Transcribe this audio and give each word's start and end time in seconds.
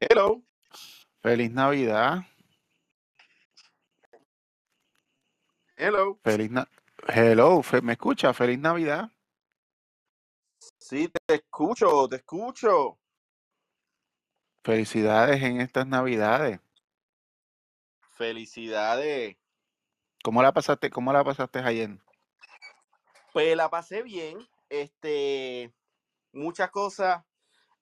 Hello. 0.00 0.42
Feliz 1.22 1.50
Navidad. 1.50 2.18
Hello. 5.76 6.18
Feliz 6.22 6.50
Na- 6.50 6.68
Hello, 7.08 7.62
fe- 7.62 7.80
¿me 7.82 7.92
escucha? 7.92 8.32
Feliz 8.34 8.58
Navidad. 8.58 9.10
Sí, 10.78 11.08
te 11.08 11.34
escucho, 11.34 12.08
te 12.08 12.16
escucho. 12.16 12.98
Felicidades 14.64 15.42
en 15.42 15.60
estas 15.60 15.86
Navidades. 15.86 16.60
Felicidades. 18.16 19.36
¿Cómo 20.22 20.42
la 20.42 20.52
pasaste? 20.52 20.90
¿Cómo 20.90 21.12
la 21.12 21.22
pasaste 21.24 21.60
ayer? 21.60 21.90
Pues 23.32 23.56
la 23.56 23.70
pasé 23.70 24.02
bien. 24.02 24.38
Este, 24.68 25.72
muchas 26.32 26.70
cosas 26.70 27.24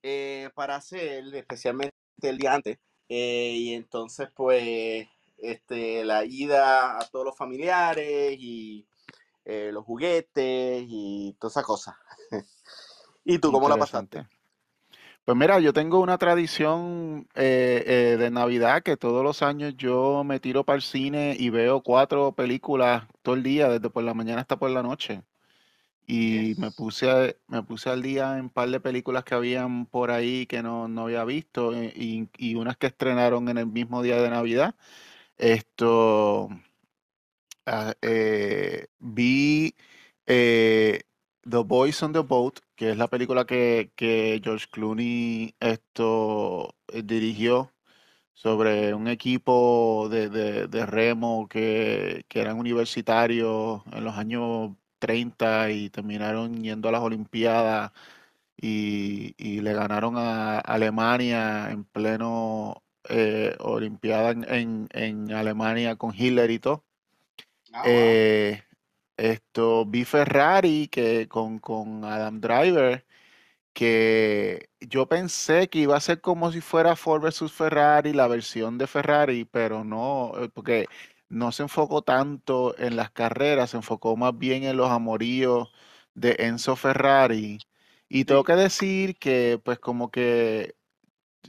eh, 0.02 0.50
para 0.54 0.76
hacer, 0.76 1.34
especialmente 1.34 1.94
el 2.22 2.38
día 2.38 2.54
antes. 2.54 2.78
Eh, 3.08 3.54
y 3.56 3.74
entonces, 3.74 4.28
pues, 4.34 5.06
este, 5.38 6.04
la 6.04 6.24
ida 6.24 6.98
a 6.98 7.08
todos 7.10 7.24
los 7.24 7.36
familiares 7.36 8.36
y 8.38 8.86
eh, 9.44 9.70
los 9.72 9.84
juguetes 9.84 10.84
y 10.88 11.36
todas 11.38 11.54
esas 11.54 11.64
cosas. 11.64 11.94
¿Y 13.24 13.38
tú 13.38 13.52
cómo 13.52 13.68
la 13.68 13.76
pasaste? 13.76 14.26
Pues 15.24 15.38
mira, 15.38 15.58
yo 15.58 15.72
tengo 15.72 16.00
una 16.00 16.18
tradición 16.18 17.26
eh, 17.34 18.16
de 18.18 18.30
Navidad 18.30 18.82
que 18.82 18.98
todos 18.98 19.24
los 19.24 19.40
años 19.42 19.74
yo 19.74 20.22
me 20.22 20.38
tiro 20.38 20.64
para 20.64 20.76
el 20.76 20.82
cine 20.82 21.34
y 21.38 21.48
veo 21.48 21.82
cuatro 21.82 22.32
películas 22.32 23.04
todo 23.22 23.34
el 23.34 23.42
día, 23.42 23.70
desde 23.70 23.88
por 23.88 24.04
la 24.04 24.12
mañana 24.12 24.42
hasta 24.42 24.58
por 24.58 24.68
la 24.70 24.82
noche. 24.82 25.22
Y 26.06 26.54
me 26.58 26.70
puse, 26.70 27.38
me 27.48 27.62
puse 27.62 27.88
al 27.90 28.02
día 28.02 28.34
en 28.38 28.42
un 28.46 28.50
par 28.50 28.68
de 28.70 28.80
películas 28.80 29.24
que 29.24 29.34
habían 29.34 29.86
por 29.86 30.10
ahí 30.10 30.46
que 30.46 30.62
no, 30.62 30.86
no 30.88 31.02
había 31.04 31.24
visto 31.24 31.74
eh, 31.74 31.92
y, 31.96 32.28
y 32.38 32.56
unas 32.56 32.76
que 32.76 32.88
estrenaron 32.88 33.48
en 33.48 33.58
el 33.58 33.66
mismo 33.66 34.02
día 34.02 34.20
de 34.20 34.30
Navidad. 34.30 34.74
Esto, 35.38 36.50
ah, 37.66 37.94
eh, 38.02 38.86
vi 38.98 39.74
eh, 40.26 41.02
The 41.42 41.58
Boys 41.64 42.02
on 42.02 42.12
the 42.12 42.20
Boat, 42.20 42.60
que 42.76 42.90
es 42.92 42.96
la 42.96 43.08
película 43.08 43.44
que, 43.46 43.92
que 43.96 44.40
George 44.42 44.66
Clooney 44.70 45.54
esto, 45.60 46.74
dirigió 47.04 47.72
sobre 48.34 48.94
un 48.94 49.08
equipo 49.08 50.08
de, 50.10 50.28
de- 50.30 50.68
de 50.68 50.86
remo 50.86 51.48
que, 51.48 52.24
que 52.28 52.40
eran 52.40 52.58
universitarios 52.58 53.82
en 53.92 54.04
los 54.04 54.16
años 54.16 54.72
30 55.06 55.70
y 55.70 55.90
terminaron 55.90 56.62
yendo 56.62 56.88
a 56.88 56.92
las 56.92 57.02
Olimpiadas 57.02 57.92
y, 58.56 59.34
y 59.38 59.60
le 59.62 59.74
ganaron 59.74 60.16
a 60.18 60.58
Alemania 60.60 61.70
en 61.70 61.84
pleno 61.84 62.82
eh, 63.08 63.56
Olimpiada 63.60 64.30
en, 64.32 64.44
en- 64.52 64.88
en 64.92 65.32
Alemania 65.32 65.96
con 65.96 66.14
Hitler 66.14 66.50
y 66.50 66.58
todo. 66.60 66.84
Ah, 67.72 67.88
wow. 67.90 68.18
Eh, 68.22 68.62
esto, 69.16 69.84
vi 69.86 70.04
Ferrari 70.04 70.88
que 70.88 71.28
con, 71.28 71.58
con 71.58 72.04
Adam 72.04 72.40
Driver, 72.40 73.06
que 73.74 74.70
yo 74.80 75.08
pensé 75.08 75.68
que 75.70 75.80
iba 75.80 75.96
a 75.96 76.00
ser 76.00 76.20
como 76.22 76.52
si 76.52 76.60
fuera 76.60 76.96
Ford 76.96 77.22
versus 77.22 77.52
Ferrari, 77.52 78.12
la 78.14 78.28
versión 78.28 78.78
de 78.78 78.86
Ferrari, 78.88 79.44
pero 79.46 79.84
no, 79.84 80.32
eh, 80.38 80.48
porque 80.54 80.90
no 81.34 81.52
se 81.52 81.64
enfocó 81.64 82.02
tanto 82.02 82.78
en 82.78 82.96
las 82.96 83.10
carreras, 83.10 83.70
se 83.70 83.76
enfocó 83.76 84.16
más 84.16 84.36
bien 84.38 84.64
en 84.64 84.76
los 84.76 84.90
amoríos 84.90 85.72
de 86.14 86.36
Enzo 86.38 86.76
Ferrari. 86.76 87.58
Y 88.08 88.24
tengo 88.24 88.44
que 88.44 88.54
decir 88.54 89.16
que, 89.18 89.60
pues, 89.64 89.78
como 89.80 90.10
que, 90.10 90.76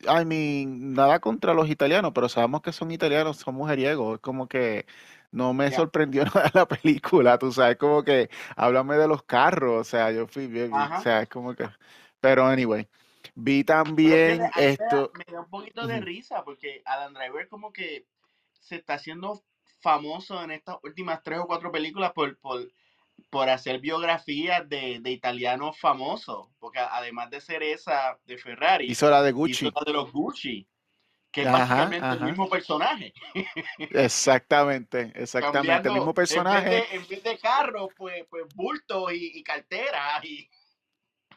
I 0.03 0.25
mean, 0.25 0.93
nada 0.93 1.19
contra 1.19 1.53
los 1.53 1.69
italianos, 1.69 2.11
pero 2.15 2.29
sabemos 2.29 2.61
que 2.61 2.73
son 2.73 2.91
italianos, 2.91 3.37
son 3.37 3.55
mujeriegos. 3.55 4.15
Es 4.15 4.21
como 4.21 4.47
que 4.47 4.85
no 5.31 5.53
me 5.53 5.71
sorprendió 5.71 6.23
nada 6.35 6.49
la 6.53 6.67
película, 6.67 7.37
tú 7.37 7.51
sabes, 7.51 7.77
como 7.77 8.03
que 8.03 8.29
háblame 8.55 8.97
de 8.97 9.07
los 9.07 9.23
carros, 9.23 9.81
o 9.81 9.83
sea, 9.83 10.11
yo 10.11 10.27
fui 10.27 10.47
bien, 10.47 10.73
o 10.73 11.01
sea, 11.01 11.21
es 11.21 11.29
como 11.29 11.53
que, 11.53 11.67
pero 12.19 12.45
anyway, 12.45 12.87
vi 13.35 13.63
también 13.63 14.49
esto, 14.55 15.11
me 15.13 15.33
da 15.33 15.41
un 15.41 15.49
poquito 15.49 15.85
de 15.87 15.99
risa 15.99 16.43
porque 16.43 16.81
Adam 16.85 17.13
Driver 17.13 17.47
como 17.49 17.73
que 17.73 18.07
se 18.61 18.77
está 18.77 18.93
haciendo 18.95 19.43
famoso 19.85 20.43
en 20.43 20.49
estas 20.49 20.77
últimas 20.81 21.21
tres 21.21 21.39
o 21.39 21.45
cuatro 21.45 21.71
películas 21.71 22.11
por, 22.11 22.39
por, 22.39 22.67
por 23.29 23.47
hacer 23.49 23.79
biografías 23.79 24.67
de, 24.67 24.99
de 24.99 25.11
italianos 25.11 25.79
famosos. 25.79 26.47
Porque 26.59 26.79
además 26.79 27.29
de 27.29 27.39
ser 27.39 27.61
esa 27.61 28.17
de 28.25 28.39
Ferrari, 28.39 28.87
hizo 28.87 29.11
la 29.11 29.21
de 29.21 29.29
hizo 29.29 29.37
Gucci, 29.37 29.65
la 29.65 29.83
de 29.85 29.93
los 29.93 30.11
Gucci, 30.11 30.67
que 31.31 31.41
es 31.41 31.47
ajá, 31.47 31.57
básicamente 31.59 32.07
el 32.07 32.13
ajá, 32.13 32.25
mismo 32.25 32.49
personaje. 32.49 33.13
exactamente, 33.77 35.11
exactamente, 35.13 35.89
el 35.89 35.93
mismo 35.93 35.93
Cambiando, 35.93 35.93
en 35.93 36.05
vez 36.05 36.15
personaje, 36.15 36.69
de, 36.69 36.85
en 36.91 37.07
vez 37.07 37.23
de 37.23 37.37
carro, 37.37 37.89
pues, 37.95 38.25
pues 38.27 38.43
bulto 38.55 39.11
y, 39.11 39.33
y 39.35 39.43
cartera. 39.43 40.19
Y... 40.23 40.49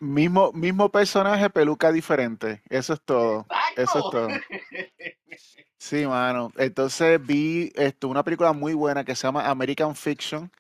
mismo, 0.00 0.52
mismo 0.52 0.90
personaje, 0.90 1.50
peluca 1.50 1.92
diferente, 1.92 2.62
eso 2.68 2.94
es 2.94 3.00
todo, 3.02 3.46
eso 3.76 3.98
es 3.98 4.04
todo. 4.10 4.28
Sí, 5.80 6.06
mano. 6.06 6.50
Entonces 6.56 7.24
vi 7.24 7.72
esto, 7.76 8.08
una 8.08 8.24
película 8.24 8.52
muy 8.52 8.74
buena 8.74 9.04
que 9.04 9.14
se 9.14 9.28
llama 9.28 9.48
American 9.48 9.94
Fiction. 9.94 10.50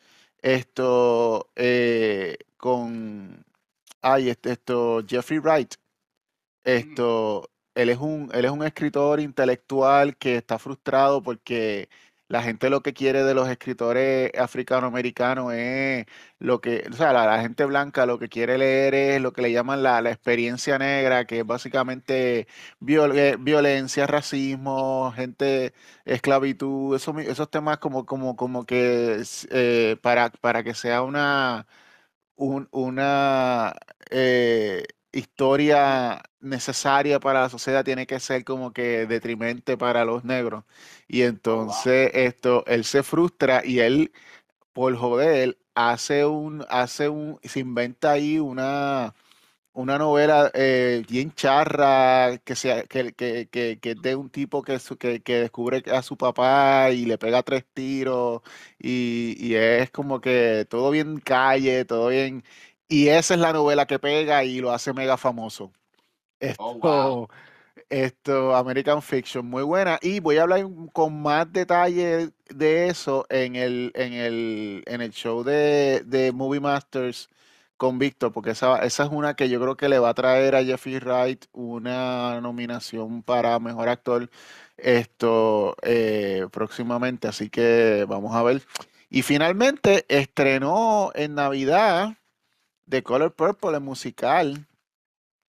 Esto 0.40 1.50
eh, 1.56 2.38
con 2.56 3.44
ay, 4.02 4.30
este, 4.30 4.52
esto, 4.52 5.02
Jeffrey 5.06 5.38
Wright. 5.38 5.74
Esto, 6.64 7.50
él 7.74 7.88
es 7.90 7.98
un, 7.98 8.30
él 8.34 8.44
es 8.44 8.50
un 8.50 8.62
escritor 8.64 9.20
intelectual 9.20 10.16
que 10.16 10.36
está 10.36 10.58
frustrado 10.58 11.22
porque 11.22 11.88
la 12.28 12.42
gente 12.42 12.70
lo 12.70 12.82
que 12.82 12.92
quiere 12.94 13.22
de 13.24 13.34
los 13.34 13.48
escritores 13.48 14.30
africanoamericanos 14.38 15.52
es 15.54 16.06
lo 16.38 16.60
que, 16.60 16.86
o 16.90 16.92
sea, 16.94 17.12
la, 17.12 17.40
gente 17.40 17.64
blanca 17.64 18.06
lo 18.06 18.18
que 18.18 18.28
quiere 18.28 18.58
leer 18.58 18.94
es 18.94 19.20
lo 19.20 19.32
que 19.32 19.42
le 19.42 19.52
llaman 19.52 19.82
la, 19.82 20.00
la 20.02 20.10
experiencia 20.10 20.78
negra, 20.78 21.24
que 21.26 21.40
es 21.40 21.46
básicamente 21.46 22.46
eh, 22.86 23.36
violencia, 23.40 24.06
racismo, 24.06 25.12
gente, 25.16 25.72
esclavitud, 26.04 26.94
esos, 26.96 27.14
mi- 27.14 27.24
esos 27.24 27.50
temas 27.50 27.78
como, 27.78 28.06
como, 28.06 28.36
como 28.36 28.64
que 28.66 29.22
eh, 29.50 29.96
para, 30.02 30.30
para 30.30 30.62
que 30.64 30.74
sea 30.74 31.02
una 31.02 31.66
un- 32.36 32.68
una 32.72 33.74
eh, 34.10 34.84
historia 35.12 36.22
necesaria 36.40 37.20
para 37.20 37.42
la 37.42 37.48
sociedad 37.50 37.84
tiene 37.84 38.06
que 38.06 38.20
ser 38.20 38.44
como 38.44 38.72
que 38.72 39.06
detrimente 39.06 39.76
para 39.76 40.04
los 40.04 40.24
negros. 40.24 40.64
Y 41.08 41.22
Oh, 41.50 41.64
wow. 41.64 41.88
entonces 41.92 42.10
esto, 42.14 42.64
él 42.66 42.84
se 42.84 43.02
frustra 43.02 43.62
y 43.64 43.80
él, 43.80 44.12
por 44.72 44.96
joder, 44.96 45.58
hace 45.74 46.24
un, 46.26 46.64
hace 46.68 47.08
un, 47.08 47.38
se 47.42 47.60
inventa 47.60 48.12
ahí 48.12 48.38
una, 48.38 49.14
una 49.72 49.98
novela 49.98 50.50
eh, 50.54 51.04
bien 51.08 51.32
charra 51.34 52.38
que, 52.44 52.56
sea, 52.56 52.84
que, 52.84 53.12
que, 53.14 53.48
que, 53.48 53.78
que 53.80 53.90
es 53.92 54.02
de 54.02 54.16
un 54.16 54.30
tipo 54.30 54.62
que, 54.62 54.78
su- 54.78 54.96
que, 54.98 55.22
que 55.22 55.36
descubre 55.42 55.82
a 55.92 56.02
su 56.02 56.16
papá 56.16 56.90
y 56.92 57.04
le 57.06 57.18
pega 57.18 57.42
tres 57.42 57.64
tiros 57.72 58.42
y, 58.78 59.36
y 59.38 59.54
es 59.56 59.90
como 59.90 60.20
que 60.20 60.66
todo 60.68 60.90
bien 60.90 61.18
calle, 61.20 61.84
todo 61.84 62.08
bien... 62.08 62.44
Y 62.90 63.08
esa 63.08 63.34
es 63.34 63.40
la 63.40 63.52
novela 63.52 63.86
que 63.86 63.98
pega 63.98 64.44
y 64.44 64.60
lo 64.60 64.72
hace 64.72 64.92
mega 64.94 65.16
famoso. 65.18 65.72
Oh. 66.58 66.74
Esto, 66.74 67.28
esto, 67.90 68.56
American 68.56 69.02
Fiction, 69.02 69.46
muy 69.46 69.62
buena. 69.62 69.98
Y 70.02 70.20
voy 70.20 70.38
a 70.38 70.42
hablar 70.42 70.66
con 70.92 71.20
más 71.22 71.52
detalle 71.52 72.30
de 72.48 72.88
eso 72.88 73.26
en 73.30 73.56
el, 73.56 73.92
en 73.94 74.12
el, 74.12 74.82
en 74.86 75.00
el 75.00 75.10
show 75.10 75.42
de, 75.42 76.02
de 76.06 76.32
Movie 76.32 76.60
Masters 76.60 77.28
con 77.76 77.98
Víctor, 77.98 78.32
porque 78.32 78.50
esa, 78.50 78.78
esa 78.84 79.04
es 79.04 79.10
una 79.10 79.34
que 79.34 79.48
yo 79.48 79.60
creo 79.60 79.76
que 79.76 79.88
le 79.88 79.98
va 80.00 80.10
a 80.10 80.14
traer 80.14 80.56
a 80.56 80.64
Jeffrey 80.64 80.98
Wright 80.98 81.46
una 81.52 82.40
nominación 82.40 83.22
para 83.22 83.58
mejor 83.60 83.88
actor 83.88 84.28
esto 84.76 85.76
eh, 85.82 86.46
próximamente. 86.52 87.28
Así 87.28 87.50
que 87.50 88.04
vamos 88.08 88.34
a 88.34 88.42
ver. 88.42 88.62
Y 89.10 89.22
finalmente 89.22 90.04
estrenó 90.08 91.12
en 91.14 91.34
Navidad 91.34 92.16
The 92.88 93.02
Color 93.02 93.34
Purple, 93.34 93.76
el 93.76 93.80
musical. 93.80 94.67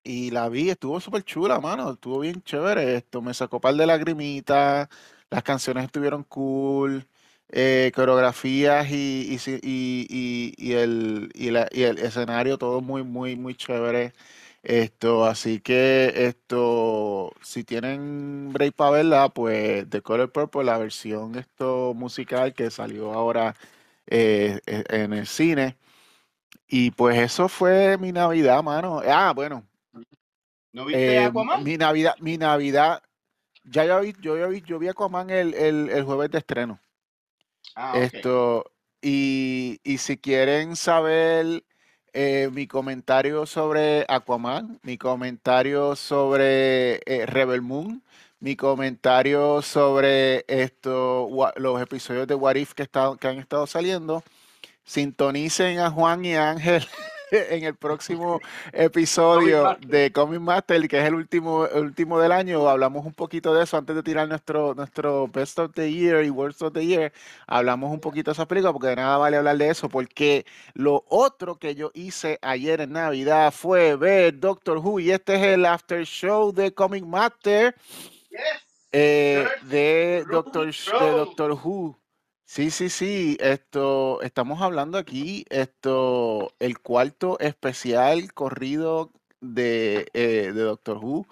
Y 0.03 0.31
la 0.31 0.49
vi, 0.49 0.69
estuvo 0.69 0.99
súper 0.99 1.23
chula, 1.23 1.59
mano. 1.59 1.91
Estuvo 1.93 2.19
bien 2.19 2.41
chévere 2.43 2.95
esto. 2.97 3.21
Me 3.21 3.33
sacó 3.33 3.59
par 3.61 3.75
de 3.75 3.85
lagrimitas. 3.85 4.89
Las 5.29 5.43
canciones 5.43 5.85
estuvieron 5.85 6.23
cool. 6.23 7.07
eh, 7.55 7.91
coreografías 7.95 8.89
y, 8.89 9.37
y, 9.45 9.59
y- 9.63 10.53
y- 10.57 10.73
el, 10.73 11.29
y, 11.35 11.51
la- 11.51 11.67
y 11.71 11.83
el 11.83 11.99
escenario, 11.99 12.57
todo 12.57 12.81
muy, 12.81 13.03
muy, 13.03 13.35
muy 13.35 13.53
chévere. 13.55 14.13
Esto, 14.63 15.25
así 15.25 15.59
que 15.59 16.11
esto, 16.27 17.31
si 17.41 17.63
tienen 17.63 18.51
break 18.53 18.73
para 18.75 18.91
verla, 18.91 19.29
pues 19.29 19.87
The 19.89 20.01
Color 20.01 20.31
Purple, 20.31 20.63
la 20.63 20.77
versión 20.79 21.35
esto 21.35 21.93
musical 21.95 22.53
que 22.53 22.71
salió 22.71 23.13
ahora 23.13 23.55
eh, 24.07 24.59
eh, 24.65 24.83
en 24.89 25.13
el 25.13 25.27
cine. 25.27 25.77
Y 26.67 26.91
pues 26.91 27.17
eso 27.19 27.49
fue 27.49 27.97
mi 27.97 28.11
Navidad, 28.11 28.63
mano. 28.63 29.01
Ah, 29.05 29.33
bueno. 29.35 29.63
¿No 30.73 30.85
viste 30.85 31.15
Eh, 31.15 31.19
Aquaman? 31.25 31.63
mi 31.63 31.77
Navidad, 31.77 32.15
mi 32.19 32.37
Navidad, 32.37 33.01
ya 33.63 33.85
yo 33.85 34.01
vi, 34.01 34.13
yo, 34.19 34.49
vi, 34.49 34.61
yo 34.61 34.79
vi 34.79 34.87
Aquaman 34.89 35.29
el, 35.29 35.53
el, 35.53 35.89
el 35.89 36.03
jueves 36.03 36.29
de 36.31 36.39
estreno. 36.39 36.79
Ah. 37.75 37.93
Esto, 37.97 38.65
y, 39.01 39.79
y 39.83 39.97
si 39.99 40.17
quieren 40.17 40.75
saber 40.75 41.63
eh, 42.13 42.49
mi 42.51 42.67
comentario 42.67 43.45
sobre 43.45 44.05
Aquaman, 44.09 44.79
mi 44.83 44.97
comentario 44.97 45.95
sobre 45.95 46.95
eh, 47.05 47.25
Rebel 47.25 47.61
Moon, 47.61 48.03
mi 48.39 48.55
comentario 48.55 49.61
sobre 49.61 50.43
esto, 50.47 51.29
los 51.55 51.81
episodios 51.81 52.27
de 52.27 52.35
What 52.35 52.55
If 52.55 52.73
que, 52.73 52.83
está- 52.83 53.15
que 53.19 53.27
han 53.27 53.37
estado 53.39 53.65
saliendo, 53.67 54.23
sintonicen 54.83 55.79
a 55.79 55.89
Juan 55.89 56.25
y 56.25 56.35
a 56.35 56.49
Ángel 56.51 56.85
en 57.49 57.63
el 57.63 57.75
próximo 57.75 58.39
episodio 58.71 59.75
de 59.87 60.11
Comic 60.11 60.39
Master, 60.39 60.87
que 60.87 60.99
es 60.99 61.05
el 61.05 61.15
último, 61.15 61.65
el 61.65 61.83
último 61.85 62.19
del 62.19 62.31
año. 62.31 62.67
Hablamos 62.69 63.05
un 63.05 63.13
poquito 63.13 63.53
de 63.53 63.63
eso 63.63 63.77
antes 63.77 63.95
de 63.95 64.03
tirar 64.03 64.27
nuestro, 64.27 64.73
nuestro 64.75 65.27
Best 65.27 65.57
of 65.59 65.71
the 65.73 65.91
Year 65.91 66.23
y 66.23 66.29
Worst 66.29 66.61
of 66.61 66.73
the 66.73 66.85
Year. 66.85 67.11
Hablamos 67.47 67.91
un 67.91 67.99
poquito 67.99 68.31
de 68.31 68.33
esa 68.33 68.47
película 68.47 68.71
porque 68.71 68.87
de 68.89 68.95
nada 68.97 69.17
vale 69.17 69.37
hablar 69.37 69.57
de 69.57 69.69
eso, 69.69 69.89
porque 69.89 70.45
lo 70.73 71.03
otro 71.07 71.57
que 71.57 71.75
yo 71.75 71.91
hice 71.93 72.39
ayer 72.41 72.81
en 72.81 72.93
Navidad 72.93 73.51
fue 73.51 73.95
ver 73.95 74.39
Doctor 74.39 74.77
Who 74.77 74.99
y 74.99 75.11
este 75.11 75.35
es 75.35 75.41
el 75.41 75.65
after 75.65 76.05
show 76.05 76.51
de 76.53 76.73
Comic 76.73 77.03
Master 77.05 77.75
Yes. 78.29 78.39
eh, 78.91 79.47
de 79.63 80.25
Doctor, 80.29 80.67
Sh- 80.67 80.99
de. 80.99 81.11
Doctor 81.11 81.51
Who. 81.51 81.97
Sí, 82.45 82.69
sí, 82.71 82.89
sí. 82.89 83.37
Esto, 83.39 84.21
estamos 84.21 84.61
hablando 84.61 84.97
aquí, 84.97 85.45
esto, 85.49 86.53
el 86.59 86.79
cuarto 86.79 87.39
especial 87.39 88.33
corrido 88.33 89.11
de, 89.41 90.07
eh, 90.13 90.51
de 90.53 90.61
Doctor 90.61 90.97
Who, 90.97 91.25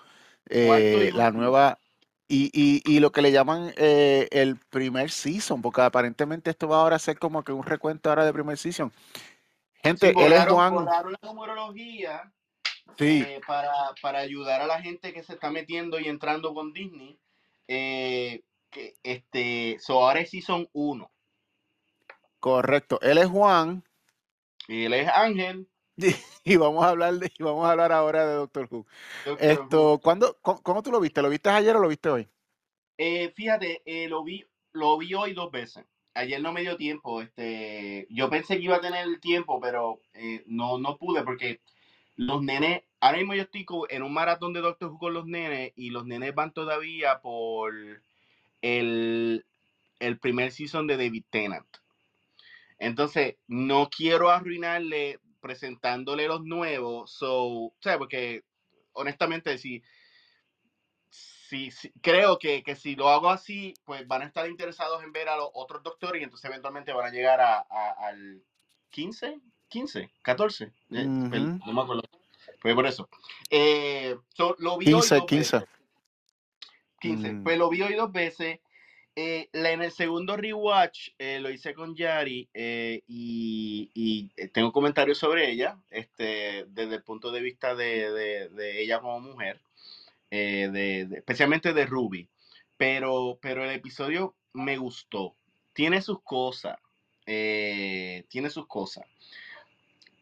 eh, 0.49 1.11
la 1.13 1.31
nueva, 1.31 1.79
y, 2.27 2.49
y, 2.53 2.81
y 2.85 2.99
lo 2.99 3.11
que 3.11 3.21
le 3.21 3.31
llaman 3.31 3.73
eh, 3.77 4.27
el 4.31 4.55
primer 4.55 5.11
season, 5.11 5.61
porque 5.61 5.81
aparentemente 5.81 6.49
esto 6.49 6.67
va 6.67 6.81
ahora 6.81 6.95
a 6.95 6.99
ser 6.99 7.19
como 7.19 7.43
que 7.43 7.51
un 7.51 7.63
recuento 7.63 8.09
ahora 8.09 8.25
de 8.25 8.33
primer 8.33 8.57
season. 8.57 8.91
Gente, 9.83 10.13
Sí, 10.13 10.19
él 10.19 10.33
es 10.33 10.45
Juan. 10.45 10.85
la 10.85 11.03
numerología 11.23 12.31
Sí, 12.97 13.25
para, 13.47 13.71
para 14.01 14.19
ayudar 14.19 14.61
a 14.61 14.67
la 14.67 14.81
gente 14.81 15.13
que 15.13 15.23
se 15.23 15.33
está 15.33 15.49
metiendo 15.49 15.99
y 15.99 16.07
entrando 16.07 16.53
con 16.53 16.73
Disney. 16.73 17.17
Eh, 17.67 18.43
que 18.71 18.97
este, 19.03 19.77
so 19.79 20.03
ahora 20.03 20.21
es 20.21 20.31
Season 20.31 20.67
1. 20.73 21.11
correcto. 22.39 22.99
Él 23.01 23.17
es 23.19 23.27
Juan. 23.27 23.83
Y 24.67 24.85
él 24.85 24.93
es 24.93 25.09
Ángel. 25.09 25.67
Y 26.43 26.55
vamos 26.57 26.83
a 26.83 26.89
hablar 26.89 27.13
de, 27.15 27.31
y 27.37 27.43
vamos 27.43 27.65
a 27.67 27.71
hablar 27.71 27.91
ahora 27.91 28.27
de 28.27 28.33
Doctor 28.35 28.67
Who. 28.71 28.87
Doctor 29.23 29.53
Who. 29.55 29.69
Esto, 29.69 29.99
¿cuándo, 30.03 30.37
cómo, 30.41 30.61
cómo 30.63 30.83
tú 30.83 30.91
lo 30.91 30.99
viste? 30.99 31.21
¿Lo 31.21 31.29
viste 31.29 31.49
ayer 31.49 31.75
o 31.75 31.79
lo 31.79 31.87
viste 31.89 32.09
hoy? 32.09 32.29
Eh, 32.97 33.31
fíjate, 33.35 33.81
eh, 33.85 34.07
lo 34.07 34.23
vi, 34.23 34.45
lo 34.73 34.97
vi 34.97 35.13
hoy 35.13 35.33
dos 35.33 35.51
veces. 35.51 35.85
Ayer 36.13 36.41
no 36.41 36.53
me 36.53 36.61
dio 36.61 36.77
tiempo. 36.77 37.21
Este, 37.21 38.07
yo 38.09 38.29
pensé 38.29 38.57
que 38.57 38.63
iba 38.63 38.77
a 38.77 38.81
tener 38.81 39.05
el 39.07 39.19
tiempo, 39.19 39.59
pero 39.61 40.01
eh, 40.13 40.43
no, 40.47 40.77
no 40.77 40.97
pude 40.97 41.23
porque 41.23 41.61
los 42.15 42.43
nenes, 42.43 42.83
ahora 42.99 43.17
mismo 43.17 43.33
yo 43.35 43.43
estoy 43.43 43.65
en 43.89 44.03
un 44.03 44.13
maratón 44.13 44.53
de 44.53 44.61
Doctor 44.61 44.89
Who 44.91 44.99
con 44.99 45.13
los 45.13 45.25
nenes 45.25 45.73
y 45.75 45.89
los 45.89 46.05
nenes 46.05 46.35
van 46.35 46.53
todavía 46.53 47.21
por 47.21 47.73
el, 48.61 49.45
el 49.99 50.19
primer 50.19 50.51
season 50.51 50.87
de 50.87 50.97
David 50.97 51.25
Tennant. 51.29 51.67
Entonces, 52.79 53.35
no 53.47 53.89
quiero 53.95 54.29
arruinarle 54.31 55.19
presentándole 55.39 56.27
los 56.27 56.43
nuevos. 56.43 57.11
So, 57.11 57.73
¿sabes? 57.79 57.97
Porque 57.99 58.43
honestamente, 58.93 59.57
si, 59.57 59.83
si, 61.09 61.71
si- 61.71 61.91
creo 62.01 62.39
que, 62.39 62.63
que 62.63 62.75
si 62.75 62.95
lo 62.95 63.09
hago 63.09 63.29
así, 63.29 63.73
pues 63.85 64.07
van 64.07 64.21
a 64.21 64.25
estar 64.25 64.47
interesados 64.49 65.03
en 65.03 65.11
ver 65.11 65.29
a 65.29 65.37
los 65.37 65.49
otros 65.53 65.83
doctores 65.83 66.21
y 66.21 66.23
entonces 66.23 66.49
eventualmente 66.49 66.93
van 66.93 67.07
a 67.07 67.11
llegar 67.11 67.41
a, 67.41 67.59
a- 67.69 67.95
al 68.07 68.41
15, 68.89 69.39
15, 69.69 70.11
14. 70.21 70.65
eh, 70.91 71.05
Ujú. 71.05 71.29
pel- 71.29 71.65
no 71.65 71.73
me 71.73 71.81
acuerdo. 71.81 72.03
Pues 72.61 72.75
por 72.75 72.85
eso. 72.87 73.09
Eh, 73.49 74.15
so, 74.33 74.55
lo 74.59 74.77
vi 74.77 74.87
hoy 74.93 75.01
15, 75.01 75.15
dos 75.15 75.25
15. 75.25 75.65
Veces. 77.01 77.21
15. 77.21 77.33
Mm. 77.33 77.43
Pues 77.43 77.57
lo 77.57 77.69
vi 77.69 77.81
hoy 77.81 77.95
dos 77.95 78.11
veces. 78.11 78.59
Eh, 79.15 79.49
la- 79.51 79.71
en 79.71 79.81
el 79.81 79.91
segundo 79.91 80.37
rewatch 80.37 81.09
eh, 81.19 81.39
lo 81.41 81.49
hice 81.49 81.73
con 81.73 81.95
Yari 81.95 82.47
eh, 82.53 83.03
y, 83.07 83.91
y, 83.93 84.47
tengo 84.49 84.71
comentarios 84.71 85.17
sobre 85.17 85.51
ella, 85.51 85.77
este, 85.89 86.65
desde 86.69 86.95
el 86.95 87.03
punto 87.03 87.29
de 87.31 87.41
vista 87.41 87.75
de, 87.75 88.09
de- 88.09 88.49
de 88.49 88.81
ella 88.81 88.99
como 89.01 89.19
mujer, 89.19 89.59
de- 90.29 91.09
especialmente 91.13 91.73
de 91.73 91.85
Ruby. 91.85 92.27
Pero, 92.77 93.37
pero 93.41 93.63
el 93.65 93.71
episodio 93.71 94.33
me 94.53 94.77
gustó. 94.77 95.35
Tiene 95.73 96.01
sus 96.01 96.21
cosas. 96.21 96.77
tiene 97.25 98.49
sus 98.49 98.65
cosas. 98.67 99.05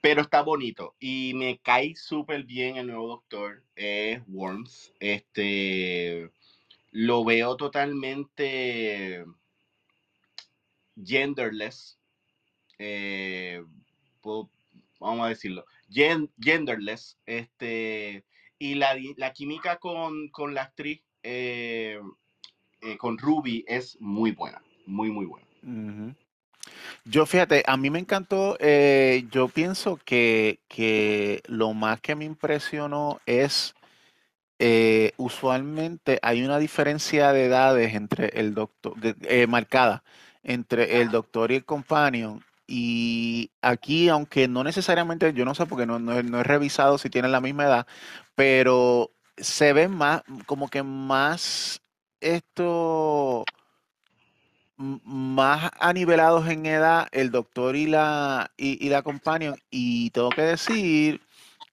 Pero 0.02 0.22
está 0.22 0.42
bonito. 0.42 0.96
Y 1.00 1.34
me 1.36 1.60
cae 1.60 1.96
súper 1.96 2.44
bien 2.44 2.78
el 2.78 2.88
nuevo 2.88 3.08
doctor. 3.08 3.62
Es 3.76 4.22
Worms. 4.28 4.94
Este 5.00 6.32
lo 6.92 7.24
veo 7.24 7.56
totalmente 7.56 9.26
genderless. 10.96 11.98
eh, 12.78 13.64
vamos 15.00 15.26
a 15.26 15.30
decirlo. 15.30 15.66
gen- 15.90 16.30
genderless. 16.40 17.18
Este, 17.26 18.24
y 18.58 18.76
la, 18.76 18.98
la 19.18 19.34
química 19.34 19.78
con, 19.78 20.30
con 20.30 20.54
la 20.54 20.64
actriz, 20.64 21.02
eh, 21.24 22.00
eh, 22.82 22.98
con 22.98 23.18
Ruby, 23.18 23.66
es 23.68 23.98
muy 24.00 24.32
buena. 24.32 24.62
Muy, 24.86 25.12
muy 25.12 25.26
buena. 25.26 25.48
Yo 27.06 27.26
fíjate, 27.26 27.64
a 27.66 27.78
mí 27.78 27.90
me 27.90 28.00
encantó, 28.00 28.58
yo 28.58 29.48
pienso 29.48 29.98
que, 29.98 30.60
que 30.68 31.42
lo 31.48 31.74
más 31.74 32.02
que 32.02 32.16
me 32.16 32.26
impresionó 32.26 33.20
es, 33.26 33.74
eh, 34.60 35.14
usualmente 35.18 36.20
hay 36.22 36.44
una 36.44 36.60
diferencia 36.60 37.32
de 37.32 37.46
edades 37.46 37.96
entre 37.96 38.28
el 38.40 38.54
doctor, 38.54 38.94
eh, 39.04 39.48
marcada 39.48 40.04
entre 40.44 41.02
el 41.02 41.12
doctor 41.12 41.52
y 41.52 41.56
el 41.56 41.66
companion. 41.66 42.44
Y 42.68 43.52
aquí, 43.62 44.10
aunque 44.10 44.48
no 44.48 44.64
necesariamente, 44.64 45.34
yo 45.34 45.46
no 45.46 45.56
sé 45.56 45.66
porque 45.66 45.86
no, 45.86 45.98
no 46.00 46.18
he, 46.20 46.24
no 46.24 46.40
he 46.42 46.44
revisado 46.44 46.98
si 46.98 47.10
tienen 47.10 47.32
la 47.32 47.42
misma 47.42 47.66
edad, 47.66 47.88
pero 48.36 49.12
se 49.38 49.74
ven 49.74 49.92
más, 49.92 50.24
como 50.46 50.70
que 50.70 50.84
más 50.84 51.82
esto 52.22 53.46
más 54.78 55.72
anivelados 55.80 56.48
en 56.48 56.66
edad 56.66 57.08
el 57.12 57.32
doctor 57.32 57.76
y 57.76 57.86
la 57.88 58.52
y, 58.58 58.86
y 58.86 58.90
la 58.90 59.02
companion 59.02 59.58
y 59.70 60.10
tengo 60.12 60.30
que 60.30 60.42
decir 60.42 61.22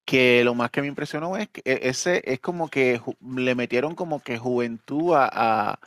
que 0.07 0.45
lo 0.45 0.55
más 0.57 0.71
que 0.73 0.83
me 0.83 0.89
impresionó 0.89 1.37
es 1.39 1.49
que 1.51 1.63
e- 1.67 1.89
ese 1.91 2.23
es 2.33 2.41
como 2.41 2.69
que 2.71 3.03
le 3.23 3.57
metieron 3.57 3.97
como 3.97 4.23
que 4.23 4.39
juventud 4.39 5.15
a, 5.17 5.29
a, 5.33 5.81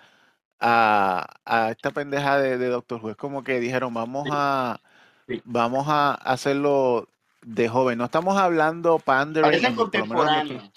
a- 0.60 1.28
a 1.46 1.72
esta 1.72 1.92
pendeja 1.92 2.38
de, 2.40 2.58
de 2.58 2.68
Doctor 2.70 3.02
Who. 3.04 3.12
Es 3.12 3.18
como 3.18 3.44
que 3.44 3.60
dijeron, 3.60 3.94
vamos 3.94 4.26
Sí, 4.26 4.32
a 4.32 4.82
sí. 5.28 5.44
vamos 5.46 5.88
a 5.90 6.14
hacerlo 6.16 7.10
de 7.44 7.70
joven. 7.70 7.98
No 8.00 8.06
estamos 8.06 8.38
hablando 8.38 9.00
pandering, 9.00 9.86
menos. 10.06 10.72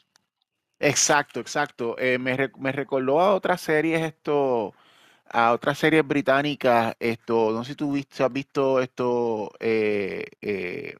Exacto, 0.79 1.41
exacto. 1.41 1.97
Eh, 1.99 2.19
me, 2.19 2.37
me 2.59 2.73
recordó 2.73 3.21
a 3.21 3.35
otras 3.35 3.61
series 3.61 4.03
esto, 4.03 4.75
a 5.31 5.53
otras 5.53 5.79
series 5.79 6.07
británicas, 6.07 6.97
esto, 7.01 7.53
no 7.53 7.65
sé 7.65 7.73
si 7.73 7.77
tú 7.77 7.93
viste, 7.93 8.25
has 8.25 8.33
visto 8.33 8.81
esto, 8.81 9.53
eh, 9.61 10.27
eh, 10.43 10.97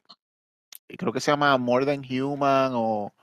creo 0.97 1.13
que 1.13 1.19
se 1.21 1.31
llama 1.31 1.57
More 1.57 1.85
Than 1.85 2.03
Human 2.09 2.73
o, 2.75 3.13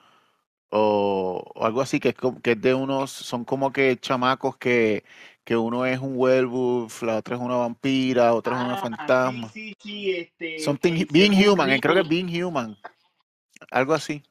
o, 0.71 1.53
o 1.55 1.67
algo 1.67 1.81
así, 1.83 2.01
que 2.01 2.11
es, 2.11 2.15
que 2.43 2.53
es 2.53 2.61
de 2.63 2.75
unos, 2.75 3.11
son 3.13 3.45
como 3.45 3.73
que 3.73 3.99
chamacos 3.99 4.57
que, 4.59 5.05
que 5.45 5.57
uno 5.57 5.87
es 5.87 6.01
un 6.01 6.15
werewolf, 6.17 7.03
la 7.03 7.19
otra 7.19 7.37
es 7.37 7.43
una 7.43 7.57
vampira, 7.57 8.35
otra 8.35 8.57
es 8.57 8.63
una 8.63 8.77
Ah, 8.77 8.77
fantasma. 8.77 9.53
sí, 9.53 9.75
sí, 9.81 10.11
este, 10.17 10.37
Something, 10.57 11.07
que 11.09 11.09
Being 11.11 11.35
Human, 11.49 11.71
eh, 11.73 11.81
creo 11.81 11.95
que 11.95 12.03
es. 12.03 12.09
Being 12.09 12.45
Human, 12.45 12.77
algo 13.71 13.95
así. 13.95 14.23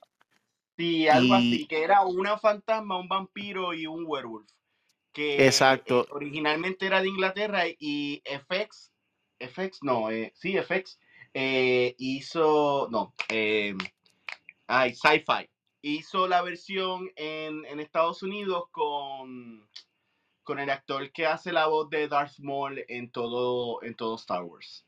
Sí, 0.77 1.07
algo 1.09 1.33
así, 1.35 1.67
que 1.67 1.83
era 1.83 2.01
una 2.05 2.37
fantasma, 2.37 2.97
un 2.97 3.09
vampiro 3.09 3.73
y 3.73 3.85
un 3.85 4.05
werewolf. 4.07 4.49
Que 5.13 5.73
eh, 5.85 6.05
exacto, 6.05 6.07
originalmente 6.09 6.85
era 6.87 7.01
de 7.01 7.09
Inglaterra 7.09 7.63
y 7.67 8.21
FX, 8.25 8.91
FX, 9.39 9.83
no, 9.83 10.09
eh, 10.11 10.31
sí, 10.35 10.57
FX, 10.57 10.99
eh, 11.33 11.95
hizo, 11.97 12.87
no, 12.91 13.13
eh, 13.29 13.75
ay, 14.67 14.93
Sci-Fi, 14.95 15.49
hizo 15.81 16.27
la 16.27 16.41
versión 16.41 17.09
en, 17.15 17.65
en 17.65 17.79
Estados 17.79 18.23
Unidos 18.23 18.65
con, 18.71 19.69
con 20.43 20.59
el 20.59 20.69
actor 20.69 21.11
que 21.11 21.25
hace 21.27 21.51
la 21.53 21.67
voz 21.67 21.89
de 21.89 22.07
Darth 22.07 22.39
Maul 22.39 22.83
en 22.87 23.11
todo, 23.11 23.83
en 23.83 23.95
todo 23.95 24.15
Star 24.15 24.43
Wars. 24.43 24.85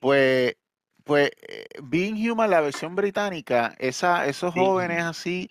Pues, 0.00 0.56
pues 1.04 1.30
eh, 1.48 1.66
Being 1.82 2.30
Human, 2.30 2.50
la 2.50 2.60
versión 2.60 2.94
británica, 2.96 3.74
esa, 3.78 4.26
esos 4.26 4.52
jóvenes 4.54 5.02
Sí, 5.02 5.04
así, 5.04 5.50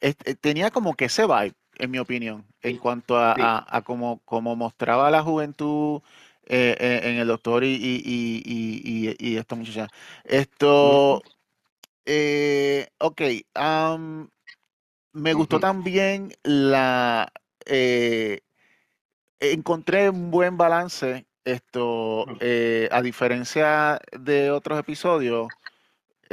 este, 0.00 0.34
tenía 0.34 0.70
como 0.70 0.94
que 0.94 1.06
ese 1.06 1.26
vibe, 1.26 1.54
en 1.78 1.90
mi 1.90 1.98
opinión, 1.98 2.46
en 2.62 2.76
Sí, 2.76 2.78
cuanto 2.78 3.16
a, 3.18 3.32
sí. 3.34 3.58
a, 3.58 3.76
a 3.76 3.82
cómo, 3.82 4.20
cómo 4.24 4.56
mostraba 4.56 5.10
la 5.10 5.22
juventud 5.22 6.02
eh, 6.46 6.76
eh, 6.78 7.00
en 7.04 7.16
el 7.16 7.28
doctor 7.28 7.64
y, 7.64 7.74
y, 7.74 8.42
y, 8.44 9.16
y, 9.18 9.36
esta 9.36 9.54
muchacha. 9.54 9.88
Esto, 10.24 11.22
eh, 12.04 12.88
ok, 12.98 13.22
am, 13.54 14.28
me 15.12 15.32
gustó 15.32 15.60
también 15.60 16.32
la, 16.42 17.32
eh, 17.66 18.40
encontré 19.40 20.10
un 20.10 20.30
buen 20.30 20.56
balance, 20.56 21.26
esto, 21.44 22.26
eh, 22.40 22.88
a 22.90 23.02
diferencia 23.02 24.00
de 24.18 24.50
otros 24.50 24.78
episodios 24.78 25.48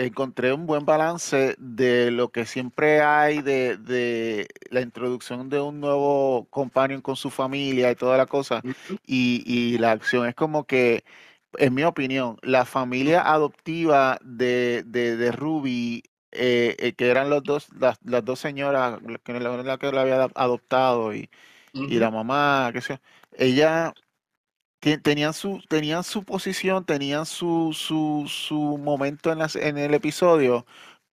encontré 0.05 0.53
un 0.53 0.65
buen 0.65 0.85
balance 0.85 1.55
de 1.59 2.11
lo 2.11 2.31
que 2.31 2.45
siempre 2.45 3.01
hay 3.01 3.41
de, 3.41 3.77
de 3.77 4.47
la 4.69 4.81
introducción 4.81 5.49
de 5.49 5.59
un 5.61 5.79
nuevo 5.79 6.47
companion 6.49 7.01
con 7.01 7.15
su 7.15 7.29
familia 7.29 7.91
y 7.91 7.95
toda 7.95 8.17
la 8.17 8.25
cosa 8.27 8.65
y, 9.05 9.43
y 9.45 9.77
la 9.77 9.91
acción. 9.91 10.27
Es 10.27 10.35
como 10.35 10.65
que, 10.65 11.03
en 11.57 11.73
mi 11.73 11.83
opinión, 11.83 12.37
la 12.41 12.65
familia 12.65 13.21
adoptiva 13.31 14.17
de, 14.23 14.83
de, 14.85 15.17
de 15.17 15.31
Ruby, 15.31 16.03
eh, 16.31 16.75
eh, 16.79 16.93
que 16.93 17.09
eran 17.09 17.29
los 17.29 17.43
dos, 17.43 17.67
las, 17.77 17.99
las 18.03 18.23
dos 18.25 18.39
señoras, 18.39 19.01
la 19.03 19.17
que 19.19 19.33
la, 19.39 19.77
que 19.77 19.91
la 19.91 20.01
había 20.01 20.23
adoptado 20.35 21.13
y, 21.13 21.29
y 21.73 21.99
la 21.99 22.11
mamá, 22.11 22.69
qué 22.73 22.81
sé 22.81 23.01
ella 23.33 23.93
tenían 25.03 25.33
su, 25.33 25.61
tenían 25.69 26.03
su 26.03 26.23
posición, 26.23 26.85
tenían 26.85 27.25
su, 27.25 27.71
su, 27.73 28.25
su 28.27 28.77
momento 28.77 29.31
en, 29.31 29.39
las- 29.39 29.55
en 29.55 29.77
el 29.77 29.93
episodio, 29.93 30.65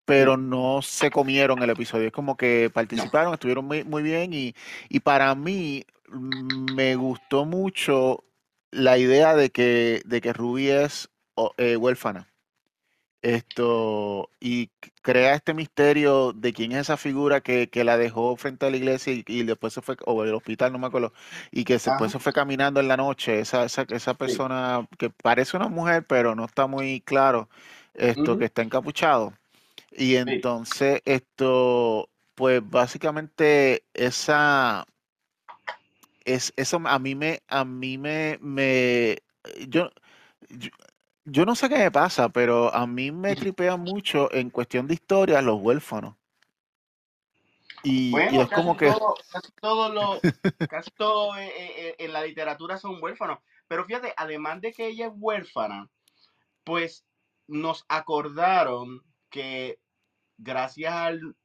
pero 0.04 0.36
no 0.36 0.82
se 0.82 1.10
comieron 1.10 1.62
el 1.62 1.70
episodio. 1.70 2.06
Es 2.08 2.12
como 2.12 2.36
que 2.36 2.70
participaron, 2.72 3.34
estuvieron 3.34 3.66
muy, 3.66 3.84
muy 3.84 4.02
bien 4.02 4.32
y, 4.34 4.54
y 4.88 5.00
para 5.00 5.34
mí 5.34 5.84
mm, 6.08 6.74
me 6.74 6.96
gustó 6.96 7.44
mucho 7.46 8.24
la 8.70 8.98
idea 8.98 9.34
de 9.36 9.50
que, 9.50 10.02
de 10.06 10.20
que 10.20 10.32
Ruby 10.32 10.68
es 10.70 11.10
o- 11.36 11.54
eh, 11.58 11.76
huérfana. 11.76 12.28
Esto, 13.22 14.30
y 14.40 14.70
crea 15.02 15.34
este 15.34 15.52
misterio 15.54 16.32
de 16.32 16.52
quién 16.52 16.72
es 16.72 16.78
esa 16.82 16.96
figura 16.96 17.40
que, 17.40 17.68
que 17.68 17.82
la 17.84 17.98
dejó 17.98 18.36
frente 18.36 18.66
a 18.66 18.70
la 18.70 18.76
iglesia 18.76 19.12
y, 19.12 19.24
y 19.26 19.42
después 19.42 19.72
se 19.74 19.82
fue, 19.82 19.96
o 20.06 20.24
el 20.24 20.34
hospital, 20.34 20.72
no 20.72 20.78
me 20.78 20.86
acuerdo, 20.86 21.12
y 21.50 21.64
que 21.64 21.78
se- 21.80 21.90
después 21.90 22.12
Ajá, 22.12 22.12
se 22.12 22.20
fue 22.20 22.32
caminando 22.32 22.78
en 22.80 22.86
la 22.88 22.96
noche, 22.96 23.40
esa, 23.40 23.64
esa, 23.64 23.86
esa 23.90 24.14
sí. 24.24 24.42
persona 24.42 24.86
que 24.98 25.10
parece 25.10 25.56
una 25.56 25.68
mujer, 25.68 26.06
pero 26.06 26.34
no 26.36 26.44
está 26.44 26.66
muy 26.68 27.00
claro, 27.00 27.48
esto, 27.94 28.36
que 28.38 28.44
está 28.46 28.62
encapuchado. 28.62 29.32
Y 29.92 30.16
sí. 30.24 30.44
entonces, 30.44 31.02
esto, 31.06 32.10
pues 32.34 32.62
básicamente 32.68 33.84
esa, 33.94 34.86
es, 36.24 36.52
eso 36.56 36.80
a 36.84 36.98
mí 36.98 37.14
me, 37.14 37.42
a 37.48 37.64
mí 37.64 37.98
me, 37.98 38.38
me, 38.40 39.18
yo, 39.68 39.90
yo, 40.50 40.70
yo 41.30 41.44
no 41.44 41.54
sé 41.54 41.68
qué 41.68 41.76
me 41.78 41.90
pasa, 41.90 42.28
pero 42.28 42.74
a 42.74 42.86
mí 42.86 43.10
me 43.10 43.36
tripea 43.36 43.76
mucho 43.76 44.32
en 44.32 44.50
cuestión 44.50 44.86
de 44.86 44.94
historia 44.94 45.42
los 45.42 45.60
huérfanos. 45.60 46.14
Y, 47.84 48.16
es 48.16 48.48
como 48.50 48.76
que, 48.76 48.90
todo, 48.90 49.14
casi 49.30 49.52
todo 49.60 49.88
lo, 49.92 50.20
casi 50.68 50.90
todo 50.90 51.36
eh, 51.36 51.46
eh, 51.46 51.72
eh, 51.76 51.96
en 51.98 52.12
la 52.12 52.22
literatura 52.22 52.76
son 52.76 53.02
huérfanos. 53.02 53.38
Pero 53.68 53.84
fíjate, 53.84 54.12
además 54.16 54.60
de 54.60 54.72
que 54.72 54.88
ella 54.88 55.06
es 55.06 55.12
huérfana, 55.14 55.88
pues 56.64 57.04
nos 57.46 57.84
acordaron 57.88 59.02
que 59.30 59.78
gracias 60.38 60.92
al 60.92 61.36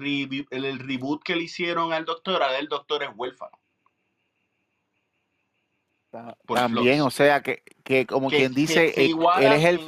el, 0.00 0.46
el 0.50 0.78
reboot 0.78 1.22
que 1.22 1.36
le 1.36 1.42
hicieron 1.42 1.92
al 1.92 2.04
doctor, 2.04 2.40
el 2.58 2.68
doctor 2.68 3.02
es 3.02 3.10
huérfano 3.14 3.61
ta- 6.12 6.38
por 6.46 6.60
también, 6.62 7.02
o 7.02 7.10
sea, 7.10 7.42
que, 7.42 7.62
que 7.84 8.06
como 8.06 8.30
Que, 8.30 8.32
quien 8.32 8.54
que 8.64 8.80
dice, 8.82 8.92
se 8.92 9.06
eh, 9.06 9.16
él 9.34 9.52
es 9.52 9.64
el, 9.64 9.80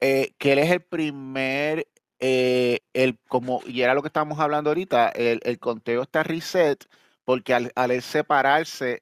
eh, 0.00 0.34
que 0.38 0.52
él 0.52 0.58
es 0.58 0.70
el 0.70 0.82
primer, 0.82 1.88
eh, 2.20 2.80
el, 2.92 3.18
como, 3.28 3.62
y 3.66 3.82
era 3.82 3.94
lo 3.94 4.02
que 4.02 4.08
estábamos 4.08 4.38
hablando 4.40 4.70
ahorita, 4.70 5.08
el, 5.10 5.40
el 5.44 5.58
conteo 5.58 6.02
está 6.02 6.22
reset, 6.22 6.84
porque 7.24 7.54
al, 7.54 7.72
al 7.74 7.90
él 7.90 8.02
separarse 8.02 9.00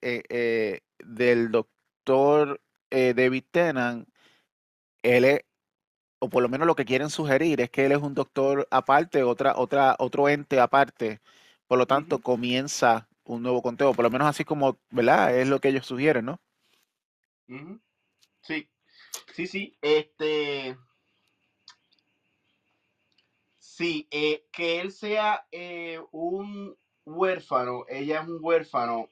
del 1.05 1.51
doctor 1.51 2.61
David 2.91 3.45
Tennant, 3.51 4.09
él 5.03 5.25
es, 5.25 5.41
o 6.21 6.31
por 6.31 6.43
lo 6.43 6.49
menos 6.51 6.67
lo 6.67 6.77
que 6.77 6.85
quieren 6.87 7.11
sugerir 7.11 7.61
es 7.63 7.71
que 7.71 7.87
él 7.87 7.93
es 7.93 7.99
un 8.03 8.15
doctor 8.15 8.69
aparte, 8.73 9.23
otra, 9.25 9.55
otra, 9.57 9.97
otro 9.99 10.29
ente 10.29 10.61
aparte. 10.61 11.21
Por 11.69 11.79
lo 11.79 11.87
tanto, 11.87 12.19
Ujú, 12.19 12.23
comienza 12.23 13.09
un 13.25 13.43
nuevo 13.43 13.63
conteo, 13.63 13.95
por 13.95 14.05
lo 14.05 14.11
menos 14.11 14.29
así 14.29 14.45
como, 14.45 14.79
¿verdad? 14.91 15.37
Es 15.39 15.49
lo 15.49 15.61
que 15.61 15.69
ellos 15.69 15.87
sugieren, 15.87 16.25
¿no? 16.25 16.41
Sí, 18.41 18.69
sí, 19.35 19.47
sí. 19.47 19.77
Este, 19.83 20.77
sí, 23.59 24.07
eh, 24.11 24.47
que 24.53 24.81
él 24.81 24.93
sea 24.93 25.47
eh, 25.53 26.01
un 26.11 26.77
huérfano, 27.05 27.85
ella 27.89 28.21
es 28.21 28.29
un 28.29 28.39
huérfano, 28.41 29.11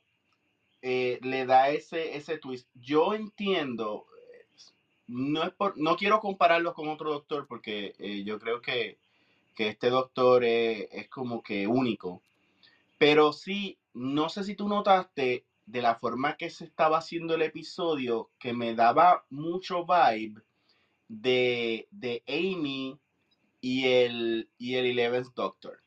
eh, 0.83 1.19
le 1.23 1.47
da 1.47 1.71
ese, 1.71 2.17
ese 2.17 2.39
twist. 2.39 2.69
Yo 2.75 3.15
entiendo, 3.15 4.07
no, 5.07 5.43
es 5.45 5.51
por, 5.51 5.77
no 5.77 5.97
quiero 5.97 6.21
compararlo 6.21 6.73
con 6.75 6.89
otro 6.89 7.13
doctor 7.13 7.47
porque 7.47 7.95
yo 8.25 8.39
creo 8.39 8.61
que, 8.63 8.99
que 9.55 9.69
este 9.69 9.91
doctor 9.91 10.45
es 10.45 11.09
como 11.09 11.43
que 11.43 11.67
único. 11.67 12.23
Pero 12.99 13.33
sí, 13.33 13.80
no 13.95 14.29
sé 14.29 14.45
si 14.45 14.55
tú 14.55 14.69
notaste 14.69 15.47
de 15.67 15.83
la 15.83 15.95
forma 15.97 16.37
que 16.37 16.51
se 16.51 16.65
estaba 16.65 16.99
haciendo 16.99 17.35
el 17.35 17.43
episodio 17.43 18.31
que 18.39 18.53
me 18.53 18.75
daba 18.75 19.25
mucho 19.31 19.85
vibe 19.85 20.43
de, 21.09 21.89
de 21.91 22.23
Amy 22.27 22.99
y 23.61 23.87
el, 23.87 24.49
y 24.59 24.77
el 24.77 24.87
Eleventh 24.87 25.35
Doctor. 25.35 25.83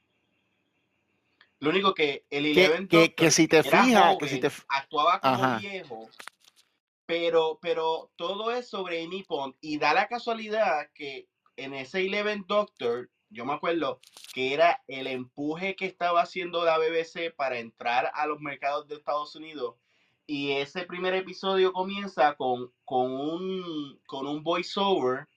Lo 1.59 1.69
único 1.69 1.93
que 1.93 2.25
el 2.29 2.43
Que, 2.43 2.51
Eleventh 2.51 2.89
que, 2.89 2.97
que 3.15 3.25
Doctor 3.25 3.31
si 3.31 3.47
te 3.47 3.63
fijas, 3.63 4.17
que 4.17 4.27
si 4.27 4.39
te... 4.39 4.51
actuaba 4.67 5.19
como 5.19 5.35
Ajá. 5.35 5.57
viejo, 5.59 6.09
pero, 7.05 7.59
pero 7.61 8.11
todo 8.15 8.51
es 8.51 8.67
sobre 8.67 9.03
Amy 9.03 9.23
Pond. 9.23 9.55
Y 9.61 9.77
da 9.77 9.93
la 9.93 10.07
casualidad 10.07 10.89
que 10.93 11.27
en 11.55 11.73
ese 11.73 12.01
Eleventh 12.01 12.47
Doctor, 12.47 13.09
yo 13.33 13.45
me 13.45 13.53
acuerdo 13.53 13.99
que 14.33 14.53
era 14.53 14.81
el 14.87 15.07
empuje 15.07 15.75
que 15.75 15.85
estaba 15.85 16.21
haciendo 16.21 16.63
la 16.63 16.77
BBC 16.77 17.33
para 17.35 17.59
entrar 17.59 18.11
a 18.13 18.25
los 18.27 18.39
mercados 18.39 18.87
de 18.87 18.95
Estados 18.95 19.35
Unidos. 19.35 19.75
Y 20.25 20.51
ese 20.51 20.85
primer 20.85 21.13
episodio 21.15 21.73
comienza 21.73 22.35
con, 22.35 22.71
con 22.85 23.11
un, 23.11 23.99
con 24.05 24.27
un 24.27 24.43
voiceover 24.43 25.27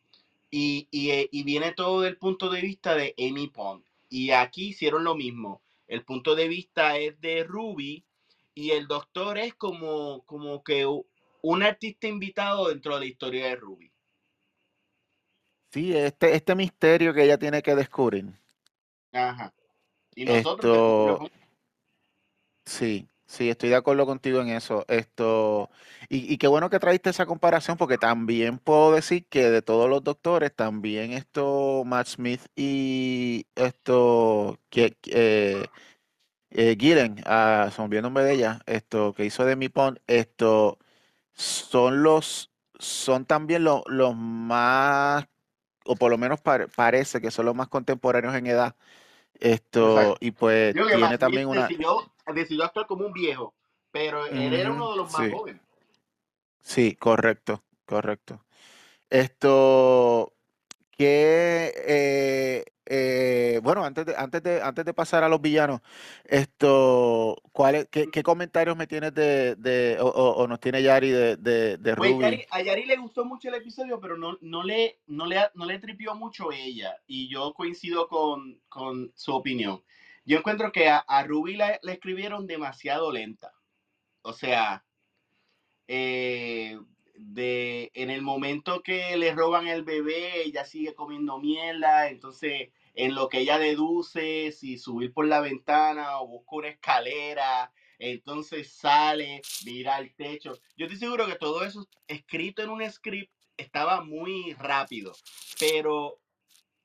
y, 0.51 0.89
eh, 0.93 1.29
y 1.33 1.43
viene 1.43 1.73
todo 1.73 2.03
del 2.03 2.19
punto 2.19 2.51
de 2.51 2.61
vista 2.61 2.95
de 2.95 3.15
Amy 3.19 3.49
Pond. 3.49 3.85
Y 4.09 4.31
aquí 4.31 4.69
hicieron 4.69 5.03
lo 5.03 5.17
mismo. 5.17 5.61
El 5.89 6.05
punto 6.05 6.35
de 6.35 6.49
vista 6.49 6.99
es 6.99 7.21
de 7.21 7.45
Ruby 7.45 8.05
y 8.55 8.71
el 8.71 8.87
doctor 8.87 9.39
es 9.39 9.55
como, 9.55 10.23
como 10.25 10.63
que 10.63 10.87
un 11.43 11.63
artista 11.63 12.09
invitado 12.09 12.69
dentro 12.69 12.95
de 12.95 13.01
la 13.01 13.07
historia 13.07 13.47
de 13.47 13.57
Ruby. 13.57 13.93
Sí, 15.71 15.97
este, 15.97 16.35
este 16.35 16.55
misterio 16.55 17.13
que 17.13 17.25
ella 17.25 17.39
tiene 17.39 17.63
que 17.63 17.75
descubrir. 17.75 18.27
Ajá. 19.13 19.53
Y 20.15 20.25
nosotros. 20.25 21.21
Esto, 21.21 21.31
sí, 22.65 23.09
sí, 23.27 23.51
estoy 23.51 23.69
de 23.69 23.77
acuerdo 23.77 24.07
contigo 24.07 24.41
en 24.41 24.49
eso. 24.49 24.85
Esto, 24.89 25.71
y, 26.09 26.33
y 26.33 26.39
qué 26.39 26.47
bueno 26.49 26.71
que 26.71 26.79
traíste 26.79 27.11
esa 27.11 27.27
comparación, 27.27 27.77
porque 27.77 27.99
también 27.99 28.59
puedo 28.59 28.93
decir 28.93 29.27
que 29.27 29.51
de 29.51 29.63
todos 29.63 29.91
los 29.91 30.03
doctores, 30.03 30.55
también 30.55 31.13
esto, 31.13 31.83
Matt 31.85 32.07
Smith 32.07 32.41
y 32.57 33.47
esto, 33.55 34.59
que, 34.71 34.97
eh, 35.07 35.67
eh, 36.51 36.77
Gillen, 36.79 37.23
ah, 37.27 37.71
se 37.75 37.87
me 37.87 37.97
el 37.97 38.03
nombre 38.03 38.25
de 38.25 38.33
ella, 38.35 38.61
esto, 38.67 39.13
que 39.13 39.25
hizo 39.27 39.45
de 39.45 39.57
Mi 39.57 39.69
Pond, 39.69 39.99
esto, 40.07 40.79
son 41.33 42.03
los, 42.03 42.51
son 42.79 43.27
también 43.27 43.65
los, 43.65 43.83
los 43.87 44.17
más, 44.17 45.27
o 45.87 45.97
por 45.97 46.11
lo 46.11 46.19
menos 46.19 46.41
pare- 46.41 46.69
parece 46.69 47.21
que 47.21 47.31
son 47.31 47.47
los 47.47 47.55
más 47.55 47.69
contemporáneos 47.69 48.35
en 48.35 48.47
edad. 48.47 48.75
Esto, 49.39 49.91
Exacto. 49.99 50.17
y 50.21 50.31
pues 50.31 50.75
tiene 50.75 51.19
también 51.19 51.49
una. 51.49 51.63
decidió, 51.63 52.13
decidió 52.35 52.65
actuar 52.65 52.87
como 52.87 53.07
un 53.07 53.13
viejo, 53.13 53.55
pero 53.91 54.27
él 54.27 54.55
era 54.55 54.71
uno 54.73 54.91
de 54.91 54.97
los 54.97 55.13
más 55.13 55.23
sí, 55.23 55.31
jóvenes. 55.31 55.63
sí, 56.61 56.97
correcto, 56.97 57.63
correcto. 57.85 58.45
Esto, 59.11 60.33
que, 60.91 61.73
eh, 61.87 62.65
eh, 62.87 63.61
bueno, 63.63 63.85
antes 63.85 64.07
de, 64.07 64.15
antes 64.17 64.43
de, 64.43 64.63
antes 64.63 64.85
de 64.85 64.95
pasar 64.95 65.25
a 65.25 65.29
los 65.29 65.41
villanos, 65.41 65.81
esto, 66.25 67.37
¿cuál 67.53 67.89
qué, 67.89 68.11
qué, 68.11 68.23
comentarios 68.23 68.77
me 68.77 68.87
tienes 68.87 69.13
de, 69.13 69.57
de 69.57 69.99
o, 70.01 70.07
o, 70.09 70.47
nos 70.47 70.61
tiene 70.61 70.83
Yari 70.83 71.11
de, 71.11 71.37
de, 71.37 71.77
de 71.79 71.97
pues, 71.97 72.13
Ruby? 72.13 72.47
a 72.51 72.63
Yari 72.63 72.87
le 72.87 72.97
gustó 72.97 73.25
mucho 73.25 73.49
el 73.49 73.55
episodio, 73.55 74.01
pero 74.01 74.17
no, 74.17 74.39
no, 74.41 74.63
le, 74.63 75.01
no, 75.09 75.27
le, 75.27 75.41
no 75.55 75.67
le 75.67 75.79
tripió 75.79 76.15
mucho 76.15 76.53
ella. 76.53 76.97
Y 77.07 77.29
yo 77.29 77.53
coincido 77.55 78.09
con, 78.09 78.61
con 78.69 79.13
su 79.15 79.35
opinión. 79.35 79.83
Yo 80.25 80.39
encuentro 80.39 80.73
que 80.73 80.89
a, 80.89 80.99
a 80.99 81.25
Ruby 81.25 81.57
la, 81.57 81.79
la, 81.83 81.93
escribieron 81.93 82.47
demasiado 82.47 83.11
lenta. 83.13 83.53
O 84.23 84.33
sea, 84.33 84.85
eh, 85.89 86.79
de 87.19 87.91
en 87.95 88.11
el 88.11 88.23
momento 88.23 88.83
que 88.83 89.17
le 89.17 89.35
roban 89.35 89.69
el 89.69 89.83
bebé, 89.83 90.43
ella 90.43 90.65
sigue 90.65 90.95
comiendo 90.95 91.39
mierda, 91.39 92.09
entonces 92.09 92.71
en 92.95 93.15
lo 93.15 93.29
que 93.29 93.41
ella 93.41 93.59
deduce 93.59 94.53
si 94.53 94.79
subir 94.79 95.13
por 95.13 95.27
la 95.27 95.41
ventana 95.41 96.21
o 96.21 96.29
busca 96.29 96.57
una 96.57 96.69
escalera, 96.69 97.73
entonces 97.99 98.73
sale, 98.73 99.43
mira 99.65 99.99
el 99.99 100.15
techo. 100.15 100.59
Yo 100.77 100.87
estoy 100.87 100.99
seguro 100.99 101.27
que 101.27 101.37
todo 101.37 101.65
eso 101.65 101.87
escrito 102.07 102.63
en 102.63 102.71
un 102.71 102.91
script 102.91 103.33
estaba 103.57 104.03
muy 104.03 104.55
rápido, 104.55 105.13
pero 105.59 106.21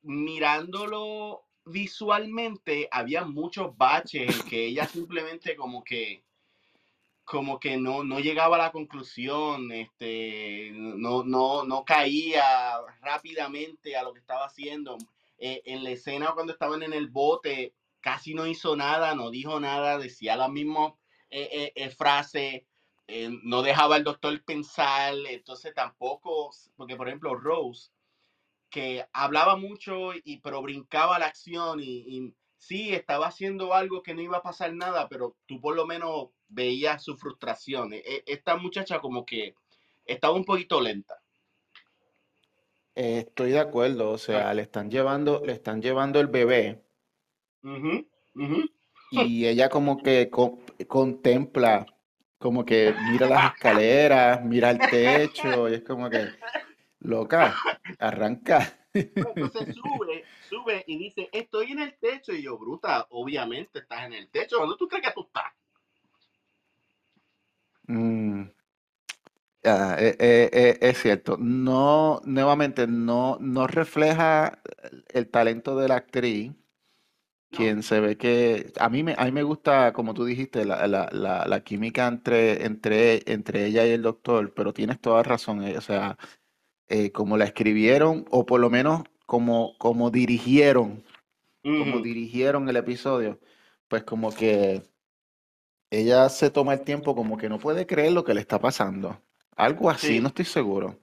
mirándolo 0.02 1.46
visualmente 1.66 2.88
había 2.92 3.24
muchos 3.26 3.78
baches 3.78 4.36
en 4.36 4.50
que 4.50 4.66
ella 4.66 4.88
simplemente 4.88 5.56
como 5.56 5.84
que 5.84 6.24
como 7.24 7.60
que 7.60 7.78
no, 7.78 8.04
no 8.04 8.20
llegaba 8.20 8.56
a 8.58 8.60
la 8.60 8.72
conclusión, 8.72 9.72
este, 9.72 10.72
no, 10.74 11.24
no, 11.24 11.64
no 11.64 11.86
caía 11.86 12.80
rápidamente 13.02 13.96
a 13.96 14.04
lo 14.04 14.14
que 14.14 14.20
estaba 14.20 14.46
haciendo. 14.46 14.98
Eh, 15.38 15.62
en 15.66 15.84
la 15.84 15.92
escena 15.92 16.34
cuando 16.34 16.54
estaban 16.54 16.84
en 16.84 16.94
el 16.94 17.08
bote, 17.08 17.74
casi 18.00 18.34
no 18.34 18.46
hizo 18.46 18.76
nada, 18.76 19.16
no 19.16 19.32
dijo 19.32 19.60
nada, 19.60 19.98
decía 19.98 20.36
la 20.36 20.50
misma 20.50 20.96
eh, 21.30 21.72
eh, 21.76 21.90
frase, 21.90 22.68
no 23.44 23.62
dejaba 23.62 23.96
al 23.96 24.06
doctor 24.06 24.42
pensar, 24.46 25.14
entonces 25.28 25.74
tampoco, 25.74 26.52
porque 26.78 26.96
por 26.96 27.10
ejemplo 27.10 27.36
Rose, 27.36 27.92
que 28.70 29.06
hablaba 29.12 29.58
mucho, 29.58 30.14
y, 30.14 30.38
pero 30.38 30.62
brincaba 30.62 31.20
la 31.20 31.26
acción 31.26 31.82
y 31.82 32.34
sí, 32.62 32.94
estaba 32.94 33.28
haciendo 33.28 33.74
algo 33.74 34.04
que 34.04 34.14
no 34.14 34.22
iba 34.22 34.38
a 34.38 34.44
pasar 34.44 34.74
nada, 34.74 35.10
pero 35.10 35.36
tú 35.48 35.60
por 35.60 35.76
lo 35.76 35.88
menos 35.88 36.30
veías 36.48 37.04
su 37.04 37.18
frustración. 37.18 37.94
E, 37.94 37.98
e, 37.98 38.24
esta 38.28 38.56
muchacha 38.56 39.00
como 39.00 39.26
que 39.26 39.56
estaba 40.06 40.36
un 40.36 40.46
poquito 40.46 40.80
lenta. 40.80 41.20
estoy 42.94 43.52
de 43.52 43.60
acuerdo, 43.60 44.12
o 44.12 44.18
sea, 44.18 44.54
le 44.54 44.62
están 44.62 44.92
llevando, 44.92 45.42
le 45.44 45.54
están 45.54 45.82
llevando 45.82 46.20
el 46.20 46.28
bebé. 46.28 46.84
Y 49.14 49.46
ella 49.46 49.68
como 49.68 50.02
que 50.02 50.30
contempla, 50.88 51.86
como 52.38 52.64
que 52.64 52.96
mira 53.12 53.28
las 53.28 53.54
escaleras, 53.56 54.42
mira 54.42 54.72
el 54.72 54.80
techo, 54.80 55.68
y 55.68 55.74
es 55.74 55.84
como 55.84 56.10
que, 56.10 56.30
loca, 57.00 57.54
arranca. 58.00 58.81
Entonces 58.94 59.76
sube, 59.76 60.26
sube 60.50 60.84
y 60.88 60.98
dice, 60.98 61.30
estoy 61.32 61.72
en 61.72 61.80
el 61.80 61.98
techo. 61.98 62.34
Y 62.34 62.44
yo, 62.44 62.58
bruta, 62.58 63.08
obviamente 63.10 63.80
estás 63.80 64.06
en 64.06 64.14
el 64.14 64.30
techo. 64.30 64.58
¿Dónde 64.58 64.76
tú 64.78 64.88
crees 64.88 65.06
que 65.06 65.14
tú 65.14 65.22
estás? 65.22 65.54
Mm. 67.88 68.44
Ah, 69.64 69.96
eh, 70.00 70.16
eh, 70.20 70.50
eh, 70.52 70.78
es 70.82 70.98
cierto. 71.02 71.38
No, 71.40 72.22
nuevamente, 72.26 72.88
no, 72.88 73.38
no 73.40 73.68
refleja 73.68 74.60
el 75.10 75.30
talento 75.30 75.76
de 75.78 75.88
la 75.88 75.96
actriz. 75.96 76.54
Quien 77.52 77.84
se 77.84 78.00
ve 78.00 78.18
que 78.18 78.72
a 78.80 78.88
mí 78.90 79.04
me, 79.04 79.14
a 79.18 79.26
mí 79.26 79.32
me 79.34 79.44
gusta, 79.44 79.92
como 79.92 80.14
tú 80.14 80.24
dijiste, 80.24 80.64
la, 80.64 80.88
la, 80.88 81.10
la, 81.12 81.64
química 81.64 82.08
entre, 82.08 82.66
entre, 82.66 83.30
entre 83.32 83.66
ella 83.66 83.86
y 83.86 83.92
el 83.92 84.02
doctor, 84.04 84.54
pero 84.54 84.74
tienes 84.74 85.02
toda 85.02 85.22
razón. 85.22 85.60
O 85.76 85.82
sea, 85.82 86.18
como 87.14 87.38
la 87.38 87.46
escribieron, 87.46 88.26
o 88.32 88.46
por 88.46 88.60
lo 88.60 88.70
menos 88.70 89.04
como, 89.26 89.78
como 89.78 90.10
dirigieron, 90.12 91.04
como 91.64 92.00
dirigieron 92.00 92.68
el 92.68 92.76
episodio, 92.76 93.40
pues 93.88 94.04
como 94.04 94.34
que 94.34 94.84
ella 95.90 96.30
se 96.30 96.50
toma 96.50 96.74
el 96.74 96.82
tiempo 96.82 97.16
como 97.16 97.38
que 97.38 97.50
no 97.50 97.60
puede 97.60 97.86
creer 97.86 98.14
lo 98.14 98.24
que 98.24 98.34
le 98.34 98.42
está 98.42 98.60
pasando. 98.60 99.22
Algo 99.56 99.90
así, 99.90 100.20
no 100.20 100.30
estoy 100.30 100.46
seguro. 100.46 101.00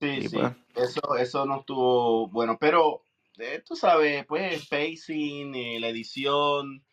Sí, 0.00 0.22
sí, 0.22 0.28
pues 0.28 0.52
eso, 0.74 1.16
eso 1.16 1.46
no 1.46 1.60
estuvo 1.60 2.28
bueno, 2.28 2.58
pero 2.60 3.02
eh, 3.38 3.62
tú 3.64 3.76
sabes, 3.76 4.26
pues 4.26 4.62
spacing, 4.62 5.54
eh, 5.54 5.80
la 5.80 5.88
edición, 5.88 6.84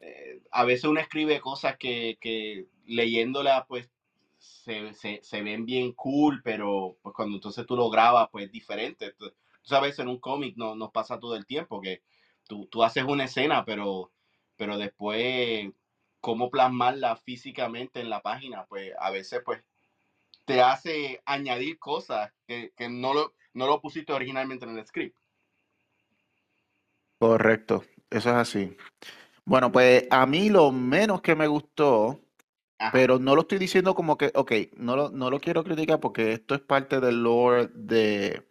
eh, 0.00 0.42
a 0.50 0.64
veces 0.64 0.84
uno 0.84 1.00
escribe 1.00 1.40
cosas 1.40 1.76
que, 1.78 2.18
que 2.20 2.66
leyéndola 2.84 3.66
pues 3.66 3.88
se, 4.40 4.94
se, 4.94 5.20
se, 5.22 5.42
ven 5.42 5.64
bien 5.66 5.92
cool, 5.92 6.40
pero 6.42 6.96
pues 7.02 7.14
cuando 7.14 7.36
entonces 7.36 7.66
tú 7.66 7.76
lo 7.76 7.90
grabas 7.90 8.28
pues 8.30 8.46
es 8.46 8.52
diferente 8.52 9.14
sabes, 9.62 9.98
en 9.98 10.08
un 10.08 10.18
cómic 10.18 10.56
no, 10.56 10.74
nos 10.74 10.90
pasa 10.90 11.20
todo 11.20 11.36
el 11.36 11.46
tiempo 11.46 11.80
que 11.80 12.02
tú, 12.46 12.66
tú 12.66 12.82
haces 12.82 13.04
una 13.04 13.24
escena, 13.24 13.64
pero, 13.64 14.10
pero 14.56 14.78
después 14.78 15.70
cómo 16.20 16.50
plasmarla 16.50 17.16
físicamente 17.16 18.00
en 18.00 18.10
la 18.10 18.20
página, 18.20 18.66
pues 18.66 18.92
a 18.98 19.10
veces 19.10 19.42
pues 19.44 19.62
te 20.44 20.60
hace 20.60 21.22
añadir 21.24 21.78
cosas 21.78 22.32
que, 22.46 22.72
que 22.76 22.88
no, 22.88 23.14
lo, 23.14 23.34
no 23.54 23.66
lo 23.66 23.80
pusiste 23.80 24.12
originalmente 24.12 24.64
en 24.64 24.76
el 24.76 24.86
script. 24.86 25.16
Correcto, 27.18 27.84
eso 28.10 28.30
es 28.30 28.36
así. 28.36 28.76
Bueno, 29.44 29.70
pues 29.70 30.06
a 30.10 30.26
mí 30.26 30.48
lo 30.48 30.72
menos 30.72 31.22
que 31.22 31.34
me 31.34 31.46
gustó, 31.46 32.20
pero 32.92 33.18
no 33.18 33.34
lo 33.34 33.42
estoy 33.42 33.58
diciendo 33.58 33.94
como 33.94 34.16
que, 34.16 34.32
ok, 34.34 34.52
no 34.76 34.96
lo, 34.96 35.10
no 35.10 35.30
lo 35.30 35.40
quiero 35.40 35.62
criticar 35.64 36.00
porque 36.00 36.32
esto 36.32 36.54
es 36.54 36.60
parte 36.60 37.00
del 37.00 37.22
lore 37.22 37.68
de, 37.74 38.42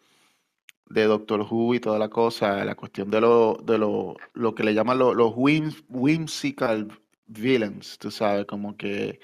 de 0.90 1.04
Doctor 1.06 1.42
Who 1.50 1.76
y 1.76 1.80
toda 1.80 1.98
la 1.98 2.10
cosa, 2.10 2.64
la 2.64 2.76
cuestión 2.76 3.10
de 3.10 3.22
lo, 3.22 3.58
de 3.64 3.78
lo, 3.78 4.16
lo 4.34 4.54
que 4.54 4.64
le 4.64 4.74
llaman 4.74 5.00
los 5.00 5.34
whimsical 5.36 6.88
villains, 7.26 7.98
tú 7.98 8.12
sabes, 8.12 8.46
como 8.46 8.78
que 8.78 9.20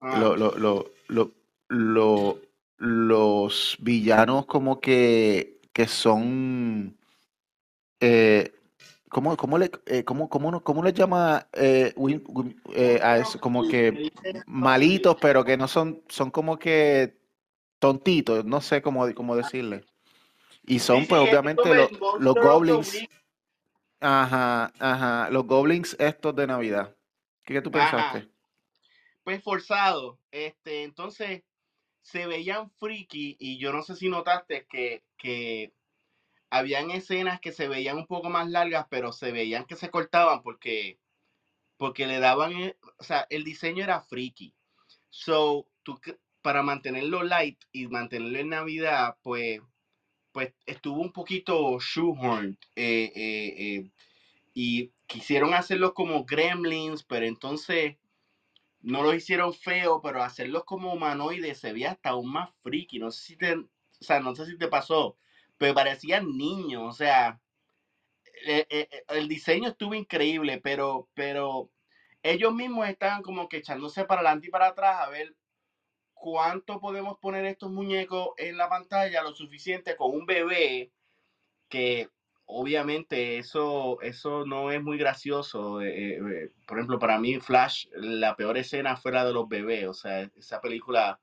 ah. 0.00 0.36
los 2.78 3.76
villanos 3.80 4.46
como 4.46 4.80
que, 4.80 5.60
que 5.72 5.88
son... 5.88 6.96
Eh, 8.00 8.52
¿Cómo, 9.10 9.36
cómo, 9.36 9.58
le, 9.58 9.70
eh, 9.86 10.04
cómo, 10.04 10.28
cómo, 10.28 10.62
cómo 10.62 10.82
le 10.82 10.92
llama 10.92 11.48
eh, 11.52 11.94
eh, 12.74 13.00
a 13.02 13.18
eso? 13.18 13.40
Como 13.40 13.66
que 13.66 14.12
malitos, 14.46 15.16
pero 15.20 15.44
que 15.44 15.56
no 15.56 15.68
son, 15.68 16.02
son 16.08 16.30
como 16.30 16.58
que 16.58 17.18
tontitos, 17.78 18.44
no 18.44 18.60
sé 18.60 18.82
cómo, 18.82 19.12
cómo 19.14 19.36
decirle. 19.36 19.84
Y 20.66 20.80
son, 20.80 21.06
pues, 21.06 21.20
obviamente, 21.20 21.88
los 22.18 22.34
goblins. 22.34 23.06
Ajá, 24.00 24.72
ajá. 24.78 25.30
Los 25.30 25.46
goblins 25.46 25.96
estos 25.98 26.36
de 26.36 26.46
Navidad. 26.46 26.94
¿Qué, 27.44 27.60
tú 27.62 27.70
pensaste? 27.70 28.28
Pues 29.24 29.42
forzado. 29.42 30.18
Este, 30.30 30.84
entonces, 30.84 31.42
se 32.02 32.26
veían 32.26 32.70
freaky 32.72 33.36
y 33.38 33.58
yo 33.58 33.72
no 33.72 33.82
sé 33.82 33.96
si 33.96 34.08
notaste 34.08 34.66
que, 34.66 35.02
que 35.16 35.72
habían 36.50 36.90
escenas 36.90 37.40
que 37.40 37.52
se 37.52 37.68
veían 37.68 37.98
un 37.98 38.06
poco 38.06 38.30
más 38.30 38.48
largas, 38.48 38.86
pero 38.90 39.12
se 39.12 39.32
veían 39.32 39.64
que 39.66 39.76
se 39.76 39.90
cortaban 39.90 40.42
porque, 40.42 40.98
porque 41.76 42.06
le 42.06 42.20
daban, 42.20 42.52
eh, 42.52 42.76
o 42.98 43.04
sea, 43.04 43.26
el 43.30 43.44
diseño 43.44 43.84
era 43.84 44.00
freaky. 44.02 44.54
So, 45.10 45.68
tú, 45.82 46.00
para 46.42 46.62
mantenerlo 46.62 47.22
light 47.22 47.62
y 47.72 47.88
mantenerlo 47.88 48.38
en 48.38 48.50
Navidad, 48.50 49.16
pues 49.22 49.60
pues 50.38 50.54
estuvo 50.66 51.00
un 51.00 51.12
poquito 51.12 51.78
shoehorned 51.80 52.56
eh, 52.76 53.12
eh, 53.14 53.54
eh, 53.58 53.90
y 54.54 54.92
quisieron 55.06 55.52
hacerlos 55.54 55.94
como 55.94 56.24
gremlins, 56.24 57.02
pero 57.02 57.26
entonces 57.26 57.96
no 58.80 59.02
los 59.02 59.16
hicieron 59.16 59.52
feo, 59.52 60.00
pero 60.00 60.22
hacerlos 60.22 60.64
como 60.64 60.92
humanoides 60.92 61.58
se 61.58 61.72
veía 61.72 61.92
hasta 61.92 62.10
aún 62.10 62.30
más 62.30 62.50
freaky. 62.62 63.00
No 63.00 63.10
sé 63.10 63.22
si 63.22 63.36
te, 63.36 63.54
o 63.56 63.66
sea, 64.00 64.20
no 64.20 64.34
sé 64.34 64.46
si 64.46 64.56
te 64.56 64.68
pasó, 64.68 65.16
pero 65.58 65.74
parecían 65.74 66.36
niños, 66.36 66.82
o 66.84 66.92
sea, 66.92 67.40
el 69.08 69.28
diseño 69.28 69.70
estuvo 69.70 69.94
increíble, 69.94 70.60
pero, 70.62 71.08
pero 71.14 71.70
ellos 72.22 72.54
mismos 72.54 72.88
estaban 72.88 73.22
como 73.22 73.48
que 73.48 73.58
echándose 73.58 74.04
para 74.04 74.20
adelante 74.20 74.48
y 74.48 74.50
para 74.50 74.68
atrás 74.68 75.00
a 75.00 75.10
ver 75.10 75.34
cuánto 76.14 76.80
podemos 76.80 77.18
poner 77.18 77.44
estos 77.44 77.70
muñecos 77.70 78.30
en 78.36 78.56
la 78.56 78.68
pantalla 78.68 79.22
lo 79.22 79.34
suficiente 79.34 79.96
con 79.96 80.12
un 80.12 80.26
bebé 80.26 80.90
que 81.68 82.08
obviamente 82.46 83.38
eso, 83.38 84.00
eso 84.00 84.46
no 84.46 84.72
es 84.72 84.82
muy 84.82 84.98
gracioso. 84.98 85.82
Eh, 85.82 86.16
eh, 86.16 86.50
por 86.66 86.78
ejemplo, 86.78 86.98
para 86.98 87.18
mí 87.18 87.38
Flash, 87.40 87.86
la 87.92 88.36
peor 88.36 88.56
escena 88.56 88.96
fue 88.96 89.12
la 89.12 89.24
de 89.24 89.32
los 89.32 89.48
bebés. 89.48 89.86
O 89.86 89.94
sea, 89.94 90.22
esa 90.36 90.60
película, 90.60 91.20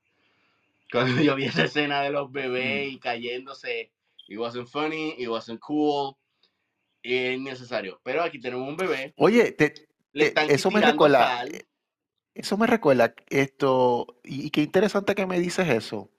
cuando 0.91 1.21
yo 1.21 1.35
vi 1.35 1.45
esa 1.45 1.65
escena 1.65 2.01
de 2.01 2.11
los 2.11 2.31
bebés 2.31 2.87
mm. 2.87 2.93
y 2.93 2.99
cayéndose, 2.99 3.91
it 4.27 4.37
wasn't 4.37 4.67
funny, 4.67 5.15
it 5.17 5.29
wasn't 5.29 5.59
cool. 5.59 6.17
Es 7.03 7.39
necesario. 7.39 7.99
Pero 8.03 8.23
aquí 8.23 8.39
tenemos 8.39 8.67
un 8.67 8.77
bebé. 8.77 9.13
Oye, 9.17 9.51
te, 9.51 9.73
Le 10.11 10.27
están 10.27 10.49
eso 10.49 10.71
me 10.71 10.81
recuerda, 10.81 11.45
eh, 11.45 11.67
eso 12.33 12.57
me 12.57 12.67
recuerda 12.67 13.13
esto, 13.29 14.19
y, 14.23 14.47
y 14.47 14.49
qué 14.49 14.61
interesante 14.61 15.13
que 15.13 15.25
me 15.25 15.39
dices 15.39 15.67
eso. 15.69 16.09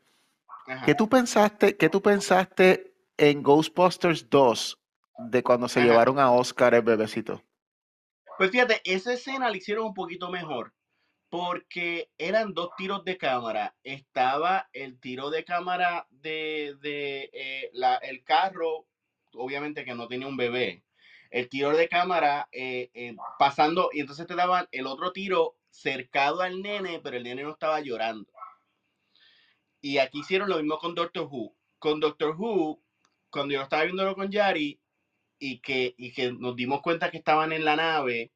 Ajá. 0.66 0.84
¿Qué 0.86 0.94
tú 0.94 1.08
pensaste, 1.08 1.76
qué 1.76 1.88
tú 1.88 2.00
pensaste 2.00 2.94
en 3.16 3.42
Ghostbusters 3.42 4.28
2 4.30 4.78
de 5.30 5.42
cuando 5.42 5.68
se 5.68 5.80
Ajá. 5.80 5.88
llevaron 5.88 6.18
a 6.18 6.30
Oscar 6.30 6.74
el 6.74 6.82
bebecito? 6.82 7.42
Pues 8.38 8.50
fíjate, 8.50 8.80
esa 8.84 9.12
escena 9.14 9.48
la 9.48 9.56
hicieron 9.56 9.86
un 9.86 9.94
poquito 9.94 10.30
mejor. 10.30 10.74
Porque 11.36 12.08
eran 12.16 12.54
dos 12.54 12.70
tiros 12.78 13.04
de 13.04 13.18
cámara. 13.18 13.76
Estaba 13.84 14.70
el 14.72 14.98
tiro 14.98 15.28
de 15.28 15.44
cámara 15.44 16.06
de, 16.08 16.76
de, 16.80 17.28
eh, 17.30 17.70
la- 17.74 17.96
el 17.96 18.24
carro, 18.24 18.86
obviamente 19.34 19.84
que 19.84 19.94
no 19.94 20.08
tenía 20.08 20.28
un 20.28 20.38
bebé. 20.38 20.82
El 21.30 21.50
tiro 21.50 21.76
de 21.76 21.90
cámara 21.90 22.48
eh, 22.52 22.90
eh, 22.94 23.14
pasando, 23.38 23.90
y 23.92 24.00
entonces 24.00 24.26
te 24.26 24.34
daban 24.34 24.66
el 24.72 24.86
otro 24.86 25.12
tiro 25.12 25.56
cercado 25.68 26.40
al 26.40 26.62
nene, 26.62 27.00
pero 27.04 27.18
el 27.18 27.24
nene 27.24 27.42
no 27.42 27.50
estaba 27.50 27.80
llorando. 27.80 28.32
Y 29.82 29.98
aquí 29.98 30.20
hicieron 30.20 30.48
lo 30.48 30.56
mismo 30.56 30.78
con 30.78 30.94
Doctor 30.94 31.28
Who. 31.30 31.54
Con 31.78 32.00
Doctor 32.00 32.34
Who, 32.38 32.80
cuando 33.28 33.52
yo 33.52 33.60
estaba 33.60 33.84
viéndolo 33.84 34.14
con 34.14 34.30
Yari 34.30 34.80
y 35.38 35.58
que, 35.60 35.94
y 35.98 36.12
que 36.14 36.32
nos 36.32 36.56
dimos 36.56 36.80
cuenta 36.80 37.10
que 37.10 37.18
estaban 37.18 37.52
en 37.52 37.66
la 37.66 37.76
nave, 37.76 38.32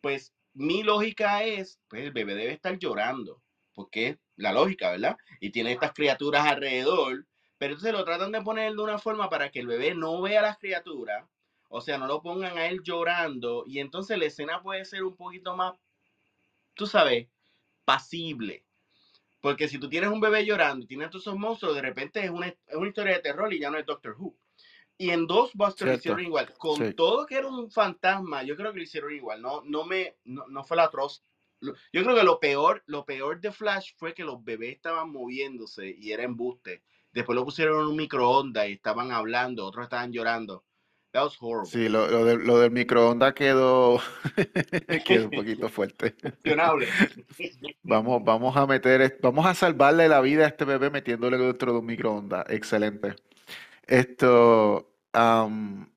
pues 0.00 0.32
mi 0.58 0.82
lógica 0.82 1.44
es, 1.44 1.78
pues 1.88 2.02
el 2.02 2.10
bebé 2.10 2.34
debe 2.34 2.52
estar 2.52 2.76
llorando, 2.78 3.40
porque 3.74 4.08
es 4.08 4.18
la 4.34 4.52
lógica, 4.52 4.90
¿verdad? 4.90 5.16
Y 5.38 5.50
tiene 5.50 5.70
estas 5.70 5.92
criaturas 5.92 6.44
alrededor, 6.46 7.26
pero 7.58 7.74
entonces 7.74 7.92
lo 7.92 8.04
tratan 8.04 8.32
de 8.32 8.42
poner 8.42 8.72
de 8.72 8.82
una 8.82 8.98
forma 8.98 9.30
para 9.30 9.50
que 9.50 9.60
el 9.60 9.68
bebé 9.68 9.94
no 9.94 10.20
vea 10.20 10.42
las 10.42 10.58
criaturas, 10.58 11.24
o 11.68 11.80
sea, 11.80 11.96
no 11.96 12.08
lo 12.08 12.22
pongan 12.22 12.58
a 12.58 12.66
él 12.66 12.80
llorando, 12.82 13.62
y 13.68 13.78
entonces 13.78 14.18
la 14.18 14.24
escena 14.24 14.60
puede 14.60 14.84
ser 14.84 15.04
un 15.04 15.14
poquito 15.14 15.54
más, 15.54 15.74
tú 16.74 16.86
sabes, 16.86 17.28
pasible. 17.84 18.64
Porque 19.40 19.68
si 19.68 19.78
tú 19.78 19.88
tienes 19.88 20.10
un 20.10 20.20
bebé 20.20 20.44
llorando 20.44 20.84
y 20.84 20.88
tienes 20.88 21.06
a 21.06 21.10
todos 21.10 21.22
esos 21.22 21.38
monstruos, 21.38 21.76
de 21.76 21.82
repente 21.82 22.24
es 22.24 22.30
una, 22.30 22.48
es 22.48 22.74
una 22.74 22.88
historia 22.88 23.14
de 23.14 23.22
terror 23.22 23.52
y 23.54 23.60
ya 23.60 23.70
no 23.70 23.78
es 23.78 23.86
Doctor 23.86 24.16
Who. 24.18 24.34
Y 25.00 25.10
en 25.10 25.26
Ghostbusters 25.26 25.90
lo 25.90 25.96
hicieron 25.96 26.20
igual. 26.20 26.52
Con 26.58 26.76
Sí. 26.76 26.92
todo 26.92 27.24
que 27.24 27.36
era 27.36 27.46
un 27.48 27.70
fantasma, 27.70 28.42
yo 28.42 28.56
creo 28.56 28.72
que 28.72 28.78
lo 28.78 28.82
hicieron 28.84 29.14
igual. 29.14 29.40
No, 29.40 29.62
no 29.64 29.84
me, 29.84 30.16
no, 30.24 30.46
no 30.48 30.64
fue 30.64 30.76
la 30.76 30.84
atroz. 30.84 31.22
Yo 31.60 32.02
creo 32.04 32.14
que 32.16 32.22
lo 32.24 32.38
peor, 32.40 32.82
lo 32.86 33.04
peor 33.04 33.40
de 33.40 33.50
Flash 33.52 33.92
fue 33.96 34.12
que 34.14 34.24
los 34.24 34.42
bebés 34.44 34.76
estaban 34.76 35.10
moviéndose 35.10 35.88
y 35.96 36.12
era 36.12 36.22
embuste. 36.24 36.82
Después 37.12 37.34
lo 37.36 37.44
pusieron 37.44 37.80
en 37.80 37.86
un 37.88 37.96
microondas 37.96 38.68
y 38.68 38.72
estaban 38.72 39.10
hablando, 39.12 39.64
otros 39.66 39.84
estaban 39.84 40.12
llorando. 40.12 40.64
That 41.12 41.24
was 41.24 41.36
horrible. 41.40 41.70
Sí, 41.70 41.88
lo, 41.88 42.06
lo, 42.06 42.24
del- 42.24 42.46
lo 42.46 42.58
del 42.58 42.70
microondas 42.70 43.32
quedó, 43.34 43.98
quedó 45.06 45.24
un 45.24 45.30
poquito 45.30 45.68
fuerte. 45.68 46.14
Vamos, 47.82 48.22
vamos 48.24 48.56
a 48.56 48.66
meter, 48.66 49.18
vamos 49.22 49.46
a 49.46 49.54
salvarle 49.54 50.08
la 50.08 50.20
vida 50.20 50.44
a 50.44 50.48
este 50.48 50.64
bebé 50.64 50.90
metiéndole 50.90 51.38
dentro 51.38 51.72
de 51.72 51.78
un 51.78 51.86
microondas. 51.86 52.44
Excelente. 52.50 53.14
Esto, 53.86 54.87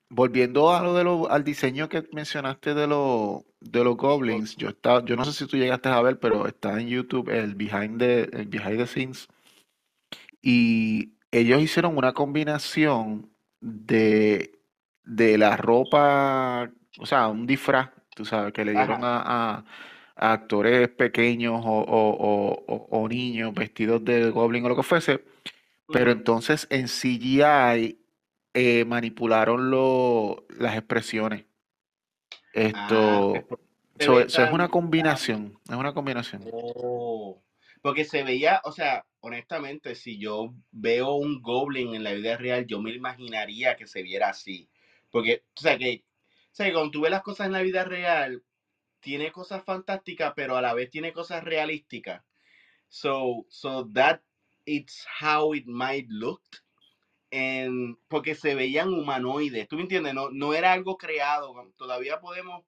volviendo 0.08 0.72
a 0.74 0.82
lo 0.82 0.94
de 0.94 1.04
lo, 1.04 1.30
al 1.30 1.44
diseño 1.44 1.88
que 1.88 2.08
mencionaste 2.12 2.74
de 2.74 2.86
los 2.86 3.42
de 3.60 3.84
los 3.84 3.96
goblins, 3.96 4.56
yo 4.56 4.68
estaba, 4.70 5.04
yo 5.04 5.14
no 5.16 5.24
sé 5.24 5.32
si 5.32 5.46
tú 5.46 5.56
llegaste 5.56 5.88
a 5.88 6.02
ver, 6.02 6.18
pero 6.18 6.46
está 6.48 6.80
en 6.80 6.88
YouTube 6.88 7.28
el 7.30 7.54
behind 7.54 7.98
the, 8.00 8.22
el 8.32 8.46
behind 8.48 8.78
the 8.78 8.86
scenes. 8.86 9.28
Y 10.42 11.12
ellos 11.30 11.62
hicieron 11.62 11.96
una 11.96 12.12
combinación 12.12 13.30
de, 13.60 14.58
de 15.04 15.38
la 15.38 15.56
ropa, 15.56 16.70
o 16.98 17.06
sea, 17.06 17.28
un 17.28 17.46
disfraz, 17.46 17.90
tú 18.14 18.24
sabes, 18.24 18.52
que 18.52 18.64
le 18.64 18.72
dieron 18.72 19.04
a, 19.04 19.22
a- 19.58 19.64
a 20.16 20.32
actores 20.32 20.88
pequeños 20.90 21.62
o, 21.64 21.70
o- 21.70 22.64
o- 22.90 23.08
niños 23.08 23.54
vestidos 23.54 24.04
de 24.04 24.30
goblin 24.30 24.64
o 24.64 24.68
lo 24.68 24.76
que 24.76 24.82
fuese, 24.82 25.24
pero 25.92 26.10
entonces 26.12 26.66
en 26.70 26.86
CGI 26.88 27.98
eh, 28.54 28.84
manipularon 28.84 29.70
lo- 29.70 30.44
las 30.58 30.76
expresiones. 30.76 31.46
Esto, 32.52 33.32
Ah, 33.34 33.42
so- 33.98 34.14
ve 34.14 34.28
so 34.28 34.42
es 34.44 34.52
una 34.52 34.68
combinación, 34.68 35.58
es 35.68 35.74
una 35.76 35.94
combinación. 35.94 36.42
Oh, 36.52 37.42
porque 37.80 38.04
se 38.04 38.22
veía, 38.22 38.60
o 38.64 38.72
sea, 38.72 39.04
honestamente, 39.20 39.94
si 39.94 40.18
yo 40.18 40.54
veo 40.70 41.14
un 41.14 41.40
goblin 41.42 41.94
en 41.94 42.04
la 42.04 42.12
vida 42.12 42.36
real, 42.36 42.66
yo 42.66 42.80
me 42.80 42.92
imaginaría 42.92 43.76
que 43.76 43.86
se 43.86 44.02
viera 44.02 44.28
así. 44.30 44.68
Porque, 45.10 45.44
o 45.56 45.60
sea, 45.60 45.78
que, 45.78 46.04
o 46.26 46.54
sea, 46.54 46.66
que 46.66 46.72
cuando 46.72 46.90
tú 46.90 47.00
ves 47.02 47.10
las 47.10 47.22
cosas 47.22 47.46
en 47.46 47.52
la 47.52 47.62
vida 47.62 47.84
real, 47.84 48.42
tiene 49.00 49.32
cosas 49.32 49.64
fantásticas, 49.64 50.32
pero 50.36 50.56
a 50.56 50.62
la 50.62 50.74
vez 50.74 50.90
tiene 50.90 51.12
cosas 51.12 51.42
realísticas. 51.44 52.22
So, 52.88 53.46
so 53.48 53.88
that 53.94 54.20
it's 54.66 55.06
how 55.20 55.54
it 55.54 55.66
might 55.66 56.06
look. 56.08 56.42
Porque 58.08 58.34
se 58.34 58.54
veían 58.54 58.92
humanoides, 58.92 59.66
¿tú 59.66 59.76
me 59.76 59.82
entiendes? 59.82 60.12
No, 60.12 60.30
no 60.30 60.52
era 60.52 60.72
algo 60.72 60.98
creado. 60.98 61.54
Todavía 61.76 62.20
podemos 62.20 62.64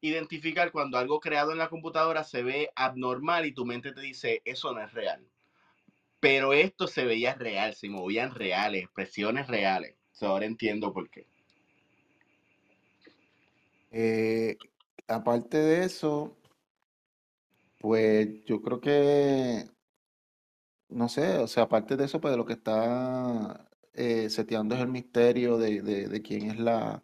identificar 0.00 0.72
cuando 0.72 0.98
algo 0.98 1.20
creado 1.20 1.52
en 1.52 1.58
la 1.58 1.68
computadora 1.68 2.24
se 2.24 2.42
ve 2.42 2.70
abnormal 2.74 3.46
y 3.46 3.52
tu 3.52 3.64
mente 3.64 3.92
te 3.92 4.00
dice, 4.00 4.42
eso 4.44 4.72
no 4.72 4.82
es 4.82 4.92
real. 4.92 5.24
Pero 6.18 6.52
esto 6.52 6.86
se 6.86 7.04
veía 7.04 7.34
real, 7.34 7.74
se 7.74 7.88
movían 7.88 8.34
reales, 8.34 8.82
expresiones 8.82 9.46
reales. 9.46 9.94
Ahora 10.20 10.44
entiendo 10.44 10.92
por 10.92 11.08
qué. 11.08 11.26
Eh, 13.90 14.58
aparte 15.08 15.56
de 15.56 15.84
eso, 15.84 16.36
pues 17.78 18.44
yo 18.44 18.60
creo 18.60 18.80
que, 18.80 19.64
no 20.90 21.08
sé, 21.08 21.38
o 21.38 21.46
sea, 21.46 21.62
aparte 21.62 21.96
de 21.96 22.04
eso, 22.04 22.20
pues 22.20 22.36
lo 22.36 22.44
que 22.44 22.52
está 22.52 23.69
eh, 23.94 24.30
seteando 24.30 24.74
es 24.74 24.80
el 24.82 24.88
misterio 24.88 25.58
de, 25.58 25.82
de- 25.82 26.08
de 26.08 26.22
quién 26.22 26.50
es 26.50 26.58
la, 26.58 27.02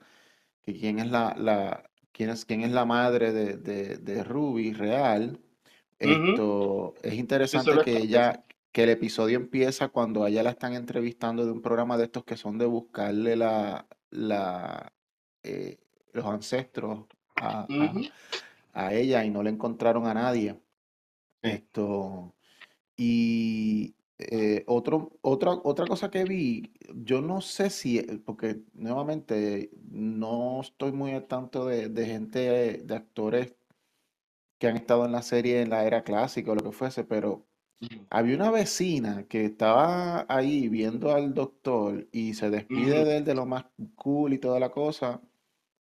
que 0.63 0.75
quién 0.75 0.99
es 1.01 1.11
la, 1.11 1.35
la, 1.39 1.91
quién 2.13 2.31
es, 2.31 2.45
quién 2.45 2.63
es 2.63 2.73
la 2.73 2.85
madre 2.85 3.33
de, 3.33 3.57
de, 3.57 3.99
de 3.99 4.25
Ruby 4.25 4.73
real. 4.73 5.41
Esto 5.99 6.95
es 7.03 7.15
interesante 7.15 7.71
que 7.85 7.97
ella, 7.99 8.45
que 8.73 8.85
el 8.85 8.91
episodio 8.91 9.37
empieza 9.39 9.89
cuando 9.89 10.25
a 10.25 10.29
ella 10.31 10.43
la 10.43 10.51
están 10.51 10.75
entrevistando 10.75 11.45
de 11.47 11.53
un 11.53 11.63
programa 11.63 11.97
de 11.99 12.05
estos 12.05 12.25
que 12.25 12.37
son 12.37 12.59
de 12.59 12.67
buscarle 12.67 13.37
la, 13.37 13.87
la, 14.11 14.93
eh, 15.43 15.79
los 16.13 16.27
ancestros 16.27 17.07
a, 17.37 17.67
a- 17.81 17.93
a 18.75 18.95
ella 18.95 19.25
y 19.25 19.31
no 19.31 19.43
le 19.43 19.51
encontraron 19.51 20.07
a 20.07 20.15
nadie. 20.15 20.61
Esto, 21.43 22.35
y 22.97 23.96
eh, 24.19 24.65
otro, 24.67 25.19
otra, 25.23 25.53
otra 25.53 25.87
cosa 25.87 26.11
que 26.11 26.25
vi, 26.25 26.73
yo 26.95 27.21
no 27.21 27.41
sé 27.41 27.71
si, 27.71 27.99
eh, 27.99 28.21
porque 28.25 28.63
nuevamente 28.75 29.71
no 29.91 30.61
estoy 30.63 30.93
muy 30.93 31.13
al 31.13 31.27
tanto 31.27 31.67
de, 31.67 31.89
de 31.89 32.07
gente, 32.07 32.39
de 32.85 32.95
actores 32.97 33.55
que 34.59 34.69
han 34.69 34.77
estado 34.77 35.05
en 35.05 35.13
la 35.13 35.23
serie 35.23 35.61
en 35.61 35.71
la 35.71 35.85
era 35.87 36.03
clásica 36.05 36.53
o 36.53 36.55
lo 36.55 36.63
que 36.63 36.73
fuese, 36.73 37.05
pero 37.05 37.47
había 38.11 38.37
una 38.37 38.51
vecina 38.51 39.27
que 39.29 39.45
estaba 39.47 40.27
ahí 40.29 40.69
viendo 40.69 41.13
al 41.13 41.35
doctor 41.35 42.09
y 42.13 42.35
se 42.35 42.51
despide 42.51 43.05
de 43.05 43.19
él 43.19 43.25
de 43.25 43.35
lo 43.35 43.47
más 43.47 43.67
cool 43.97 44.35
y 44.35 44.39
toda 44.39 44.61
la 44.61 44.71
cosa. 44.73 45.23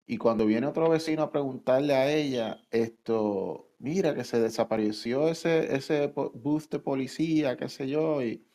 Y 0.07 0.19
cuando 0.19 0.47
viene 0.47 0.67
otro 0.67 0.91
vecino 0.91 1.23
a 1.23 1.33
preguntarle 1.33 1.95
a 1.95 2.11
ella, 2.13 2.61
esto, 2.71 3.68
mira 3.79 4.15
que 4.15 4.25
se 4.25 4.41
desapareció 4.41 5.29
ese, 5.29 5.75
ese 5.77 6.09
bus 6.35 6.69
de 6.71 6.79
policía, 6.81 7.57
qué 7.57 7.69
sé 7.69 7.89
yo, 7.89 8.23
y 8.23 8.47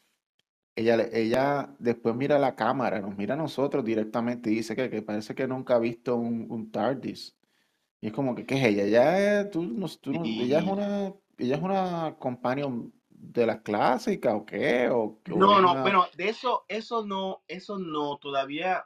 ella, 0.76 0.98
ella 1.14 1.76
después 1.80 2.16
mira 2.16 2.40
la 2.40 2.56
cámara, 2.56 3.02
nos 3.02 3.16
mira 3.18 3.36
a 3.36 3.38
nosotros 3.38 3.86
directamente 3.86 4.52
y 4.52 4.56
dice 4.56 4.76
que, 4.76 4.90
que 4.90 5.02
parece 5.02 5.36
que 5.36 5.48
nunca 5.48 5.76
ha 5.76 5.80
visto 5.80 6.16
un, 6.16 6.48
un 6.52 6.72
TARDIS. 6.72 7.38
Y 8.02 8.08
es 8.08 8.14
como 8.14 8.36
que, 8.36 8.46
¿qué 8.46 8.56
es 8.56 8.66
ella? 8.66 8.84
Ella 8.84 9.42
es, 9.42 9.52
tú, 9.52 9.64
no- 9.64 9.88
tú 10.02 10.14
no- 10.14 10.26
ella 10.26 10.60
es 10.60 10.68
una, 10.68 11.14
ella 11.38 11.56
es 11.58 11.62
una 11.64 12.18
companion 12.20 12.94
de 13.10 13.46
las 13.46 13.62
clásicas 13.62 14.34
o 14.36 14.46
qué, 14.46 14.90
o, 14.90 15.20
No, 15.28 15.62
no, 15.62 15.70
una- 15.70 15.82
bueno, 15.84 16.06
de 16.18 16.30
eso, 16.30 16.66
eso 16.68 17.06
no, 17.06 17.44
eso 17.48 17.80
no, 17.80 18.18
todavía, 18.18 18.86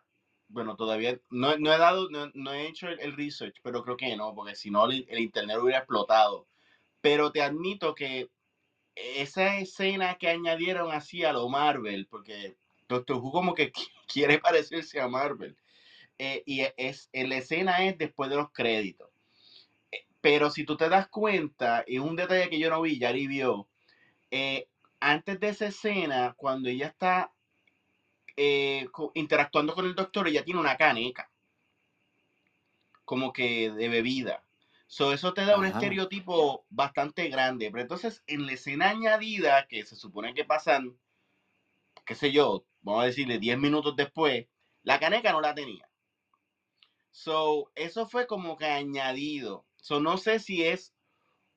bueno, 0.50 0.76
todavía 0.76 1.20
no, 1.30 1.58
no 1.58 1.74
he 1.74 1.78
dado, 1.78 2.10
no, 2.10 2.32
no 2.34 2.54
he 2.54 2.68
hecho 2.68 2.88
el, 2.90 3.00
el 3.00 3.14
research, 3.16 3.58
pero 3.64 3.84
creo 3.84 3.98
que 3.98 4.16
no, 4.18 4.34
porque 4.36 4.56
si 4.56 4.72
no 4.72 4.86
el, 4.86 5.06
el 5.10 5.20
internet 5.20 5.58
hubiera 5.62 5.80
explotado. 5.80 6.48
Pero 7.02 7.32
te 7.32 7.42
admito 7.44 7.96
que 7.96 8.30
esa 8.96 9.58
escena 9.60 10.18
que 10.18 10.30
añadieron 10.30 10.92
así 10.92 11.24
a 11.26 11.34
lo 11.34 11.50
Marvel, 11.50 12.08
porque 12.08 12.58
Doctor 12.90 13.18
Who 13.18 13.32
como 13.32 13.54
que 13.56 13.72
qui- 13.74 13.90
quiere 14.08 14.40
parecerse 14.40 15.00
a 15.02 15.08
Marvel, 15.08 15.58
eh, 16.20 16.44
y 16.46 16.62
es, 16.78 17.10
en 17.14 17.30
la 17.30 17.38
escena 17.38 17.86
es 17.86 17.98
después 17.98 18.30
de 18.30 18.38
los 18.38 18.52
créditos. 18.52 19.10
Eh, 19.92 20.06
Pero 20.22 20.50
si 20.52 20.66
tú 20.66 20.78
te 20.78 20.90
das 20.90 21.08
cuenta, 21.10 21.84
y 21.88 22.00
un 22.00 22.16
detalle 22.16 22.50
que 22.50 22.60
yo 22.60 22.70
no 22.70 22.82
vi, 22.82 23.00
Yari 23.00 23.28
vio, 23.28 23.70
eh, 24.32 24.70
antes 25.02 25.40
de 25.40 25.50
esa 25.50 25.68
escena, 25.68 26.36
cuando 26.38 26.70
ella 26.70 26.88
está 26.88 27.34
eh, 28.38 28.88
interactuando 29.16 29.74
con 29.76 29.86
el 29.86 29.96
doctor, 29.96 30.28
ella 30.28 30.46
tiene 30.46 30.60
una 30.62 30.78
caneca. 30.78 31.30
como 33.06 33.34
que 33.34 33.72
de 33.72 33.90
bebida. 33.90 34.44
So, 34.86 35.12
eso 35.14 35.34
te 35.34 35.46
da 35.46 35.58
un 35.58 35.66
Ajá. 35.66 35.80
estereotipo 35.80 36.66
bastante 36.70 37.28
grande. 37.30 37.72
Pero 37.72 37.82
entonces, 37.82 38.24
en 38.28 38.46
la 38.46 38.54
escena 38.54 38.90
añadida, 38.90 39.68
que 39.68 39.84
se 39.86 39.96
supone 39.96 40.34
que 40.36 40.46
pasan, 40.46 41.00
qué 42.08 42.16
sé 42.16 42.32
yo, 42.32 42.66
vamos 42.82 43.04
a 43.04 43.06
decirle 43.06 43.38
10 43.38 43.60
minutos 43.60 43.96
después, 43.96 44.48
la 44.82 45.00
caneca 45.00 45.32
no 45.32 45.42
la 45.42 45.54
tenía. 45.54 45.88
So, 47.12 47.72
eso 47.76 48.08
fue 48.08 48.28
como 48.28 48.56
que 48.56 48.66
añadido. 48.66 49.66
So, 49.76 50.00
no 50.00 50.18
sé 50.18 50.40
si 50.40 50.64
es 50.64 50.96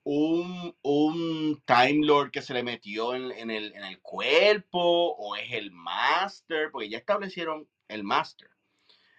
un, 0.04 0.76
un 0.82 1.62
Time 1.66 2.06
Lord 2.06 2.30
que 2.30 2.42
se 2.42 2.54
le 2.54 2.62
metió 2.62 3.14
en, 3.14 3.30
en 3.32 3.50
el, 3.50 3.74
en 3.74 3.84
el 3.84 4.00
cuerpo 4.00 4.80
o 5.16 5.36
es 5.36 5.52
el 5.52 5.70
Master, 5.72 6.70
porque 6.72 6.88
ya 6.88 6.98
establecieron 6.98 7.68
el 7.88 8.04
Master. 8.04 8.50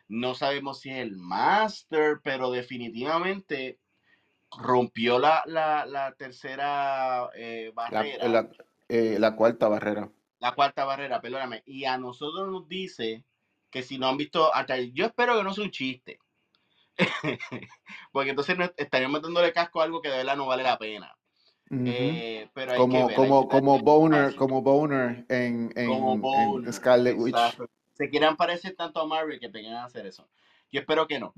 No 0.08 0.36
sabemos 0.36 0.82
si 0.82 0.90
es 0.92 0.98
el 0.98 1.16
Master, 1.18 2.20
pero 2.24 2.52
definitivamente 2.52 3.80
rompió 4.58 5.20
la, 5.20 5.44
la, 5.46 5.86
la 5.86 6.14
tercera 6.16 7.30
eh, 7.36 7.72
La, 7.88 8.04
barrera, 8.04 8.28
la, 8.28 8.50
eh, 8.90 9.18
la 9.20 9.36
cuarta 9.36 9.68
barrera. 9.70 10.12
la 10.40 10.54
cuarta 10.56 10.86
barrera, 10.86 11.22
perdóname. 11.22 11.64
Y 11.66 11.86
a 11.86 11.98
nosotros 11.98 12.50
nos 12.50 12.68
dice 12.68 13.26
que 13.70 13.84
si 13.84 13.98
no 13.98 14.08
han 14.08 14.18
visto, 14.18 14.54
hasta 14.54 14.78
yo 14.78 15.06
espero 15.06 15.38
que 15.38 15.44
no 15.44 15.54
sea 15.54 15.64
un 15.66 15.72
chiste. 15.72 16.20
Porque 18.12 18.32
entonces 18.32 18.58
estaríamos 18.78 19.22
dándole 19.22 19.54
casco 19.54 19.82
a 19.82 19.86
algo 19.86 20.02
que 20.02 20.10
de 20.10 20.18
verdad 20.18 20.36
no 20.36 20.48
vale 20.48 20.64
la 20.64 20.78
pena. 20.78 21.16
Eh, 21.72 22.50
pero 22.54 22.74
hay 22.74 22.78
que 22.78 22.82
Como, 22.82 23.08
hay 23.08 23.16
como, 23.16 23.48
que 23.48 23.56
como 23.58 23.80
Boner, 23.80 24.36
como 24.36 24.62
Boner 24.62 25.26
en, 25.30 25.72
Como 25.88 26.60
en, 26.60 26.74
Scarlet 26.74 27.18
Witch. 27.18 27.34
exacto. 27.34 27.70
Se 27.94 28.10
quieran 28.10 28.36
parecer 28.36 28.76
tanto 28.76 29.00
a 29.00 29.06
Marvel 29.06 29.40
que 29.40 29.50
tengan 29.50 29.74
que 29.74 29.80
hacer 29.80 30.06
eso. 30.06 30.28
Yo 30.72 30.82
espero 30.82 31.08
que 31.08 31.20
no. 31.20 31.34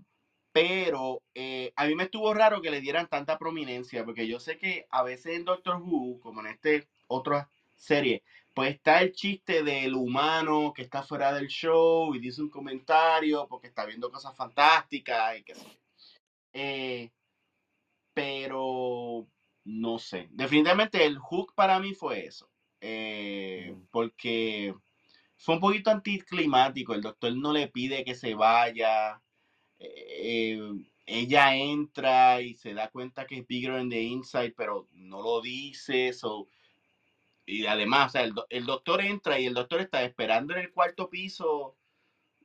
Pero 0.52 1.21
eh, 1.34 1.73
a 1.76 1.86
mí 1.86 1.95
me 1.95 2.04
estuvo 2.04 2.34
raro 2.34 2.62
que 2.62 2.71
le 2.71 2.80
dieran 2.80 3.08
tanta 3.08 3.38
prominencia, 3.38 4.06
porque 4.06 4.28
yo 4.28 4.39
sé 4.39 4.58
que 4.58 4.86
a 4.89 5.04
veces 5.04 5.36
en 5.36 5.45
Doctor 5.45 5.82
Who, 5.82 6.19
como 6.19 6.41
en 6.41 6.47
este 6.47 6.88
otra 7.08 7.49
serie, 7.84 8.24
pues 8.54 8.76
está 8.76 9.02
el 9.02 9.13
chiste 9.13 9.63
del 9.63 9.96
humano 9.96 10.74
que 10.76 10.84
está 10.84 11.04
fuera 11.04 11.34
del 11.34 11.48
show 11.48 12.13
y 12.15 12.19
dice 12.19 12.41
un 12.41 12.50
comentario 12.50 13.48
porque 13.48 13.67
está 13.67 13.86
viendo 13.86 14.12
cosas 14.12 14.36
fantásticas 14.36 15.38
y 15.39 15.43
qué 15.43 15.56
sé. 15.56 15.67
Eh, 16.54 17.12
pero 18.13 19.28
no 19.65 20.00
sé. 20.00 20.28
Definitivamente 20.32 21.06
el 21.06 21.17
hook 21.17 21.54
para 21.56 21.80
mí 21.80 21.93
fue 21.93 22.26
eso. 22.26 22.50
Eh, 22.82 23.76
porque 23.91 24.76
fue 25.38 25.56
un 25.56 25.62
poquito 25.62 25.89
anticlimático. 25.89 26.93
El 26.93 27.02
doctor 27.02 27.36
no 27.36 27.54
le 27.54 27.67
pide 27.69 28.04
que 28.04 28.15
se 28.15 28.36
vaya. 28.36 29.22
Eh, 29.80 30.60
ella 31.06 31.56
entra 31.56 32.41
y 32.41 32.56
se 32.56 32.74
da 32.74 32.89
cuenta 32.89 33.26
que 33.26 33.39
es 33.39 33.48
bigger 33.48 33.82
in 33.82 33.89
the 33.89 34.02
inside, 34.02 34.54
pero 34.56 34.88
no 34.91 35.22
lo 35.22 35.41
dice. 35.41 36.13
So, 36.13 36.48
y 37.45 37.65
además, 37.65 38.08
o 38.08 38.10
sea, 38.12 38.23
el, 38.23 38.34
do- 38.34 38.47
el 38.49 38.65
doctor 38.65 39.01
entra 39.01 39.39
y 39.39 39.45
el 39.45 39.53
doctor 39.53 39.82
está 39.82 40.03
esperando 40.03 40.53
en 40.53 40.60
el 40.62 40.71
cuarto 40.71 41.10
piso, 41.10 41.77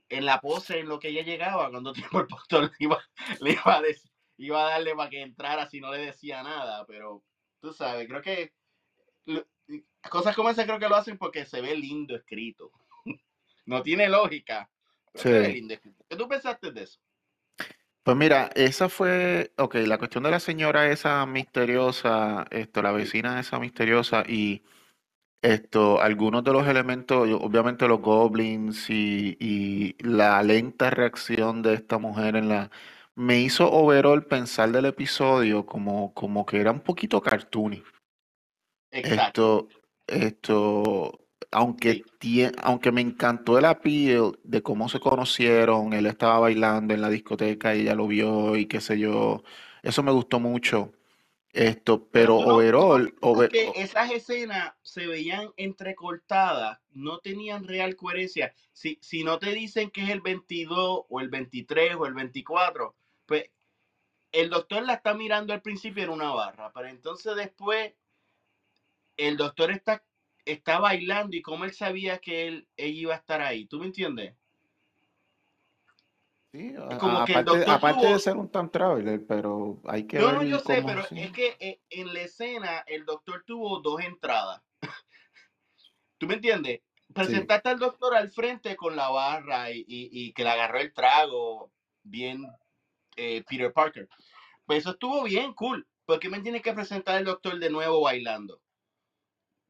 en 0.08 0.24
la 0.24 0.40
pose 0.40 0.80
en 0.80 0.88
lo 0.88 0.98
que 0.98 1.08
ella 1.08 1.22
llegaba, 1.22 1.70
cuando 1.70 1.92
tiempo 2.10 2.20
el 2.20 2.26
doctor 2.28 2.64
le 2.64 2.70
iba, 2.78 2.98
le 3.40 3.52
iba 3.52 3.76
a 3.76 3.82
decir- 3.82 4.10
iba 4.38 4.66
a 4.66 4.70
darle 4.70 4.94
para 4.94 5.10
que 5.10 5.22
entrara 5.22 5.68
si 5.68 5.80
no 5.80 5.90
le 5.92 5.98
decía 5.98 6.42
nada, 6.42 6.84
pero 6.86 7.24
tú 7.60 7.72
sabes, 7.72 8.06
creo 8.08 8.22
que 8.22 8.52
lo- 9.26 9.46
cosas 10.10 10.34
como 10.34 10.48
esas 10.50 10.64
creo 10.64 10.78
que 10.78 10.88
lo 10.88 10.96
hacen 10.96 11.18
porque 11.18 11.44
se 11.44 11.60
ve 11.60 11.76
lindo 11.76 12.14
escrito. 12.16 12.70
No 13.66 13.82
tiene 13.82 14.08
lógica, 14.08 14.70
pero 15.12 15.22
se 15.24 15.30
ve 15.30 15.46
Sí. 15.48 15.52
lindo 15.52 15.74
escrito. 15.74 16.02
¿Qué 16.08 16.16
tú 16.16 16.26
pensaste 16.26 16.72
de 16.72 16.84
eso? 16.84 17.00
Pues 18.02 18.16
mira, 18.16 18.48
esa 18.54 18.88
fue, 18.88 19.52
ok, 19.58 19.74
la 19.84 19.98
cuestión 19.98 20.24
de 20.24 20.30
la 20.30 20.40
señora 20.40 20.90
esa 20.90 21.26
misteriosa, 21.26 22.46
esto, 22.50 22.80
la 22.80 22.92
vecina 22.92 23.38
esa 23.38 23.58
misteriosa 23.58 24.24
y 24.26 24.62
esto, 25.42 26.00
algunos 26.00 26.44
de 26.44 26.52
los 26.52 26.66
elementos, 26.66 27.28
yo- 27.28 27.38
obviamente 27.40 27.88
los 27.88 28.00
goblins 28.00 28.90
y, 28.90 29.36
y 29.40 29.96
la 30.02 30.42
lenta 30.42 30.90
reacción 30.90 31.62
de 31.62 31.74
esta 31.74 31.98
mujer 31.98 32.36
en 32.36 32.48
la, 32.48 32.70
me 33.14 33.40
hizo 33.40 33.70
overall 33.70 34.24
pensar 34.26 34.70
del 34.72 34.86
episodio 34.86 35.66
como, 35.66 36.14
como 36.14 36.46
que 36.46 36.60
era 36.60 36.72
un 36.72 36.80
poquito 36.80 37.20
cartoony. 37.22 37.82
Exacto. 38.90 39.40
Esto, 39.40 39.68
esto, 40.06 41.20
aunque, 41.50 41.94
Sí. 41.94 42.04
tie- 42.20 42.52
aunque 42.62 42.92
me 42.92 43.00
encantó 43.00 43.58
el 43.58 43.64
appeal 43.64 44.38
de 44.44 44.62
cómo 44.62 44.88
se 44.88 45.00
conocieron, 45.00 45.92
él 45.92 46.06
estaba 46.06 46.38
bailando 46.40 46.94
en 46.94 47.00
la 47.02 47.08
discoteca 47.10 47.74
y 47.76 47.82
ella 47.82 47.94
lo 47.94 48.06
vio 48.08 48.56
y 48.56 48.66
qué 48.66 48.80
sé 48.80 48.98
yo, 48.98 49.42
eso 49.82 50.02
me 50.02 50.12
gustó 50.12 50.40
mucho. 50.40 50.92
Esto, 51.52 52.08
Pero 52.12 52.34
pero 52.34 52.38
tú 52.38 52.44
no, 52.46 52.68
tú 52.74 52.86
no 52.86 52.90
overall, 52.94 53.10
piensas 53.10 53.20
over- 53.22 53.48
que 53.48 53.72
esas 53.76 54.10
escenas 54.12 54.74
se 54.82 55.06
veían 55.06 55.52
entrecortadas, 55.56 56.80
no 56.90 57.18
tenían 57.20 57.64
real 57.64 57.96
coherencia. 57.96 58.54
Si, 58.72 58.98
si 59.02 59.24
no 59.24 59.38
te 59.38 59.52
dicen 59.54 59.90
que 59.90 60.02
es 60.04 60.10
el 60.10 60.20
22 60.20 61.02
o 61.08 61.20
el 61.20 61.28
23 61.30 61.94
o 61.96 62.06
el 62.06 62.14
24, 62.14 62.96
pues 63.26 63.50
el 64.32 64.50
doctor 64.50 64.84
la 64.84 64.94
está 64.94 65.14
mirando 65.14 65.52
al 65.54 65.62
principio 65.62 66.04
en 66.04 66.10
una 66.10 66.32
barra, 66.32 66.72
pero 66.72 66.88
entonces 66.88 67.36
después 67.36 67.94
el 69.18 69.36
doctor 69.36 69.70
está, 69.70 70.02
está 70.46 70.78
bailando 70.80 71.36
y 71.36 71.42
cómo 71.42 71.64
él 71.66 71.74
sabía 71.74 72.18
que 72.20 72.48
él, 72.48 72.68
ella 72.76 73.00
iba 73.00 73.14
a 73.14 73.18
estar 73.18 73.42
ahí. 73.42 73.66
¿Tú 73.66 73.78
me 73.80 73.86
entiendes? 73.86 74.34
Sí, 76.52 76.72
Es 76.74 76.78
a- 76.78 76.98
como 76.98 77.18
a- 77.18 77.24
que 77.26 77.32
el 77.34 77.44
aparte, 77.68 78.06
de 78.06 78.18
ser 78.18 78.36
un 78.36 78.50
time 78.50 78.68
traveler, 78.68 79.26
pero 79.26 79.80
hay 79.86 80.06
que 80.06 80.18
No, 80.18 80.32
no, 80.32 80.42
yo 80.42 80.56
ver 80.56 80.60
sé, 80.64 80.82
pero 80.86 81.02
es 81.02 81.32
que 81.32 81.56
eh, 81.60 81.80
en 81.90 82.12
la 82.12 82.20
escena 82.22 82.84
el 82.86 83.04
doctor 83.04 83.44
tuvo 83.46 83.80
dos 83.80 84.00
entradas. 84.00 84.62
¿Tú 86.18 86.26
me 86.26 86.34
entiendes? 86.34 86.80
Sí, 86.80 87.14
Presentaste 87.14 87.68
al 87.70 87.78
doctor 87.78 88.14
al 88.14 88.30
frente 88.30 88.76
con 88.76 88.94
la 88.96 89.08
barra 89.08 89.70
y, 89.70 89.78
y- 89.86 90.08
y 90.12 90.32
que 90.32 90.42
le 90.44 90.50
agarró 90.50 90.78
el 90.78 90.92
trago 90.92 91.72
bien 92.02 92.46
eh, 93.16 93.42
Peter 93.48 93.72
Parker. 93.72 94.08
Pues 94.66 94.80
eso 94.80 94.90
estuvo 94.90 95.22
bien, 95.24 95.54
cool. 95.54 95.86
¿Por 96.04 96.20
qué 96.20 96.28
me 96.28 96.40
tienes 96.40 96.62
que 96.62 96.72
presentar 96.72 97.16
al 97.16 97.24
doctor 97.24 97.58
de 97.58 97.70
nuevo 97.70 98.00
bailando? 98.02 98.60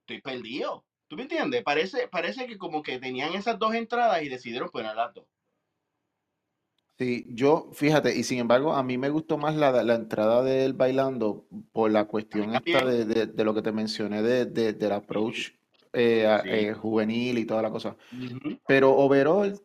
Estoy 0.00 0.20
perdido. 0.20 0.84
¿Tú 1.06 1.16
me 1.16 1.22
entiendes? 1.22 1.62
Parece, 1.62 2.08
parece 2.08 2.46
que 2.46 2.58
como 2.58 2.82
que 2.82 2.98
tenían 2.98 3.34
esas 3.34 3.58
dos 3.58 3.74
entradas 3.74 4.22
y 4.22 4.28
decidieron 4.28 4.68
poner 4.70 4.94
las 4.96 5.14
dos. 5.14 5.26
Sí, 6.98 7.26
yo, 7.28 7.70
fíjate, 7.72 8.16
y 8.16 8.24
sin 8.24 8.38
embargo, 8.38 8.72
a 8.72 8.82
mí 8.82 8.98
me 8.98 9.10
gustó 9.10 9.38
más 9.38 9.54
la, 9.56 9.82
la 9.82 9.94
entrada 9.94 10.42
de 10.42 10.64
él 10.64 10.72
bailando 10.72 11.46
por 11.72 11.90
la 11.90 12.06
cuestión 12.06 12.54
esta 12.54 12.84
de, 12.84 13.04
de- 13.04 13.26
de 13.26 13.44
lo 13.44 13.54
que 13.54 13.62
te 13.62 13.72
mencioné 13.72 14.22
de, 14.22 14.46
de- 14.46 14.72
del 14.72 14.92
approach 14.92 15.50
eh, 15.92 16.26
sí. 16.42 16.48
eh, 16.50 16.72
juvenil 16.74 17.38
y 17.38 17.44
toda 17.46 17.62
la 17.62 17.70
cosa. 17.70 17.96
Pero 18.66 18.92
overall, 18.96 19.58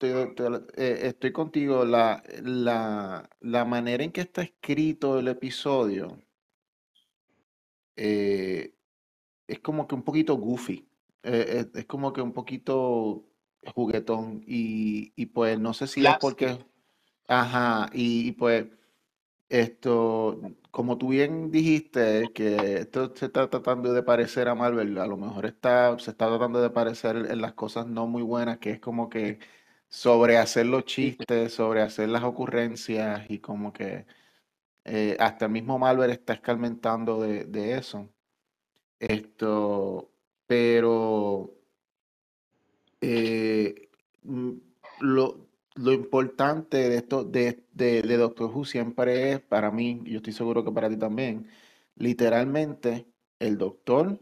eh, 0.00 1.00
estoy 1.02 1.32
contigo, 1.32 1.84
la, 1.84 2.22
la, 2.42 3.28
la 3.40 3.64
manera 3.64 4.04
en 4.04 4.12
que 4.12 4.20
está 4.22 4.42
escrito 4.42 5.18
el 5.18 5.28
episodio 5.28 6.18
es 9.46 9.60
como 9.60 9.86
que 9.86 9.94
un 9.94 10.02
poquito 10.02 10.36
goofy, 10.36 10.88
es, 11.22 11.68
es 11.74 11.86
como 11.86 12.12
que 12.12 12.20
un 12.20 12.32
poquito 12.32 13.24
juguetón 13.74 14.42
y, 14.46 15.12
y 15.16 15.26
pues 15.26 15.58
no 15.58 15.72
sé 15.74 15.86
si 15.86 16.06
es 16.06 16.14
porque. 16.14 16.58
Ajá, 17.28 17.90
y, 17.92 18.32
pues 18.32 18.66
esto, 19.50 20.40
como 20.72 20.98
tú 20.98 21.10
bien 21.10 21.50
dijiste, 21.52 22.32
que 22.34 22.78
esto 22.80 23.14
se 23.16 23.26
está 23.26 23.50
tratando 23.50 23.92
de 23.94 24.02
parecer 24.04 24.48
a 24.48 24.54
Marvel, 24.56 24.98
a 24.98 25.06
lo 25.06 25.16
mejor 25.18 25.46
está, 25.46 25.98
se 26.00 26.12
está 26.12 26.28
tratando 26.28 26.60
de 26.62 26.70
parecer 26.70 27.16
en 27.30 27.42
las 27.42 27.54
cosas 27.54 27.86
no 27.88 28.06
muy 28.08 28.22
buenas, 28.22 28.58
que 28.58 28.72
es 28.72 28.80
como 28.80 29.08
que 29.10 29.40
sobre 29.88 30.38
hacer 30.38 30.66
los 30.66 30.84
chistes, 30.86 31.54
sobre 31.54 31.82
hacer 31.82 32.08
las 32.10 32.24
ocurrencias 32.24 33.30
y 33.30 33.40
como 33.40 33.72
que 33.72 34.06
eh, 34.84 35.16
hasta 35.20 35.46
el 35.46 35.52
mismo 35.52 35.78
Marvel 35.78 36.10
está 36.10 36.34
escarmentando 36.34 37.20
de, 37.22 37.44
de 37.46 37.74
eso. 37.78 38.10
Esto, 39.00 40.10
pero 40.46 41.54
eh, 43.00 43.88
mm, 44.22 44.52
lo, 45.00 45.47
lo 45.78 45.92
importante 45.92 46.76
de 46.90 46.96
esto 46.96 47.24
de, 47.24 47.64
de, 47.72 48.02
de 48.02 48.16
Doctor 48.16 48.50
Who 48.52 48.64
siempre 48.64 49.32
es, 49.32 49.40
para 49.40 49.70
mí, 49.70 50.02
y 50.04 50.12
yo 50.12 50.16
estoy 50.18 50.32
seguro 50.32 50.64
que 50.64 50.72
para 50.72 50.88
ti 50.90 50.96
también, 50.96 51.48
literalmente 51.96 53.06
el 53.38 53.58
doctor 53.58 54.20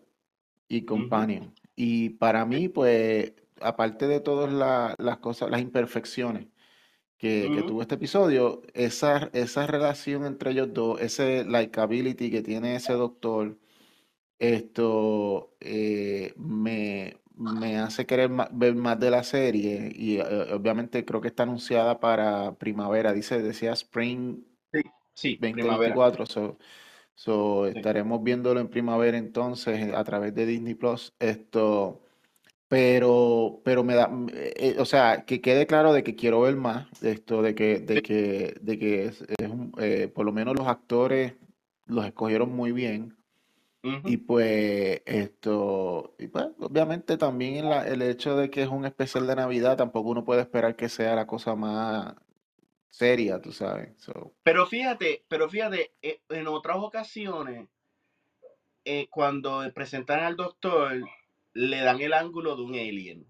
y 0.68 0.82
companion. 0.84 1.54
Y 1.76 2.10
para 2.10 2.46
mí, 2.46 2.68
pues, 2.68 3.34
aparte 3.60 4.06
de 4.08 4.20
todas 4.20 4.52
la- 4.52 4.94
las 4.98 5.18
cosas, 5.18 5.50
las 5.50 5.60
imperfecciones 5.62 6.48
que, 7.18 7.50
tuvo 7.66 7.82
este 7.82 7.96
episodio, 7.96 8.62
esa, 8.74 9.30
esa 9.32 9.66
relación 9.66 10.26
entre 10.26 10.52
ellos 10.52 10.72
dos, 10.74 11.00
ese 11.00 11.44
likability 11.44 12.30
que 12.30 12.42
tiene 12.42 12.76
ese 12.76 12.92
doctor, 12.94 13.58
esto 14.38 15.54
eh, 15.60 16.34
me, 16.36 17.18
me 17.36 17.78
hace 17.78 18.06
querer 18.06 18.30
ver 18.52 18.74
más 18.74 18.98
de 18.98 19.10
la 19.10 19.22
serie 19.22 19.92
y 19.94 20.18
eh, 20.18 20.52
obviamente 20.52 21.04
creo 21.04 21.20
que 21.20 21.28
está 21.28 21.42
anunciada 21.42 22.00
para 22.00 22.54
primavera, 22.54 23.12
dice, 23.12 23.42
decía 23.42 23.72
Spring 23.72 24.42
sí, 25.14 25.38
2024, 25.40 26.24
so, 27.14 27.66
estaremos 27.66 28.22
viéndolo 28.22 28.60
en 28.60 28.68
primavera 28.68 29.18
entonces 29.18 29.92
a 29.92 30.04
través 30.04 30.34
de 30.34 30.46
Disney 30.46 30.74
Plus. 30.74 31.14
Esto, 31.18 32.00
pero, 32.68 33.60
pero 33.64 33.84
me 33.84 33.94
da, 33.94 34.10
eh, 34.32 34.76
o 34.78 34.84
sea, 34.84 35.24
que 35.24 35.40
quede 35.40 35.66
claro 35.66 35.92
de 35.92 36.02
que 36.02 36.16
quiero 36.16 36.40
ver 36.40 36.56
más 36.56 36.88
de 37.00 37.12
esto, 37.12 37.42
de 37.42 37.54
que, 37.54 37.78
de 37.80 38.02
que, 38.02 38.56
de 38.60 38.78
que 38.78 39.04
es, 39.06 39.24
eh, 39.78 40.08
por 40.08 40.24
lo 40.24 40.32
menos 40.32 40.56
los 40.56 40.66
actores 40.66 41.34
los 41.86 42.04
escogieron 42.04 42.54
muy 42.54 42.72
bien. 42.72 43.15
Y 44.04 44.16
pues 44.16 45.02
esto, 45.06 46.14
y 46.18 46.26
pues 46.28 46.46
obviamente 46.58 47.16
también 47.16 47.66
el 47.66 48.02
hecho 48.02 48.36
de 48.36 48.50
que 48.50 48.62
es 48.62 48.68
un 48.68 48.84
especial 48.84 49.26
de 49.26 49.36
Navidad, 49.36 49.76
tampoco 49.76 50.10
uno 50.10 50.24
puede 50.24 50.42
esperar 50.42 50.76
que 50.76 50.88
sea 50.88 51.14
la 51.14 51.26
cosa 51.26 51.54
más 51.54 52.14
seria, 52.90 53.40
tú 53.40 53.52
sabes. 53.52 53.90
Pero 54.42 54.66
fíjate, 54.66 55.24
pero 55.28 55.48
fíjate, 55.48 55.92
eh, 56.02 56.20
en 56.30 56.46
otras 56.48 56.78
ocasiones, 56.78 57.68
eh, 58.84 59.06
cuando 59.10 59.62
presentan 59.74 60.20
al 60.20 60.36
doctor, 60.36 61.04
le 61.52 61.80
dan 61.80 62.00
el 62.00 62.12
ángulo 62.12 62.56
de 62.56 62.62
un 62.62 62.74
alien. 62.74 63.26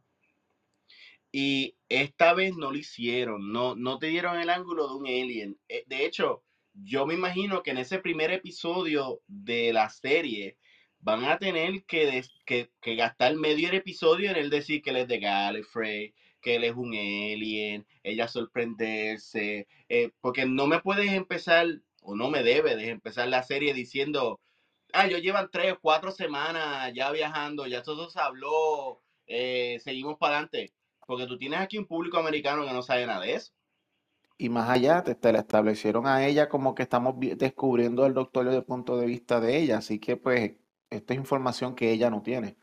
Y 1.32 1.76
esta 1.88 2.32
vez 2.32 2.56
no 2.56 2.70
lo 2.70 2.78
hicieron, 2.78 3.52
no, 3.52 3.74
no 3.74 3.98
te 3.98 4.06
dieron 4.06 4.38
el 4.38 4.50
ángulo 4.50 4.88
de 4.88 4.94
un 4.94 5.06
alien. 5.06 5.58
Eh, 5.68 5.84
de 5.86 6.06
hecho, 6.06 6.42
yo 6.82 7.06
me 7.06 7.14
imagino 7.14 7.62
que 7.62 7.70
en 7.70 7.78
ese 7.78 7.98
primer 7.98 8.30
episodio 8.30 9.20
de 9.26 9.72
la 9.72 9.88
serie 9.90 10.58
van 11.00 11.24
a 11.24 11.38
tener 11.38 11.84
que, 11.84 12.22
que, 12.44 12.96
gastar 12.96 13.34
medio 13.36 13.70
episodio 13.72 14.30
en 14.30 14.36
el 14.36 14.50
decir 14.50 14.82
que 14.82 14.90
él 14.90 14.96
es 14.96 15.08
de 15.08 15.20
Gallifrey, 15.20 16.14
que 16.40 16.56
él 16.56 16.64
es 16.64 16.74
un 16.74 16.94
alien, 16.94 17.86
ella 18.02 18.28
sorprenderse, 18.28 19.66
eh, 19.88 20.10
porque 20.20 20.46
no 20.46 20.66
me 20.66 20.80
puedes 20.80 21.10
empezar, 21.12 21.66
o 22.02 22.16
no 22.16 22.30
me 22.30 22.42
debes 22.42 22.76
empezar 22.88 23.28
la 23.28 23.42
serie 23.42 23.74
diciendo, 23.74 24.40
ah, 24.92 25.06
yo 25.06 25.18
llevan 25.18 25.50
tres 25.50 25.74
cuatro 25.80 26.10
semanas 26.10 26.92
ya 26.94 27.10
viajando, 27.12 27.66
ya 27.66 27.82
todo 27.82 28.10
se 28.10 28.20
habló, 28.20 29.02
eh, 29.26 29.78
seguimos 29.82 30.16
para 30.18 30.34
adelante, 30.38 30.72
porque 31.06 31.26
tú 31.26 31.38
tienes 31.38 31.60
aquí 31.60 31.78
un 31.78 31.86
público 31.86 32.18
americano 32.18 32.66
que 32.66 32.72
no 32.72 32.82
sabe 32.82 33.06
nada 33.06 33.20
de 33.20 33.34
eso. 33.34 33.52
Y 34.38 34.48
más 34.50 34.68
allá, 34.68 35.02
te, 35.02 35.14
te 35.14 35.32
la 35.32 35.40
establecieron 35.40 36.06
a 36.06 36.26
ella 36.26 36.48
como 36.48 36.74
que 36.74 36.82
estamos 36.82 37.14
descubriendo 37.18 38.04
el 38.04 38.14
doctor 38.14 38.44
desde 38.44 38.58
el 38.58 38.64
punto 38.64 38.98
de 38.98 39.06
vista 39.06 39.40
de 39.40 39.56
ella. 39.58 39.78
Así 39.78 39.98
que, 39.98 40.16
pues, 40.16 40.56
esta 40.90 41.14
es 41.14 41.20
información 41.20 41.74
que 41.74 41.90
ella 41.90 42.10
no 42.10 42.22
tiene. 42.22 42.56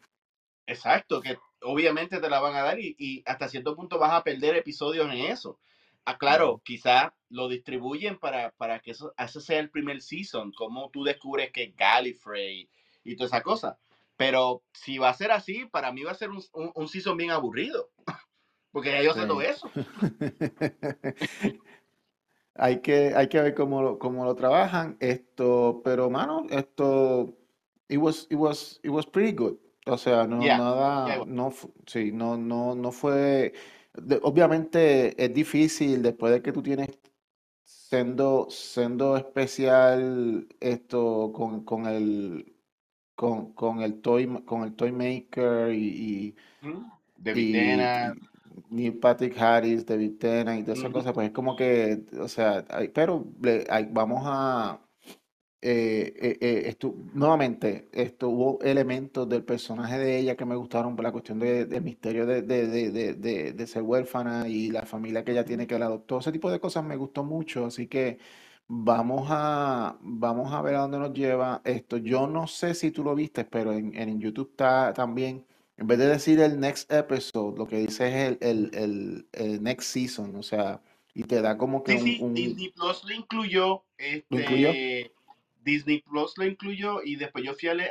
Exacto, 0.65 1.21
que 1.21 1.37
obviamente 1.61 2.19
te 2.19 2.29
la 2.29 2.39
van 2.39 2.55
a 2.55 2.63
dar 2.63 2.79
y, 2.79 3.23
hasta 3.25 3.49
cierto 3.49 3.75
punto 3.75 3.99
vas 3.99 4.13
a 4.13 4.23
perder 4.23 4.55
episodios 4.55 5.11
en 5.11 5.19
eso. 5.25 5.59
Ah, 6.05 6.17
claro, 6.17 6.61
quizá 6.63 7.15
lo 7.29 7.47
distribuyen 7.47 8.19
para, 8.19 8.51
para 8.51 8.79
que 8.79 8.91
eso, 8.91 9.13
ese 9.17 9.39
sea 9.39 9.59
el 9.59 9.69
primer 9.69 10.01
season, 10.01 10.51
como 10.51 10.89
tú 10.89 11.03
descubres 11.03 11.51
que 11.51 11.63
es 11.63 11.75
Gallifrey 11.75 12.69
y 13.03 13.15
toda 13.15 13.27
esa 13.27 13.41
cosa. 13.41 13.79
Pero 14.17 14.63
si 14.73 14.97
va 14.97 15.09
a 15.09 15.13
ser 15.13 15.31
así, 15.31 15.65
para 15.65 15.91
mí 15.91 16.03
va 16.03 16.11
a 16.11 16.15
ser 16.15 16.29
un, 16.29 16.43
un, 16.53 16.87
season 16.87 17.17
bien 17.17 17.31
aburrido, 17.31 17.89
porque 18.73 18.91
ya 18.91 19.03
yo 19.03 19.13
todo 19.13 19.41
eso. 19.41 19.69
hay 22.55 22.81
que, 22.81 23.13
hay 23.15 23.27
que 23.29 23.39
ver 23.39 23.53
cómo 23.53 23.81
lo, 23.83 23.99
cómo 23.99 24.25
lo 24.25 24.35
trabajan. 24.35 24.97
Esto, 24.99 25.81
pero 25.83 26.09
mano, 26.09 26.47
esto 26.49 27.37
it 27.87 27.97
was, 27.97 28.27
it 28.29 28.35
was, 28.35 28.79
it 28.83 28.89
was 28.89 29.05
pretty 29.05 29.31
good. 29.31 29.57
O 29.85 29.97
sea, 29.97 30.25
no, 30.25 30.37
nada, 30.39 31.23
no, 31.25 31.53
sí, 31.85 32.11
no, 32.11 32.37
no, 32.37 32.73
no 32.73 32.91
fue, 32.91 33.53
obviamente 34.21 35.13
es 35.21 35.33
difícil 35.33 36.01
después 36.01 36.31
de 36.31 36.41
que 36.41 36.53
tú 36.53 36.63
tienes 36.63 36.87
siendo, 37.65 38.47
siendo 38.49 39.17
especial 39.17 40.47
esto 40.61 41.33
con, 41.35 41.65
con 41.65 41.85
el, 41.85 42.55
con, 43.13 43.53
con 43.53 43.81
el 43.81 43.99
toy, 43.99 44.41
con 44.45 44.63
el 44.63 44.73
toy 44.73 44.93
maker 44.93 45.73
y, 45.73 46.33
de 47.17 48.15
Neil 48.69 48.97
Patrick 48.99 49.39
Harris, 49.39 49.85
David 49.85 50.17
Tennant 50.19 50.61
y 50.61 50.63
todas 50.63 50.79
esas 50.79 50.91
cosas, 50.91 51.13
pues 51.13 51.27
es 51.27 51.33
como 51.33 51.55
que, 51.55 52.03
o 52.19 52.27
sea, 52.27 52.65
pero 52.93 53.25
vamos 53.91 54.23
a, 54.25 54.79
eh, 55.65 56.13
eh, 56.41 56.75
eh 56.81 56.91
nuevamente, 57.13 57.87
estuvo 57.93 58.59
elementos 58.61 59.29
del 59.29 59.45
personaje 59.45 59.97
de 59.97 60.19
ella 60.19 60.35
que 60.35 60.43
me 60.45 60.55
gustaron 60.57 60.95
por 60.95 61.03
la 61.03 61.11
cuestión 61.13 61.39
de, 61.39 61.65
del 61.65 61.81
misterio 61.81 62.25
de, 62.25 62.41
de, 62.41 63.67
ser 63.67 63.81
huérfana 63.81 64.47
y 64.49 64.71
la 64.71 64.85
familia 64.85 65.23
que 65.23 65.31
ella 65.31 65.45
tiene 65.45 65.65
que 65.65 65.79
la 65.79 65.85
adoptó. 65.85 66.19
Ese 66.19 66.33
tipo 66.33 66.51
de 66.51 66.59
cosas 66.59 66.83
me 66.83 66.97
gustó 66.97 67.23
mucho, 67.23 67.65
así 67.65 67.87
que 67.87 68.17
vamos 68.67 69.27
a, 69.29 69.97
vamos 70.01 70.51
a 70.53 70.61
ver 70.61 70.75
a 70.75 70.79
dónde 70.81 70.99
nos 70.99 71.13
lleva 71.13 71.61
esto. 71.63 71.97
Yo 71.97 72.27
no 72.27 72.47
sé 72.47 72.73
si 72.73 72.91
tú 72.91 73.03
lo 73.03 73.15
viste, 73.15 73.45
pero 73.45 73.71
en, 73.73 73.95
en 73.95 74.19
YouTube 74.19 74.49
está 74.51 74.93
también, 74.93 75.45
en 75.77 75.87
vez 75.87 75.97
de 75.97 76.07
decir 76.07 76.39
el 76.39 76.59
next 76.59 76.91
episode, 76.91 77.57
lo 77.57 77.67
que 77.67 77.77
dice 77.77 78.07
es 78.07 78.37
el, 78.41 78.69
el, 78.73 79.27
el, 79.31 79.63
next 79.63 79.91
season, 79.91 80.35
o 80.35 80.43
sea, 80.43 80.81
y 81.13 81.23
te 81.23 81.41
da 81.41 81.57
como 81.57 81.83
que 81.83 81.95
un, 82.21 82.33
Disney 82.33 82.69
Plus 82.69 83.03
lo 83.03 83.13
incluyó. 83.13 83.83
Este, 83.97 84.25
¿Lo 84.29 84.39
incluyó? 84.39 84.71
Disney 85.63 86.01
Plus 86.01 86.37
lo 86.37 86.45
incluyó 86.45 87.01
y 87.03 87.15
después 87.15 87.43
yo 87.43 87.53
fui 87.53 87.69
al, 87.69 87.81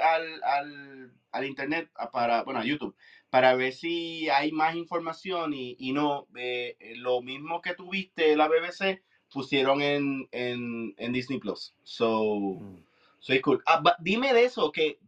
al, 1.32 1.46
internet 1.46 1.90
para, 2.12 2.44
bueno, 2.44 2.60
a 2.60 2.64
YouTube, 2.64 2.94
para 3.30 3.54
ver 3.54 3.72
si 3.72 4.28
hay 4.28 4.52
más 4.52 4.76
información 4.76 5.54
y, 5.54 5.76
y 5.78 5.92
no, 5.92 6.28
eh, 6.36 6.76
lo 6.96 7.22
mismo 7.22 7.62
que 7.62 7.74
tuviste 7.74 8.36
la 8.36 8.48
BBC 8.48 9.02
pusieron 9.32 9.80
en, 9.80 10.28
en, 10.30 10.94
en 10.98 11.12
Disney 11.12 11.38
Plus. 11.38 11.74
So, 11.82 12.58
mm. 12.60 12.84
so 13.18 13.34
cool. 13.42 13.62
Ah, 13.66 13.82
dime 14.00 14.32
de 14.34 14.44
eso, 14.44 14.70
que 14.70 14.98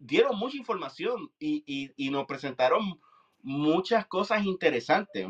dieron 0.00 0.36
mucha 0.38 0.56
información 0.56 1.30
y, 1.38 1.62
y, 1.66 1.92
y, 1.96 2.10
nos 2.10 2.26
presentaron 2.26 2.98
muchas 3.42 4.06
cosas 4.06 4.44
interesantes. 4.44 5.26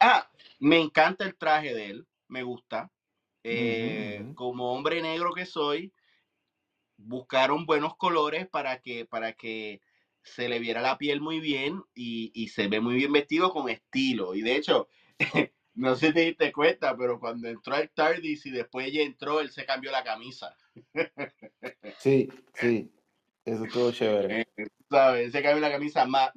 Ah, 0.00 0.30
me 0.60 0.80
encanta 0.80 1.24
el 1.24 1.36
traje 1.36 1.74
de 1.74 1.90
él, 1.90 2.06
me 2.28 2.42
gusta. 2.42 2.90
Eh, 3.42 4.24
como 4.34 4.72
hombre 4.72 5.02
negro 5.02 5.34
que 5.34 5.44
soy, 5.44 5.92
buscaron 6.96 7.66
buenos 7.66 7.96
colores 7.96 8.48
para 8.48 8.80
que, 8.80 9.04
para 9.04 9.34
que 9.34 9.82
se 10.22 10.48
le 10.48 10.58
viera 10.60 10.80
la 10.80 10.96
piel 10.96 11.20
muy 11.20 11.40
bien 11.40 11.82
y, 11.94 12.48
se 12.48 12.68
ve 12.68 12.80
muy 12.80 12.94
bien 12.94 13.12
vestido 13.12 13.52
con 13.52 13.68
estilo. 13.68 14.34
Y 14.34 14.40
de 14.40 14.56
hecho, 14.56 14.88
no 15.74 15.96
sé 15.96 16.08
si 16.08 16.14
te 16.14 16.20
diste 16.20 16.52
cuenta, 16.52 16.96
pero 16.96 17.20
cuando 17.20 17.48
entró 17.48 17.76
el 17.76 17.90
TARDIS 17.90 18.46
y 18.46 18.50
después 18.50 18.86
ella 18.86 19.02
entró, 19.02 19.40
él 19.40 19.50
se 19.50 19.66
cambió 19.66 19.90
la 19.90 20.04
camisa. 20.04 20.56
Sí, 21.98 22.28
sí, 22.54 22.90
eso 23.44 23.64
estuvo 23.64 23.90
chévere. 23.92 24.46
Eh, 24.56 24.66
¿Sabes? 24.90 25.32
Se 25.32 25.42
cambió 25.42 25.60
la 25.60 25.70
camisa. 25.70 26.06
Más, 26.06 26.30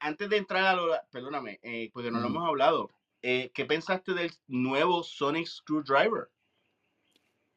antes 0.00 0.30
de 0.30 0.36
entrar 0.36 0.64
a 0.64 0.74
lo, 0.74 0.92
perdóname, 1.10 1.58
eh, 1.62 1.90
porque 1.92 2.10
no 2.10 2.20
lo 2.20 2.28
hemos 2.28 2.46
hablado, 2.46 2.90
eh, 3.22 3.50
¿qué 3.52 3.64
pensaste 3.64 4.14
del 4.14 4.30
nuevo 4.46 5.02
Sonic 5.02 5.46
Screwdriver? 5.46 6.30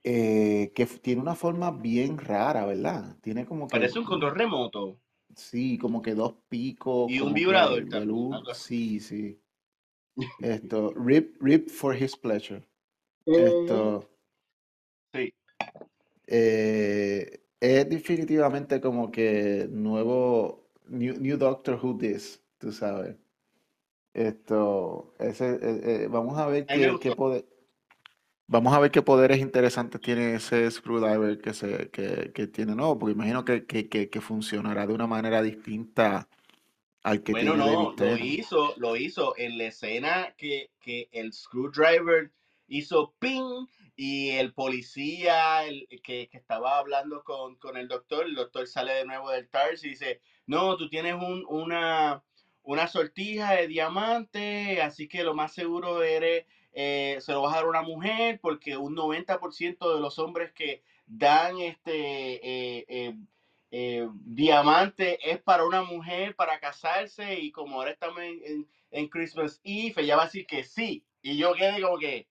Eh, 0.04 0.72
que 0.74 0.86
tiene 0.88 1.22
una 1.22 1.36
forma 1.36 1.72
bien 1.72 2.18
rara, 2.18 2.66
¿verdad? 2.66 3.18
Tiene 3.22 3.46
como 3.46 3.68
que... 3.68 3.72
Parece 3.72 4.00
un 4.00 4.06
control 4.06 4.36
remoto. 4.36 5.00
Sí, 5.36 5.78
como 5.78 6.02
que 6.02 6.16
dos 6.16 6.34
picos. 6.50 7.10
Y 7.12 7.20
un 7.20 7.34
vibrador 7.34 7.86
Sí, 8.56 9.00
sí. 9.00 9.40
Esto, 10.42 10.94
rip, 10.96 11.42
rip 11.42 11.70
for 11.70 11.96
his 11.96 12.18
pleasure. 12.18 12.64
Esto. 13.26 14.10
Sí. 15.14 15.34
Eh, 16.28 17.41
es 17.62 17.88
definitivamente 17.88 18.82
como 18.82 19.12
que 19.12 19.68
nuevo, 19.70 20.68
New, 20.88 21.38
Doctor 21.38 21.80
Who 21.82 21.98
this, 21.98 22.42
tú 22.58 22.72
sabes. 22.72 23.16
Esto, 24.14 25.14
ese, 25.20 25.60
eh, 25.62 26.08
vamos 26.08 26.38
a 26.38 26.48
ver 26.48 26.66
qué, 26.66 26.98
qué 27.00 27.16
poder. 27.16 27.46
Vamos 28.48 28.74
a 28.74 28.80
ver 28.80 28.92
qué 28.92 29.02
poderes 29.02 29.40
interesantes 29.40 30.02
tiene 30.02 30.36
ese 30.36 30.70
screwdriver 30.70 31.40
que, 31.40 31.54
se, 31.54 31.90
que, 31.90 32.34
que 32.34 32.48
tiene 32.48 32.76
nuevo, 32.76 33.00
porque 33.00 33.14
imagino 33.14 33.46
que, 33.46 33.66
que, 33.66 33.88
que, 33.88 34.22
funcionará 34.22 34.86
de 34.86 34.94
una 34.94 35.08
manera 35.08 35.42
distinta 35.42 36.28
al 37.04 37.24
que 37.24 37.32
bueno, 37.32 37.56
no, 37.56 37.96
lo 37.98 38.18
hizo, 38.18 38.74
lo 38.76 38.98
hizo 38.98 39.38
en 39.38 39.58
la 39.58 39.66
escena 39.66 40.34
que, 40.36 40.72
que 40.82 41.08
el 41.14 41.32
screwdriver 41.32 42.32
hizo 42.68 43.14
ping 43.20 43.68
y 43.96 44.32
el 44.32 44.54
policía 44.54 45.66
el, 45.66 45.88
que, 46.04 46.30
que, 46.30 46.38
estaba 46.38 46.78
hablando 46.78 47.24
con, 47.24 47.56
con, 47.56 47.78
el 47.78 47.88
doctor, 47.88 48.26
el 48.26 48.36
doctor 48.36 48.68
sale 48.68 48.94
de 48.94 49.06
nuevo 49.06 49.30
del 49.32 49.50
TARS 49.50 49.84
y 49.84 49.90
dice, 49.90 50.22
no, 50.46 50.78
tú 50.78 50.90
tienes 50.90 51.16
un, 51.16 51.46
una, 51.48 52.24
una 52.64 52.88
sortija 52.88 53.54
de 53.54 53.68
diamante, 53.68 54.82
así 54.82 55.08
que 55.08 55.24
lo 55.24 55.34
más 55.34 55.54
seguro 55.54 56.04
eres 56.04 56.46
eh, 56.74 57.18
se 57.20 57.34
lo 57.34 57.42
va 57.42 57.52
a 57.52 57.56
dar 57.56 57.66
a 57.66 57.70
una 57.70 57.82
mujer 57.82 58.40
porque 58.42 58.78
un 58.78 58.96
90% 58.96 59.94
de 59.94 60.00
los 60.00 60.20
hombres 60.20 60.54
que 60.54 60.84
dan 61.06 61.60
este, 61.60 61.92
eh, 61.92 63.16
eh, 63.72 64.08
diamante 64.24 65.20
es 65.30 65.42
para 65.42 65.66
una 65.66 65.84
mujer 65.84 66.36
para 66.36 66.60
casarse 66.60 67.40
y 67.40 67.52
como 67.52 67.76
ahora 67.78 67.92
estamos 67.92 68.22
en, 68.22 68.68
en, 68.92 69.08
Christmas 69.10 69.60
Eve, 69.64 70.02
ella 70.02 70.16
va 70.16 70.24
a 70.24 70.26
decir 70.26 70.46
que 70.46 70.64
sí. 70.64 71.04
Y 71.22 71.38
yo 71.38 71.54
quedé 71.54 71.82
como 71.82 71.98
que, 71.98 72.28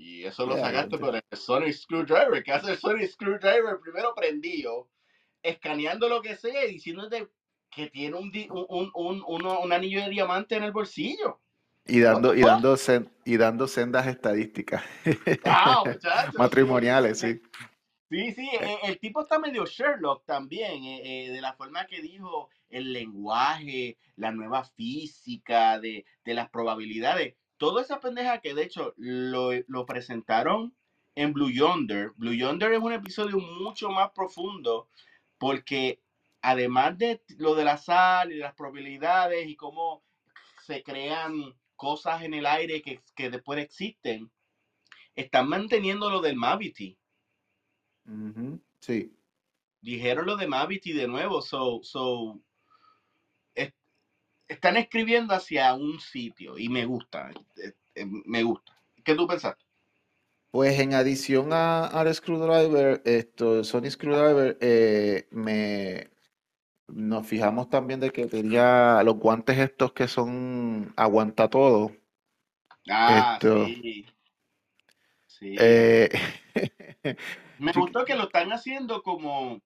y 0.00 0.24
eso 0.24 0.46
lo 0.46 0.56
sacaste 0.56 0.98
por 0.98 1.14
el 1.14 1.22
Sony 1.32 1.72
Screwdriver, 1.72 2.42
que 2.42 2.52
hace 2.52 2.72
el 2.72 2.78
Sony 2.78 3.06
Screwdriver 3.06 3.78
primero 3.82 4.14
prendido, 4.14 4.88
escaneando 5.42 6.08
lo 6.08 6.22
que 6.22 6.36
sea 6.36 6.64
y 6.64 6.72
diciéndote 6.72 7.28
que 7.70 7.88
tiene 7.88 8.16
un, 8.16 8.32
un, 8.68 8.90
un, 8.94 9.46
un, 9.46 9.72
anillo 9.72 10.02
de 10.02 10.10
diamante 10.10 10.56
en 10.56 10.64
el 10.64 10.72
bolsillo. 10.72 11.40
Y 11.86 12.00
dando, 12.00 12.34
y 12.34 12.40
dando, 12.40 12.76
y 13.24 13.36
dando 13.36 13.68
sendas 13.68 14.06
estadísticas. 14.06 14.82
Ah, 15.44 15.82
Matrimoniales, 16.38 17.20
sí. 17.20 17.40
Sí, 18.10 18.32
sí, 18.32 18.48
eh. 18.60 18.78
el, 18.82 18.98
tipo 18.98 19.22
está 19.22 19.38
medio 19.38 19.64
Sherlock 19.66 20.26
también, 20.26 20.82
eh, 20.82 21.26
eh, 21.26 21.30
de 21.30 21.40
la 21.40 21.52
forma 21.52 21.86
que 21.86 22.02
dijo 22.02 22.50
el 22.68 22.92
lenguaje, 22.92 23.98
la 24.16 24.32
nueva 24.32 24.64
física, 24.64 25.78
de, 25.78 26.04
las 26.24 26.50
probabilidades. 26.50 27.36
Toda 27.60 27.82
esa 27.82 28.00
pendeja 28.00 28.40
que 28.40 28.54
de 28.54 28.62
hecho 28.62 28.94
lo, 28.96 29.50
lo, 29.68 29.84
presentaron 29.84 30.74
en 31.14 31.34
Blue 31.34 31.50
Yonder. 31.50 32.12
Blue 32.16 32.32
Yonder 32.32 32.72
es 32.72 32.80
un 32.80 32.94
episodio 32.94 33.38
mucho 33.38 33.90
más 33.90 34.12
profundo 34.12 34.88
porque 35.36 36.00
además 36.40 36.96
de 36.96 37.22
lo 37.36 37.54
de 37.54 37.64
la 37.64 37.76
sal 37.76 38.32
y 38.32 38.38
las 38.38 38.54
probabilidades 38.54 39.46
y 39.46 39.56
cómo 39.56 40.02
se 40.64 40.82
crean 40.82 41.54
cosas 41.76 42.22
en 42.22 42.32
el 42.32 42.46
aire 42.46 42.80
que, 42.80 43.02
que 43.14 43.28
después 43.28 43.58
existen, 43.58 44.30
están 45.14 45.46
manteniendo 45.46 46.08
lo 46.08 46.22
del 46.22 46.36
Mavity 46.36 46.96
Sí. 48.80 49.14
Dijeron 49.82 50.24
lo 50.24 50.38
de 50.38 50.46
Mavity 50.46 50.94
de 50.94 51.06
nuevo, 51.06 51.42
so, 51.42 51.80
so 51.82 52.40
están 54.50 54.76
escribiendo 54.76 55.34
hacia 55.34 55.74
un 55.74 56.00
sitio 56.00 56.58
y 56.58 56.68
me 56.68 56.84
gusta, 56.84 57.30
eh, 57.56 57.72
eh, 57.94 58.06
me 58.06 58.42
gusta. 58.42 58.72
¿Qué 59.04 59.14
tú 59.14 59.26
pensaste? 59.26 59.64
Pues 60.50 60.78
en 60.80 60.94
adición 60.94 61.52
a, 61.52 61.86
al 61.86 62.12
Screwdriver, 62.12 63.02
esto, 63.04 63.62
Sony 63.62 63.90
Screwdriver, 63.90 64.58
eh, 64.60 65.28
me, 65.30 66.10
nos 66.88 67.26
fijamos 67.26 67.70
también 67.70 68.00
de 68.00 68.10
que 68.10 68.26
tenía 68.26 69.02
los 69.04 69.16
guantes 69.16 69.58
estos 69.58 69.92
que 69.92 70.08
son 70.08 70.92
aguanta 70.96 71.48
todo. 71.48 71.92
Ah, 72.90 73.38
sí. 73.40 74.06
Sí. 75.26 75.56
Me 77.60 77.72
gustó 77.72 78.04
que 78.04 78.14
lo 78.14 78.24
están 78.24 78.52
haciendo 78.52 79.02
como, 79.02 79.62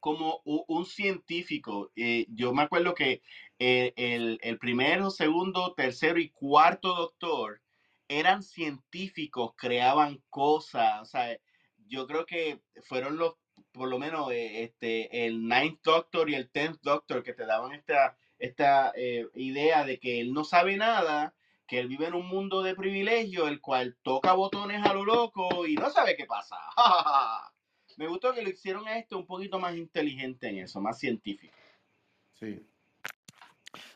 como 0.00 0.42
un, 0.44 0.84
científico. 0.84 1.92
Eh, 1.94 2.26
yo 2.28 2.52
me 2.52 2.62
acuerdo 2.62 2.94
que 2.94 3.22
eh, 3.64 3.92
el, 3.94 4.40
el, 4.42 4.58
primero, 4.58 5.08
segundo, 5.08 5.72
tercero 5.74 6.18
y 6.18 6.30
cuarto 6.30 6.96
doctor 6.96 7.62
eran 8.08 8.42
científicos, 8.42 9.52
creaban 9.56 10.20
cosas. 10.30 11.00
O 11.00 11.04
sea, 11.04 11.38
yo 11.86 12.08
creo 12.08 12.26
que 12.26 12.60
fueron 12.82 13.18
los, 13.18 13.34
por 13.70 13.88
lo 13.88 14.00
menos, 14.00 14.32
eh, 14.32 14.64
este, 14.64 15.26
el 15.26 15.46
Ninth 15.46 15.78
Doctor 15.84 16.28
y 16.28 16.34
el 16.34 16.50
Tenth 16.50 16.80
Doctor 16.82 17.22
que 17.22 17.34
te 17.34 17.46
daban 17.46 17.72
esta, 17.72 18.18
esta 18.36 18.92
idea 19.34 19.84
de 19.84 20.00
que 20.00 20.20
él 20.20 20.32
no 20.32 20.42
sabe 20.42 20.76
nada, 20.76 21.32
que 21.68 21.78
él 21.78 21.86
vive 21.86 22.06
en 22.08 22.14
un 22.14 22.26
mundo 22.26 22.62
de 22.62 22.74
privilegio, 22.74 23.46
el 23.46 23.60
cual 23.60 23.96
toca 24.02 24.32
botones 24.32 24.84
a 24.84 24.92
lo 24.92 25.04
loco 25.04 25.68
y 25.68 25.76
no 25.76 25.88
sabe 25.90 26.16
qué 26.16 26.26
pasa. 26.26 26.56
Me 27.96 28.08
gustó 28.08 28.34
que 28.34 28.42
lo 28.42 28.50
hicieron 28.50 28.88
a 28.88 28.98
este 28.98 29.14
un 29.14 29.24
poquito 29.24 29.60
más 29.60 29.76
inteligente 29.76 30.48
en 30.48 30.58
eso, 30.58 30.80
más 30.80 30.98
científico. 30.98 31.54
Sí. 32.40 32.66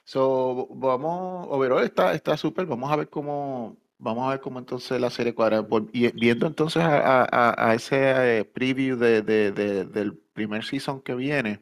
So, 0.04 0.68
vamos, 0.70 1.46
overall 1.50 1.84
está 1.84 2.14
está 2.14 2.36
súper, 2.36 2.66
vamos 2.66 2.90
a 2.90 2.96
ver 2.96 3.08
cómo 3.08 3.76
vamos 3.98 4.26
a 4.26 4.30
ver 4.30 4.40
cómo 4.40 4.58
entonces 4.58 5.00
la 5.00 5.10
serie 5.10 5.34
cuadra. 5.34 5.66
Y 5.92 6.08
viendo 6.12 6.46
entonces 6.46 6.82
a, 6.84 7.72
ese 7.74 8.40
eh, 8.40 8.44
preview 8.44 8.96
de, 8.96 9.22
del 9.22 10.14
primer 10.32 10.64
season 10.64 11.00
que 11.00 11.14
viene, 11.14 11.60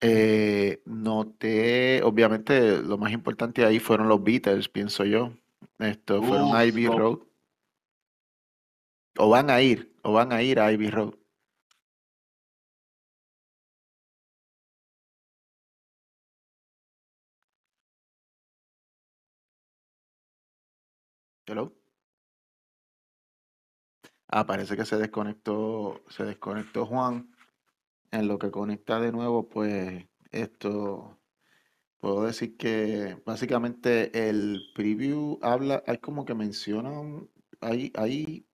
eh, 0.00 0.80
noté, 0.86 2.02
obviamente, 2.02 2.82
lo 2.82 2.98
más 2.98 3.12
importante 3.12 3.64
ahí 3.64 3.78
fueron 3.78 4.08
los 4.08 4.22
Beatles, 4.22 4.68
pienso 4.68 5.04
yo. 5.04 5.32
Esto 5.78 6.22
fueron 6.22 6.60
Ivy 6.60 6.86
Road. 6.86 7.18
O 9.18 9.28
van 9.28 9.50
a 9.50 9.60
ir, 9.60 9.92
o 10.02 10.12
van 10.12 10.32
a 10.32 10.42
ir 10.42 10.60
a 10.60 10.72
Ivy 10.72 10.90
Road. 10.90 11.14
Hello. 21.50 21.72
Ah, 24.28 24.46
parece 24.46 24.76
que 24.76 24.84
se 24.84 24.96
desconectó, 24.96 26.02
se 26.08 26.24
desconectó 26.24 26.86
Juan. 26.86 27.34
En 28.12 28.28
lo 28.28 28.38
que 28.38 28.50
conecta 28.50 29.00
de 29.00 29.12
nuevo, 29.12 29.48
pues 29.48 30.06
esto 30.32 31.20
puedo 32.00 32.24
decir 32.24 32.56
que 32.58 33.22
básicamente 33.26 34.28
el 34.30 34.72
preview 34.74 35.38
habla, 35.42 35.82
hay 35.86 35.98
como 35.98 36.24
que 36.26 36.34
mencionan, 36.34 37.28
hay, 37.60 37.92
hay, 37.96 38.46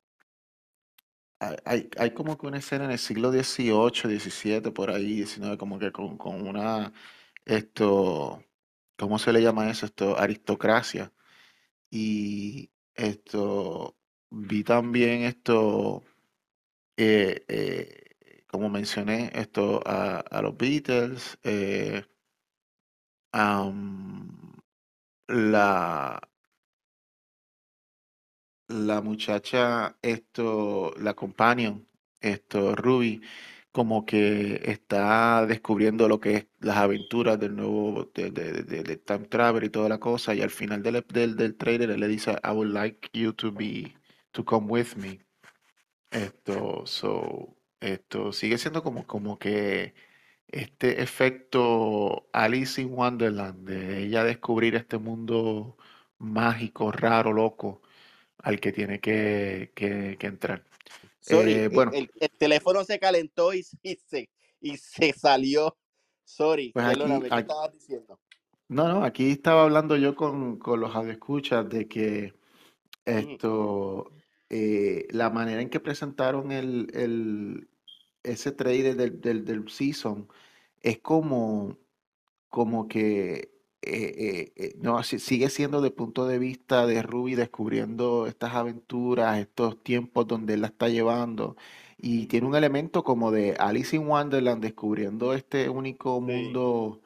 hay, 1.65 1.89
hay 1.99 2.11
como 2.15 2.37
que 2.39 2.47
una 2.47 2.59
escena 2.59 2.85
en 2.87 2.93
el 2.93 2.99
siglo 2.99 3.31
XVIII, 3.31 4.09
XVII, 4.09 4.73
por 4.73 4.91
ahí, 4.91 5.23
XIX, 5.25 5.59
como 5.59 5.79
que 5.79 5.93
con, 5.93 6.17
con 6.19 6.47
una, 6.47 6.93
esto, 7.45 8.45
¿cómo 8.99 9.19
se 9.19 9.33
le 9.33 9.43
llama 9.43 9.71
eso? 9.71 9.87
Esto, 9.87 10.19
aristocracia. 10.19 11.13
Y 11.91 12.71
esto, 12.97 13.97
vi 14.31 14.65
también 14.65 15.23
esto, 15.23 16.05
eh, 16.97 17.45
eh, 17.49 18.45
como 18.49 18.69
mencioné, 18.71 19.31
esto 19.35 19.81
a, 19.87 20.43
los 20.43 20.57
Beatles, 20.57 21.39
eh, 21.45 22.05
la, 25.29 26.21
la 28.69 29.01
muchacha, 29.03 29.97
esto, 30.03 30.93
la 30.99 31.15
companion, 31.15 31.87
esto, 32.21 32.75
Ruby, 32.75 33.21
como 33.77 34.07
que 34.07 34.63
está 34.65 35.45
descubriendo 35.45 36.09
lo 36.09 36.19
que 36.19 36.35
es 36.37 36.47
las 36.61 36.79
aventuras 36.79 37.39
del 37.39 37.57
nuevo 37.57 38.11
de, 38.15 38.31
de, 38.31 38.97
Time 38.97 39.27
Travel 39.29 39.65
y 39.65 39.69
toda 39.71 39.91
la 39.91 40.01
cosa, 40.01 40.35
y 40.35 40.41
al 40.41 40.49
final 40.51 40.83
del, 40.83 41.05
del, 41.13 41.37
del 41.37 41.57
trailer 41.57 41.99
le 41.99 42.09
dice, 42.09 42.39
I 42.43 42.53
would 42.53 42.71
like 42.73 43.11
you 43.13 43.35
to 43.35 43.53
be, 43.53 43.95
to 44.33 44.45
come 44.47 44.67
with 44.69 44.97
me. 44.97 45.21
Esto, 46.11 46.87
so, 46.87 47.55
esto 47.81 48.33
sigue 48.33 48.57
siendo 48.59 48.83
como, 48.83 49.07
como 49.07 49.39
que 49.39 49.95
este 50.49 51.03
efecto 51.03 52.29
Alice 52.33 52.81
in 52.81 52.93
Wonderland, 52.95 53.69
de 53.69 54.05
ella 54.05 54.25
descubrir 54.25 54.75
este 54.75 54.97
mundo 54.99 55.77
mágico, 56.19 56.93
raro, 56.93 57.33
loco, 57.35 57.83
al 58.39 58.59
que 58.61 58.73
tiene 58.73 59.01
que, 59.01 59.71
entrar. 60.21 60.65
Eh, 61.29 61.69
bueno. 61.73 61.93
El, 61.95 62.09
teléfono 62.39 62.85
se 62.85 62.99
calentó 62.99 63.53
y, 63.53 63.63
se, 63.63 64.31
y 64.61 64.77
se 64.77 65.13
salió. 65.13 65.77
Sorry, 66.25 66.73
pues 66.73 66.97
¿qué 66.97 67.39
estabas 67.39 67.73
diciendo? 67.73 68.19
No, 68.69 68.89
no, 68.89 69.05
aquí 69.05 69.31
estaba 69.31 69.63
hablando 69.63 69.97
yo 69.97 70.17
con, 70.17 70.59
con 70.59 70.81
los 70.81 70.95
escuchas 71.07 71.69
de 71.69 71.87
que 71.87 72.35
esto, 73.05 74.11
eh, 74.51 75.07
la 75.11 75.31
manera 75.31 75.61
en 75.61 75.71
que 75.71 75.79
presentaron 75.79 76.51
el, 76.51 77.69
ese 78.25 78.51
trailer 78.53 78.97
del, 78.97 79.45
del, 79.45 79.69
season 79.69 80.29
es 80.83 80.99
como, 80.99 81.79
como 82.49 82.89
que 82.89 83.56
eh, 83.87 84.53
eh, 84.57 84.75
no, 84.79 85.03
sigue 85.03 85.51
siendo 85.51 85.81
de 85.81 85.91
punto 85.91 86.27
de 86.27 86.39
vista 86.39 86.87
de 86.87 87.03
Ruby 87.03 87.35
descubriendo 87.35 88.27
estas 88.27 88.55
aventuras, 88.55 89.39
estos 89.39 89.83
tiempos 89.83 90.27
donde 90.27 90.55
él 90.55 90.63
la 90.63 90.69
está 90.69 90.89
llevando. 90.89 91.57
Y 91.99 92.27
tiene 92.27 92.47
un 92.47 92.57
elemento 92.57 93.05
como 93.05 93.31
de 93.31 93.55
Alice 93.59 93.97
in 93.97 94.07
Wonderland 94.07 94.63
descubriendo 94.63 95.33
este 95.35 95.69
único 95.69 96.21
mundo 96.21 97.01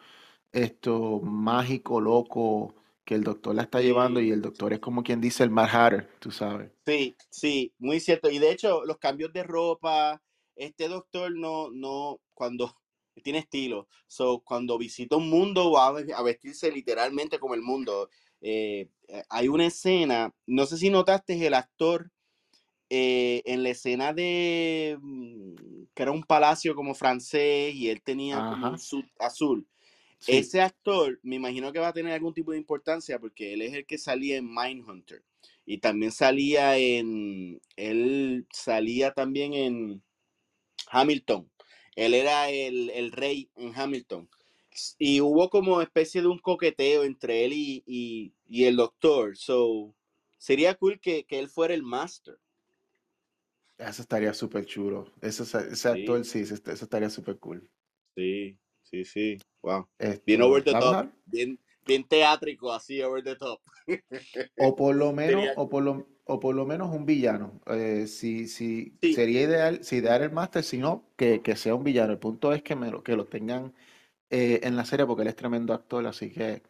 esto 0.52 1.20
mágico, 1.20 2.00
loco, 2.00 2.74
que 3.04 3.14
el 3.14 3.24
doctor 3.24 3.54
la 3.54 3.62
está 3.62 3.80
llevando 3.80 4.20
y 4.20 4.30
el 4.30 4.42
doctor 4.42 4.72
es 4.72 4.80
como 4.80 5.02
quien 5.02 5.20
dice 5.20 5.44
el 5.44 5.50
Mad 5.50 5.68
Hatter, 5.72 6.08
tú 6.18 6.30
sabes. 6.30 6.70
Sí, 6.86 7.16
sí, 7.30 7.72
muy 7.78 8.00
cierto. 8.00 8.30
Y 8.30 8.38
de 8.38 8.52
hecho, 8.52 8.84
los 8.84 8.98
cambios 8.98 9.32
de 9.32 9.42
ropa, 9.42 10.22
este 10.56 10.88
doctor 10.88 11.32
no, 11.36 11.70
no, 11.70 12.20
cuando 12.34 12.74
tiene 13.22 13.40
estilo, 13.40 13.88
so, 14.06 14.40
cuando 14.40 14.78
visita 14.78 15.16
un 15.16 15.28
mundo 15.28 15.72
va 15.72 15.88
a 15.88 16.22
vestirse 16.22 16.70
literalmente 16.70 17.38
como 17.38 17.54
el 17.54 17.62
mundo. 17.62 18.08
Eh, 18.40 18.88
eh, 19.08 19.22
hay 19.28 19.48
una 19.48 19.66
escena, 19.66 20.34
no 20.46 20.66
sé 20.66 20.78
si 20.78 20.90
notaste 20.90 21.46
el 21.46 21.54
actor 21.54 22.11
eh, 22.88 23.42
en 23.44 23.62
la 23.62 23.70
escena 23.70 24.12
de, 24.12 24.98
mm, 25.00 25.54
que 25.94 26.02
era 26.02 26.12
un 26.12 26.22
palacio 26.22 26.74
como 26.74 26.94
francés 26.94 27.74
y 27.74 27.88
él 27.88 28.02
tenía 28.02 28.36
como 28.36 28.70
un 28.70 28.78
suit 28.78 29.06
azul. 29.18 29.66
Sí. 30.18 30.32
Ese 30.36 30.61
actor 30.61 31.18
me 31.22 31.36
imagino 31.36 31.72
que 31.72 31.78
va 31.78 31.88
a 31.88 31.92
tener 31.92 32.12
algún 32.12 32.34
tipo 32.34 32.52
de 32.52 32.58
importancia 32.58 33.18
porque 33.18 33.54
él 33.54 33.62
es 33.62 33.74
el 33.74 33.86
que 33.86 33.96
salía 33.96 34.36
en 34.36 34.52
Mindhunter 34.52 35.22
y 35.64 35.78
también 35.78 36.12
salía 36.12 36.76
en, 36.76 37.61
él 37.76 38.46
salía 38.52 39.12
también 39.12 39.54
en 39.54 40.02
Hamilton. 40.90 41.48
Él 41.97 42.14
era 42.14 42.51
el, 42.51 42.91
el 42.91 43.12
rey 43.12 43.51
en 43.57 43.72
Hamilton. 43.74 44.28
Y 44.99 45.20
hubo 45.20 45.51
como 45.51 45.82
especie 45.82 46.22
de 46.22 46.28
un 46.28 46.38
coqueteo 46.38 47.05
entre 47.05 47.45
él 47.45 47.53
y, 47.55 47.82
y- 47.86 48.34
y 48.49 48.64
el 48.64 48.76
doctor. 48.76 49.36
So, 49.36 49.95
sería 50.38 50.74
cool 50.76 51.01
que, 51.01 51.24
que 51.24 51.38
él 51.38 51.49
fuera 51.49 51.74
el 51.74 51.82
master. 51.82 52.38
Eso 53.78 54.03
estaría 54.03 54.32
súper 54.32 54.64
chulo. 54.64 55.12
Ese, 55.20 55.43
ese 55.72 55.88
actor, 55.88 56.20
Sí, 56.22 56.45
eso 56.45 56.55
estaría 56.84 57.11
súper 57.11 57.38
cool. 57.41 57.68
sí, 58.14 58.59
sí, 58.82 59.05
sí. 59.05 59.38
Wow. 59.62 59.88
Bien 60.26 60.43
Esto, 60.43 60.43
over 60.43 60.62
the 60.62 60.74
top. 60.76 61.01
Bien, 61.26 61.59
bien 61.86 62.05
teátrico, 62.05 62.72
así 62.72 63.03
over 63.03 63.22
the 63.22 63.36
top. 63.36 63.61
o 64.57 64.76
por 64.76 64.95
lo 64.95 65.12
menos, 65.20 65.51
o 65.57 65.68
por 65.68 65.82
lo, 65.82 66.07
o 66.30 66.40
por 66.40 66.54
lo 66.54 66.66
menos 66.66 66.90
un 66.94 67.06
villano. 67.06 67.60
Eh, 67.66 68.06
si, 68.06 68.48
si 68.48 68.98
Sí, 69.02 69.16
sería 69.16 69.42
ideal, 69.42 69.84
si 69.84 69.96
ideal 69.96 70.22
el 70.22 70.32
máster, 70.32 70.62
si 70.64 70.78
no, 70.78 71.06
que, 71.16 71.42
que 71.42 71.56
sea 71.56 71.74
un 71.74 71.84
villano. 71.84 72.12
El 72.12 72.18
punto 72.18 72.52
es 72.52 72.62
que 72.62 72.76
me 72.76 72.90
lo, 72.90 73.02
que 73.02 73.16
lo 73.16 73.26
tengan 73.26 73.74
eh, 74.30 74.60
en 74.64 74.76
la 74.76 74.84
serie 74.86 75.06
porque 75.06 75.22
él 75.22 75.28
es 75.28 75.36
tremendo 75.36 75.74
actor, 75.74 76.06
así 76.06 76.30
que 76.32 76.62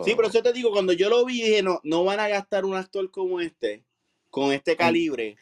sí, 0.00 0.14
pero 0.16 0.28
esto 0.28 0.28
eso 0.28 0.42
te 0.42 0.52
digo, 0.52 0.70
cuando 0.72 0.92
yo 0.92 1.08
lo 1.08 1.24
vi, 1.24 1.42
dije, 1.42 1.62
no, 1.62 1.80
no 1.84 2.04
van 2.04 2.20
a 2.20 2.28
gastar 2.28 2.64
un 2.64 2.74
actor 2.74 3.10
como 3.10 3.40
este, 3.40 3.84
con 4.30 4.52
este 4.52 4.76
en, 4.78 5.06
calibre, 5.06 5.38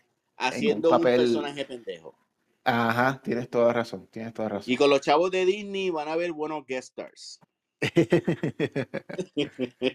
en 0.50 0.68
un 0.68 0.82
haciendo 0.82 0.92
un 0.94 1.12
papel. 1.12 1.14
personaje 1.14 1.64
pendejo. 1.64 2.16
Ajá, 2.64 3.20
tienes 3.22 3.50
toda 3.50 3.72
razón, 3.74 4.06
tienes 4.08 4.32
toda 4.34 4.48
Y 4.64 4.78
razón. 4.78 4.78
con 4.78 4.88
los 4.88 5.02
chavos 5.02 5.30
de 5.30 5.44
Disney 5.44 5.90
van 5.90 6.08
a 6.08 6.16
ver 6.16 6.32
buenos 6.32 6.64
guest 6.64 6.92
stars. 6.92 7.40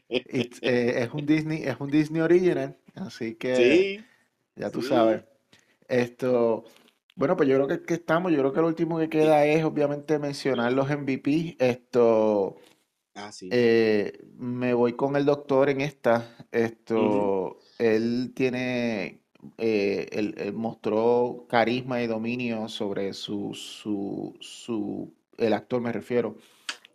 It's, 0.10 0.60
eh, 0.64 1.04
es 1.04 1.14
un 1.14 1.26
Disney, 1.26 1.64
es 1.64 1.80
un 1.80 1.90
Disney 1.92 2.22
original, 2.22 2.78
así 2.96 3.36
que 3.36 3.88
Sí, 3.88 4.12
ya 4.56 4.72
tú 4.72 4.82
sabes. 4.82 5.24
Esto, 5.88 6.66
bueno, 7.16 7.38
pues 7.38 7.50
yo 7.50 7.56
creo 7.58 7.68
que, 7.68 7.84
que 7.86 7.96
estamos, 7.96 8.32
yo 8.32 8.40
creo 8.40 8.54
que 8.54 8.62
lo 8.62 8.68
último 8.68 9.00
que 9.00 9.10
queda 9.10 9.46
es 9.46 9.64
obviamente 9.64 10.20
mencionar 10.20 10.74
los 10.74 10.90
MVP. 10.92 11.58
Esto, 11.60 12.58
Ah, 13.16 13.32
sí. 13.32 13.52
eh, 13.52 14.20
me 14.38 14.74
voy 14.74 14.94
con 14.96 15.16
el 15.16 15.26
doctor 15.26 15.70
en 15.70 15.82
esta. 15.82 16.36
Esto, 16.52 17.60
él 17.80 18.34
tiene, 18.36 19.24
eh, 19.58 20.08
él, 20.12 20.36
él 20.38 20.54
mostró 20.54 21.46
carisma 21.50 22.02
y 22.04 22.08
dominio 22.08 22.68
sobre 22.70 23.14
su, 23.14 23.54
su, 23.56 24.36
su, 24.42 25.14
el 25.38 25.54
actor 25.54 25.82
me 25.82 25.92
refiero, 25.94 26.38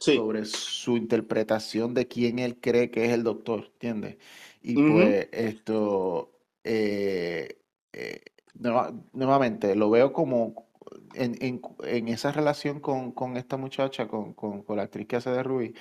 Sí. 0.01 0.17
sobre 0.17 0.45
su 0.47 0.97
interpretación 0.97 1.95
de 1.95 2.09
quién 2.09 2.39
él 2.39 2.59
cree 2.61 2.91
que 2.91 3.05
es 3.07 3.13
el 3.13 3.23
doctor, 3.23 3.67
¿entiendes? 3.75 4.17
Y 4.63 4.79
pues 4.79 5.29
esto, 5.33 6.33
eh, 6.65 7.59
eh, 7.93 8.23
nueva- 8.55 8.93
nuevamente, 9.13 9.75
lo 9.77 9.91
veo 9.91 10.13
como 10.13 10.69
en, 11.15 11.37
en- 11.43 11.61
en 11.85 12.09
esa 12.09 12.33
relación 12.33 12.81
con, 12.81 13.13
con 13.13 13.37
esta 13.37 13.57
muchacha, 13.57 14.09
con, 14.09 14.35
con- 14.35 14.63
con 14.63 14.77
la 14.77 14.85
actriz 14.85 15.07
que 15.07 15.17
hace 15.17 15.31
de 15.31 15.43
Ruby, 15.43 15.75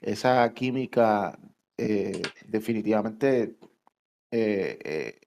esa 0.00 0.52
química 0.54 1.38
eh, 1.78 2.22
definitivamente 2.46 3.56
eh, 4.30 4.78
eh, 4.84 5.20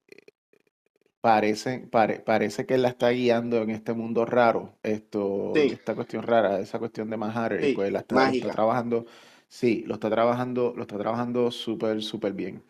parece, 1.20 1.80
pare- 1.80 2.20
parece 2.20 2.66
que 2.66 2.74
él 2.74 2.82
la 2.82 2.88
está 2.88 3.10
guiando 3.10 3.62
en 3.62 3.70
este 3.70 3.92
mundo 3.92 4.24
raro, 4.24 4.78
esto, 4.82 5.54
Sí, 5.54 5.72
esta 5.72 5.94
cuestión 5.94 6.22
rara, 6.22 6.60
esa 6.60 6.78
cuestión 6.78 7.10
de 7.10 7.16
y 7.16 7.68
sí, 7.68 7.74
pues 7.74 7.92
la 7.92 8.00
está, 8.00 8.16
lo 8.24 8.30
está 8.32 8.50
trabajando, 8.50 9.06
sí, 9.48 9.84
lo 9.86 9.94
está 9.94 10.10
trabajando, 10.10 10.72
lo 10.76 10.82
está 10.82 10.98
trabajando 10.98 11.50
súper, 11.50 12.02
súper 12.02 12.32
bien. 12.32 12.62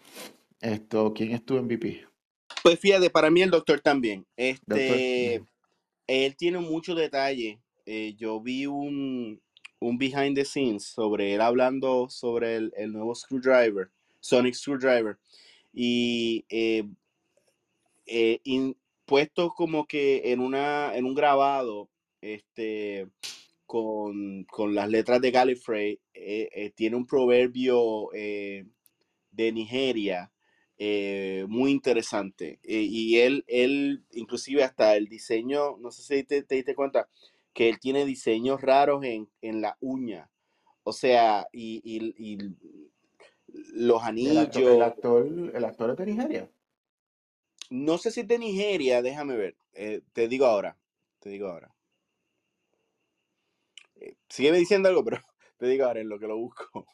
Esto, 0.61 1.12
¿quién 1.14 1.32
es 1.32 1.44
tu 1.44 1.57
MVP? 1.57 2.07
Pues 2.62 2.78
fíjate, 2.80 3.11
para 3.11 3.30
mí 3.30 3.42
el 3.42 3.51
doctor 3.51 3.80
también. 3.80 4.26
Este, 4.36 5.42
él 6.07 6.36
tiene 6.36 6.59
mucho 6.59 6.94
detalle. 6.94 7.61
Eh, 7.86 8.14
yo 8.18 8.40
vi 8.40 8.66
un, 8.66 9.40
un 9.80 9.99
behind 9.99 10.34
the 10.36 10.44
scenes 10.44 10.84
sobre 10.84 11.34
él 11.34 11.40
hablando 11.40 12.09
sobre 12.11 12.57
el, 12.57 12.72
el 12.76 12.92
nuevo 12.92 13.14
screwdriver, 13.14 13.90
Sonic 14.20 14.55
Screwdriver, 14.55 15.16
y 15.72 16.44
eh, 16.51 16.84
eh, 18.09 18.40
in- 18.44 18.76
como 19.56 19.86
que 19.86 20.32
en 20.32 20.40
una, 20.40 20.96
en 20.96 21.04
un 21.06 21.14
grabado, 21.14 21.90
este, 22.20 23.09
con, 23.66 24.44
con 24.44 24.74
las 24.74 24.88
letras 24.90 25.20
de 25.20 25.30
Gallifrey, 25.30 26.00
eh, 26.14 26.48
eh, 26.52 26.70
tiene 26.74 26.96
un 26.96 27.06
proverbio 27.06 28.11
eh, 28.14 28.66
de 29.32 29.52
Nigeria 29.52 30.32
muy 31.48 31.72
interesante. 31.72 32.61
Y 32.62 33.18
él, 33.18 33.44
él, 33.48 34.04
inclusive 34.12 34.62
hasta 34.64 34.96
el 34.96 35.09
diseño, 35.09 35.76
no 35.78 35.90
sé 35.90 36.02
si 36.02 36.24
te, 36.24 36.42
te 36.44 36.54
diste 36.56 36.74
cuenta, 36.74 37.09
que 37.54 37.68
él 37.68 37.80
tiene 37.80 38.04
diseños 38.06 38.61
raros 38.62 39.04
en, 39.04 39.28
en 39.42 39.61
la 39.61 39.76
uña. 39.80 40.30
O 40.84 40.92
sea, 40.92 41.48
y, 41.52 41.80
y- 41.84 42.14
y 42.34 42.38
los 43.74 44.02
El 44.22 44.38
actor, 44.38 44.62
el 44.72 44.82
anillos. 44.82 44.82
actor, 44.82 45.26
el 45.54 45.64
actor 45.64 45.90
es 45.90 45.96
de 45.96 46.06
Nigeria. 46.06 46.50
No 47.71 47.99
sé 47.99 48.11
si 48.11 48.21
es 48.21 48.29
de 48.29 48.39
Nigeria, 48.39 49.03
déjame 49.03 49.37
ver. 49.37 49.57
Eh, 49.73 50.03
te 50.12 50.29
digo 50.29 50.47
ahora. 50.47 50.79
Te 51.19 51.31
digo 51.31 51.49
ahora. 51.49 51.75
Eh, 53.97 54.16
sígueme 54.29 54.59
diciendo 54.59 54.89
algo, 54.89 55.05
pero 55.05 55.19
te 55.59 55.66
digo 55.66 55.85
ahora 55.87 56.01
en 56.01 56.09
lo 56.09 56.19
que 56.19 56.27
lo 56.27 56.37
busco. 56.39 56.87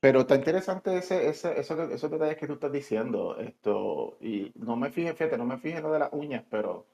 Pero 0.00 0.20
está 0.20 0.34
interesante 0.36 0.96
ese, 0.98 1.28
ese, 1.28 1.58
eso 1.58 1.76
que- 1.76 1.94
esos 1.94 2.10
detalles 2.10 2.36
que 2.36 2.46
tú 2.46 2.54
estás 2.54 2.72
diciendo. 2.72 3.36
Esto, 3.38 4.18
y 4.20 4.52
no 4.56 4.76
me 4.76 4.90
fijé, 4.90 5.14
fíjate, 5.14 5.38
no 5.38 5.46
me 5.46 5.58
fijé 5.58 5.78
en 5.78 5.82
lo 5.84 5.92
de 5.92 5.98
las 6.00 6.12
uñas, 6.12 6.44
pero 6.50 6.86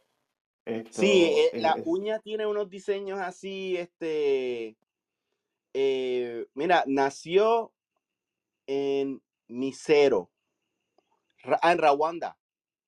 Sí, 0.90 1.22
eh, 1.24 1.46
eh, 1.52 1.60
la 1.60 1.78
eh, 1.78 1.82
uña 1.84 2.20
tiene 2.20 2.46
unos 2.46 2.68
diseños 2.68 3.18
así, 3.20 3.76
este, 3.76 4.76
eh, 5.74 6.46
mira, 6.54 6.84
nació 6.86 7.72
en 8.66 9.22
Misero, 9.48 10.30
en 11.62 11.78
Rawanda, 11.78 12.38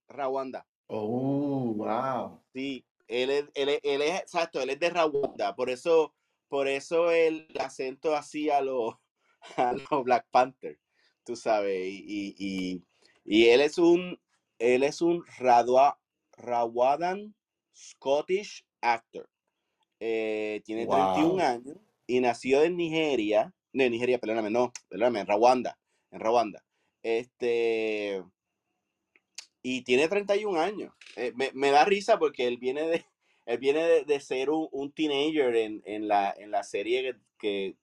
Rawanda. 0.08 0.66
oh, 0.88 1.72
wow. 1.74 2.40
Sí, 2.52 2.84
él 3.08 3.30
es, 3.30 3.44
él 3.54 3.68
es, 3.70 3.80
él 3.82 4.02
es- 4.02 4.20
exacto, 4.20 4.60
él 4.60 4.70
es 4.70 4.78
de 4.78 4.90
Rawanda, 4.90 5.54
por 5.56 5.70
eso, 5.70 6.14
por 6.48 6.68
eso 6.68 7.10
el 7.10 7.48
acento 7.58 8.14
así 8.14 8.50
a 8.50 8.60
los 8.60 8.94
a 9.56 9.72
los 9.72 10.04
Black 10.04 10.26
Panther, 10.30 10.78
tú 11.24 11.34
sabes, 11.36 11.84
y, 11.84 12.04
y, 12.06 12.34
y, 12.38 12.84
y 13.24 13.48
él 13.48 13.60
es 13.60 13.78
un, 13.78 14.20
él 14.58 14.82
es 14.84 15.00
un 15.02 15.24
Radwa, 15.38 15.98
Rawadan 16.36 17.34
Scottish 17.74 18.64
actor. 18.80 19.28
Eh, 20.00 20.62
tiene 20.64 20.86
31 20.86 21.32
Wow. 21.34 21.40
años 21.40 21.76
y 22.06 22.20
nació 22.20 22.62
en 22.62 22.76
Nigeria, 22.76 23.54
no, 23.72 23.84
en 23.84 23.92
Nigeria, 23.92 24.18
perdóname, 24.18 24.50
no, 24.50 24.72
perdóname, 24.88 25.20
en 25.20 25.26
Rawanda, 25.26 25.78
en 26.10 26.20
Rawanda. 26.20 26.64
Este, 27.02 28.22
y 29.62 29.82
tiene 29.82 30.08
31 30.08 30.60
años. 30.60 30.92
Eh, 31.16 31.32
me, 31.36 31.50
me 31.54 31.70
da 31.70 31.84
risa 31.84 32.18
porque 32.18 32.46
él 32.46 32.58
viene 32.58 32.82
de, 32.86 33.04
él 33.46 33.58
viene 33.58 33.82
de, 33.84 34.04
de 34.04 34.20
ser 34.20 34.50
un, 34.50 34.68
un 34.72 34.92
teenager 34.92 35.54
en, 35.56 35.82
en, 35.86 36.08
la, 36.08 36.34
en 36.36 36.50
la 36.50 36.62
serie 36.62 37.02
que, 37.02 37.16
que 37.38 37.76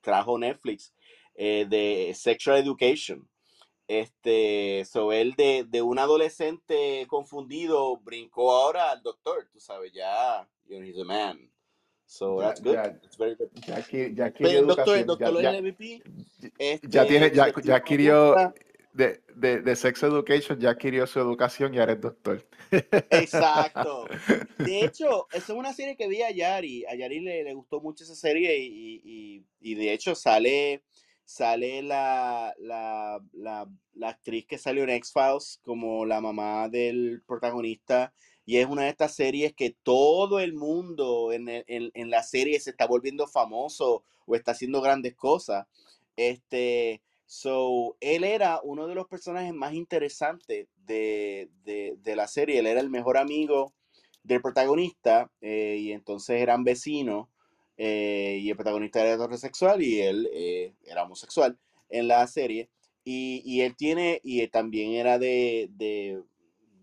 trajo 0.00 0.38
Netflix 0.38 0.94
eh, 1.34 1.66
de 1.68 2.12
Sexual 2.14 2.58
Education. 2.58 3.28
Este, 3.86 4.84
so 4.84 5.12
él 5.12 5.34
de, 5.34 5.64
de 5.66 5.80
un 5.80 5.98
adolescente 5.98 7.06
confundido 7.08 7.96
brincó 7.96 8.52
ahora 8.52 8.90
al 8.90 9.02
doctor, 9.02 9.48
tú 9.50 9.60
sabes, 9.60 9.92
ya, 9.94 10.46
you 10.66 10.76
know, 10.76 10.86
he's 10.86 10.98
a 10.98 11.04
man. 11.04 11.50
So 12.04 12.38
that's 12.38 12.60
good. 12.60 12.74
ya, 12.74 12.82
That's 12.84 13.16
very 13.16 13.34
good. 13.34 13.48
ya, 13.66 13.78
ya 14.14 14.24
adquirió 14.26 14.62
doctor. 14.66 14.96
Ya, 14.98 15.04
doctor 15.04 15.28
es 16.58 16.80
ya, 16.82 16.90
ya 16.90 17.06
tiene, 17.06 17.26
Este, 17.26 17.36
ya, 17.36 17.52
ya 17.62 17.76
adquirió 17.76 18.34
de, 18.92 19.22
de, 19.34 19.60
de 19.60 19.76
Sex 19.76 20.02
Education, 20.02 20.58
ya 20.58 20.70
adquirió 20.70 21.06
su 21.06 21.20
educación 21.20 21.74
y 21.74 21.78
ahora 21.78 21.92
es 21.92 22.00
doctor. 22.00 22.46
Exacto. 23.10 24.06
De 24.58 24.84
hecho, 24.84 25.26
esa 25.32 25.52
es 25.52 25.58
una 25.58 25.72
serie 25.72 25.96
que 25.96 26.08
vi 26.08 26.22
a 26.22 26.30
Yari. 26.30 26.84
A 26.86 26.94
Yari 26.94 27.20
le, 27.20 27.44
le 27.44 27.54
gustó 27.54 27.80
mucho 27.80 28.04
esa 28.04 28.14
serie 28.14 28.58
y, 28.58 29.00
y- 29.04 29.44
y 29.60 29.74
de 29.74 29.92
hecho 29.92 30.14
sale, 30.14 30.82
sale 31.24 31.82
la, 31.82 32.54
la, 32.58 33.20
la, 33.32 33.68
la 33.94 34.08
actriz 34.08 34.46
que 34.46 34.58
salió 34.58 34.82
en 34.84 34.90
X-Files 34.90 35.60
como 35.62 36.04
la 36.04 36.20
mamá 36.20 36.68
del 36.68 37.22
protagonista. 37.26 38.12
Y 38.46 38.56
es 38.56 38.66
una 38.66 38.84
de 38.84 38.90
estas 38.90 39.14
series 39.14 39.52
que 39.52 39.76
todo 39.82 40.40
el 40.40 40.54
mundo 40.54 41.32
en, 41.32 41.48
el- 41.48 41.64
en, 41.66 41.90
en 41.94 42.10
la 42.10 42.22
serie 42.22 42.58
se 42.60 42.70
está 42.70 42.86
volviendo 42.86 43.26
famoso 43.28 44.04
o 44.26 44.34
está 44.34 44.52
haciendo 44.52 44.80
grandes 44.80 45.14
cosas. 45.14 45.66
Este, 46.16 47.00
so, 47.28 47.98
él 48.00 48.24
era 48.24 48.58
uno 48.62 48.86
de 48.86 48.94
los 48.94 49.06
personajes 49.06 49.52
más 49.52 49.74
interesantes 49.74 50.66
de, 50.86 51.50
de, 51.62 51.94
de 52.02 52.16
la 52.16 52.26
serie. 52.26 52.58
Él 52.58 52.66
era 52.66 52.80
el 52.80 52.88
mejor 52.88 53.18
amigo 53.18 53.74
del 54.22 54.40
protagonista 54.40 55.30
eh, 55.42 55.76
y 55.78 55.92
entonces 55.92 56.40
eran 56.40 56.64
vecinos 56.64 57.28
eh, 57.76 58.38
y 58.40 58.48
el 58.48 58.56
protagonista 58.56 59.00
era 59.02 59.14
heterosexual 59.14 59.82
y 59.82 60.00
él 60.00 60.28
eh, 60.32 60.72
era 60.84 61.02
homosexual 61.04 61.58
en 61.90 62.08
la 62.08 62.26
serie 62.26 62.70
y, 63.04 63.42
y 63.44 63.60
él 63.60 63.76
tiene 63.76 64.20
y 64.24 64.40
él 64.40 64.50
también 64.50 64.92
era 64.92 65.18
de, 65.18 65.68
de, 65.72 66.22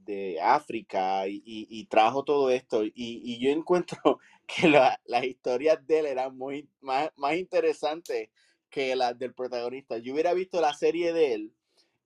de 0.06 0.40
África 0.42 1.28
y, 1.28 1.38
y, 1.44 1.68
y, 1.70 1.86
trajo 1.86 2.24
todo 2.24 2.52
esto 2.52 2.84
y, 2.84 3.40
yo 3.40 3.50
encuentro 3.50 4.20
que 4.48 4.68
la, 4.68 5.02
las 5.06 5.24
historias 5.24 5.86
de 5.88 6.00
él 6.00 6.06
eran 6.06 6.38
muy 6.38 6.70
más, 6.82 7.10
más 7.16 7.36
interesantes 7.36 8.30
que 8.76 8.94
las 8.98 9.18
del 9.18 9.34
protagonista. 9.34 9.98
Yo 10.00 10.12
hubiera 10.12 10.34
visto 10.34 10.60
la 10.60 10.74
serie 10.74 11.14
de 11.14 11.34
él 11.34 11.54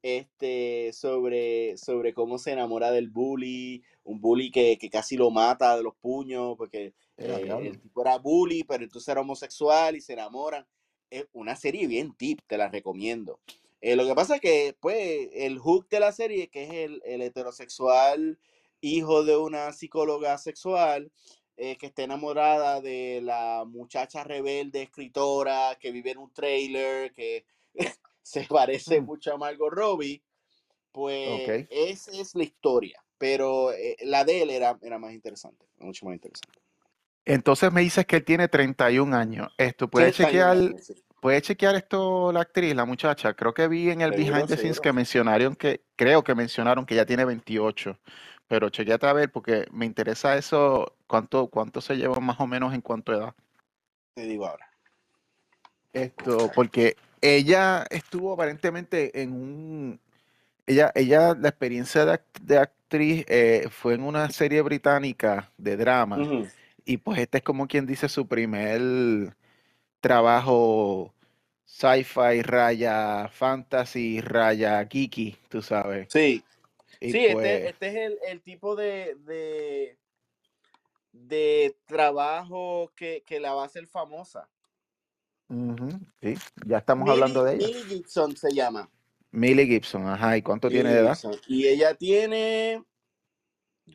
este, 0.03 0.93
sobre, 0.93 1.75
sobre 1.77 2.13
cómo 2.13 2.37
se 2.37 2.51
enamora 2.51 2.91
del 2.91 3.09
bully, 3.09 3.81
un 4.03 4.21
bully 4.21 4.51
que, 4.51 4.77
que 4.77 4.87
casi 4.91 5.17
lo 5.17 5.31
mata 5.31 5.75
de 5.75 5.81
los 5.81 5.95
puños, 5.95 6.55
porque 6.57 6.93
eh, 7.17 7.49
el 7.63 7.81
tipo 7.81 8.03
era 8.03 8.19
bully, 8.19 8.63
pero 8.65 8.83
entonces 8.83 9.09
era 9.09 9.21
homosexual 9.21 9.95
y 9.95 10.01
se 10.01 10.13
enamoran. 10.13 10.63
Es 11.09 11.25
una 11.33 11.55
serie 11.55 11.87
bien 11.87 12.13
tip, 12.15 12.39
te 12.45 12.55
la 12.55 12.69
recomiendo. 12.69 13.39
Eh, 13.81 13.95
lo 13.95 14.05
que 14.05 14.13
pasa 14.13 14.35
es 14.35 14.41
que, 14.41 14.77
pues, 14.79 15.27
el 15.33 15.57
hook 15.57 15.89
de 15.89 15.99
la 15.99 16.11
serie, 16.11 16.49
que 16.49 16.65
es 16.65 16.71
el, 16.71 17.01
el 17.03 17.23
heterosexual 17.23 18.37
hijo 18.79 19.23
de 19.23 19.37
una 19.37 19.73
psicóloga 19.73 20.37
sexual, 20.37 21.11
eh, 21.61 21.75
que 21.77 21.87
está 21.87 22.03
enamorada 22.03 22.79
de 22.79 23.19
la 23.21 23.65
muchacha 23.67 24.23
rebelde, 24.23 24.81
escritora, 24.83 25.77
que 25.79 25.91
vive 25.91 26.11
en 26.11 26.19
un 26.19 26.31
trailer, 26.31 27.13
que 27.13 27.45
se 28.23 28.43
parece 28.45 29.01
Mm. 29.01 29.05
mucho 29.05 29.33
a 29.33 29.37
Margot 29.37 29.69
Robbie, 29.71 30.23
pues 30.91 31.67
esa 31.69 32.11
es 32.13 32.33
la 32.35 32.43
historia. 32.43 33.03
Pero 33.17 33.73
eh, 33.73 33.97
la 34.03 34.23
de 34.23 34.41
él 34.43 34.49
era, 34.49 34.79
era 34.81 34.97
más 34.97 35.11
interesante, 35.13 35.65
mucho 35.79 36.05
más 36.05 36.13
interesante. 36.15 36.59
Entonces 37.25 37.71
me 37.73 37.81
dices 37.81 38.05
que 38.05 38.15
él 38.17 38.23
tiene 38.25 38.47
31 38.47 39.13
años. 39.13 39.49
Esto, 39.57 39.89
¿puede 39.89 40.11
31 40.13 40.13
chequear, 40.13 40.57
años, 40.57 40.85
sí. 40.85 40.93
puede 41.19 41.41
chequear 41.41 41.75
esto 41.75 42.31
la 42.31 42.41
actriz, 42.41 42.73
la 42.73 42.85
muchacha? 42.85 43.33
Creo 43.33 43.53
que 43.53 43.67
vi 43.67 43.89
en 43.89 44.01
el 44.01 44.13
Seguro, 44.13 44.33
behind 44.33 44.47
the 44.47 44.55
scenes 44.57 44.77
seguro. 44.77 44.81
que 44.81 44.93
mencionaron 44.93 45.55
que, 45.55 45.83
creo 45.97 46.23
que 46.23 46.33
mencionaron 46.33 46.85
que 46.85 46.95
ya 46.95 47.05
tiene 47.05 47.25
28. 47.25 47.99
Pero 48.49 48.69
chequeate 48.69 49.05
a 49.05 49.13
ver 49.13 49.31
porque 49.31 49.67
me 49.71 49.85
interesa 49.85 50.35
eso, 50.35 50.91
cuánto, 51.07 51.47
cuánto 51.47 51.79
se 51.81 51.95
lleva 51.95 52.19
más 52.19 52.39
o 52.39 52.47
menos 52.47 52.73
en 52.73 52.81
cuánto 52.81 53.13
edad. 53.13 53.33
Te 54.15 54.23
digo 54.23 54.47
ahora. 54.47 54.65
Esto, 55.93 56.51
porque 56.55 56.97
ella 57.21 57.85
estuvo 57.91 58.33
aparentemente 58.33 59.21
en 59.21 59.33
un, 59.33 59.99
ella, 60.65 60.91
ella, 60.95 61.35
la 61.35 61.49
experiencia 61.49 62.05
de, 62.05 62.13
act- 62.13 62.41
de 62.41 62.57
actriz 62.57 63.23
eh, 63.27 63.67
fue 63.69 63.93
en 63.93 64.03
una 64.03 64.29
serie 64.31 64.61
británica 64.63 65.51
de 65.57 65.77
drama. 65.77 66.17
Y 66.85 66.97
pues 66.97 67.19
este 67.19 67.37
es 67.37 67.43
como 67.43 67.67
quien 67.67 67.85
dice 67.85 68.09
su 68.09 68.27
primer 68.27 69.35
trabajo 69.99 71.13
sci-fi, 71.65 72.41
raya 72.41 73.29
fantasy, 73.31 74.21
raya 74.21 74.83
geeky, 74.89 75.37
tú 75.49 75.61
sabes. 75.61 76.07
Sí, 76.11 76.43
Y 76.99 77.11
sí, 77.11 77.27
pues, 77.31 77.45
este, 77.45 77.69
este 77.69 77.87
es 77.87 77.95
el, 77.95 78.19
el 78.27 78.41
tipo 78.41 78.75
de, 78.75 79.15
de, 79.19 79.97
de 81.13 81.77
trabajo 81.85 82.91
que, 82.95 83.23
que 83.25 83.39
la 83.39 83.53
va 83.53 83.63
a 83.63 83.65
hacer 83.65 83.87
famosa. 83.87 84.49
sí, 86.21 86.35
ya 86.65 86.77
estamos 86.77 87.09
hablando 87.09 87.43
de 87.43 87.55
ella. 87.55 87.67
Millie 87.67 87.85
Gibson 87.85 88.35
se 88.35 88.51
llama. 88.51 88.89
Millie 89.31 89.65
Gibson, 89.65 90.07
ajá, 90.07 90.37
¿y 90.37 90.41
cuánto 90.41 90.69
tiene 90.69 90.91
de 90.93 90.99
edad? 90.99 91.15
Gibson. 91.15 91.35
Y 91.47 91.67
ella 91.67 91.93
tiene. 91.93 92.83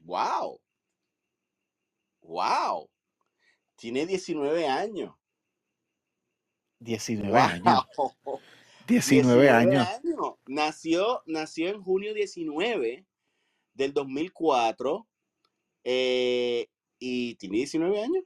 ¡Wow! 0.05 0.61
¡Wow! 2.23 2.89
Tiene 3.77 4.07
19 4.07 4.67
años. 4.67 5.15
19 6.81 7.39
años. 7.39 7.87
¡Wow! 7.97 8.13
19 8.87 9.51
años. 9.51 9.87
años. 9.89 10.34
Nació, 10.47 11.23
nació 11.27 11.69
en 11.69 11.83
junio 11.83 12.15
19 12.15 13.07
del 13.75 13.93
2004 13.93 15.07
eh, 15.85 16.69
y 16.99 17.35
tiene 17.37 17.59
19 17.59 18.03
años. 18.03 18.25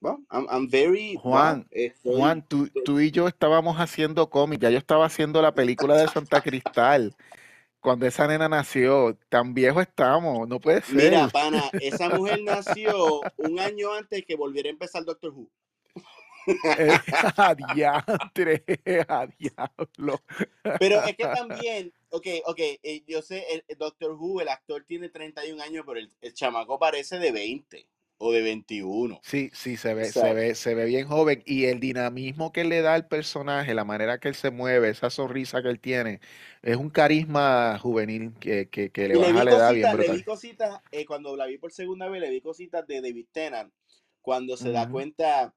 Wow, 0.00 0.24
I'm, 0.30 0.46
I'm 0.50 0.68
very. 0.68 1.14
wow, 1.14 1.22
Juan, 1.22 1.68
estoy- 1.70 2.16
Juan, 2.16 2.46
tú, 2.46 2.68
tú 2.84 3.00
y 3.00 3.10
yo 3.10 3.26
estábamos 3.26 3.76
haciendo 3.78 4.28
cómics, 4.28 4.60
ya 4.62 4.70
yo 4.70 4.78
estaba 4.78 5.06
haciendo 5.06 5.40
la 5.40 5.54
película 5.54 5.96
de 5.96 6.08
Santa 6.08 6.42
Cristal 6.42 7.14
cuando 7.80 8.06
esa 8.06 8.26
nena 8.26 8.48
nació. 8.48 9.16
Tan 9.28 9.54
viejo 9.54 9.80
estamos, 9.80 10.48
no 10.48 10.58
puede 10.60 10.82
ser. 10.82 10.94
Mira, 10.94 11.28
pana, 11.28 11.62
esa 11.80 12.08
mujer 12.08 12.42
nació 12.42 13.20
un 13.36 13.58
año 13.60 13.92
antes 13.92 14.24
que 14.26 14.36
volviera 14.36 14.68
a 14.68 14.72
empezar 14.72 15.04
Doctor 15.04 15.32
Who. 15.32 15.50
Eh, 16.46 16.98
adiantre, 17.36 18.64
a 19.08 19.26
diablo. 19.26 20.20
Pero 20.78 21.02
es 21.04 21.16
que 21.16 21.24
también, 21.34 21.92
ok, 22.10 22.26
ok, 22.46 22.58
eh, 22.82 23.02
yo 23.06 23.22
sé, 23.22 23.44
el, 23.52 23.64
el 23.68 23.78
Doctor 23.78 24.12
Who, 24.12 24.40
el 24.40 24.48
actor 24.48 24.84
tiene 24.86 25.08
31 25.08 25.62
años, 25.62 25.84
pero 25.86 25.98
el, 25.98 26.10
el 26.20 26.34
chamaco 26.34 26.78
parece 26.78 27.18
de 27.18 27.32
20 27.32 27.86
o 28.18 28.32
de 28.32 28.42
21. 28.42 29.20
Sí, 29.22 29.50
sí, 29.52 29.76
se 29.76 29.92
ve, 29.92 30.06
se 30.06 30.32
ve, 30.32 30.54
se 30.54 30.74
ve 30.74 30.84
bien 30.86 31.06
joven. 31.06 31.42
Y 31.44 31.64
el 31.66 31.80
dinamismo 31.80 32.52
que 32.52 32.64
le 32.64 32.80
da 32.80 32.94
al 32.94 33.06
personaje, 33.06 33.74
la 33.74 33.84
manera 33.84 34.18
que 34.18 34.28
él 34.28 34.34
se 34.34 34.50
mueve, 34.50 34.88
esa 34.88 35.10
sonrisa 35.10 35.62
que 35.62 35.68
él 35.68 35.80
tiene, 35.80 36.20
es 36.62 36.76
un 36.76 36.90
carisma 36.90 37.78
juvenil 37.78 38.32
que, 38.38 38.68
que, 38.68 38.90
que 38.90 39.08
le 39.08 39.16
le 39.16 39.32
baja 39.32 39.44
la 39.44 39.50
edad 39.52 39.72
bien 39.72 39.84
cositas, 39.86 39.98
le 39.98 40.02
vi 40.02 40.06
brutal. 40.06 40.24
cositas, 40.24 40.80
eh, 40.92 41.04
cuando 41.04 41.36
la 41.36 41.46
vi 41.46 41.58
por 41.58 41.72
segunda 41.72 42.08
vez, 42.08 42.20
le 42.20 42.30
vi 42.30 42.40
cositas 42.40 42.86
de 42.86 43.00
David 43.00 43.26
Tennant, 43.32 43.72
cuando 44.22 44.56
se 44.56 44.70
da 44.70 44.88
cuenta 44.88 45.52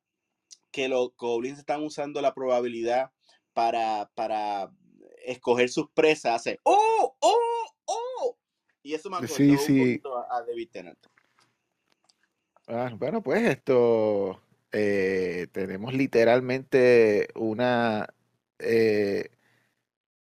que 0.71 0.87
los 0.87 1.15
goblins 1.17 1.59
están 1.59 1.83
usando 1.83 2.21
la 2.21 2.33
probabilidad 2.33 3.11
para, 3.53 4.09
para 4.15 4.71
escoger 5.25 5.69
sus 5.69 5.89
presas, 5.91 6.35
hace 6.35 6.59
¡Oh! 6.63 7.15
¡Oh! 7.19 7.65
¡Oh! 7.85 8.37
Y 8.83 8.93
eso 8.93 9.09
me 9.09 9.17
acordó 9.17 9.35
Sí, 9.35 9.57
un 9.57 9.57
sí. 9.57 9.77
poquito 9.77 10.17
a, 10.17 10.37
a 10.37 10.43
David 10.43 10.69
Tennant. 10.71 10.99
Ah, 12.67 12.91
bueno, 12.97 13.21
pues 13.23 13.43
esto, 13.43 14.41
eh, 14.73 15.47
tenemos 15.53 15.93
literalmente 15.93 17.29
una 17.35 18.07
eh, 18.59 19.29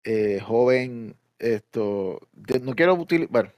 eh, 0.03 0.39
joven, 0.41 1.17
esto, 1.39 2.19
no 2.61 2.75
quiero 2.75 2.93
utilizar, 2.95 3.31
bueno, 3.31 3.51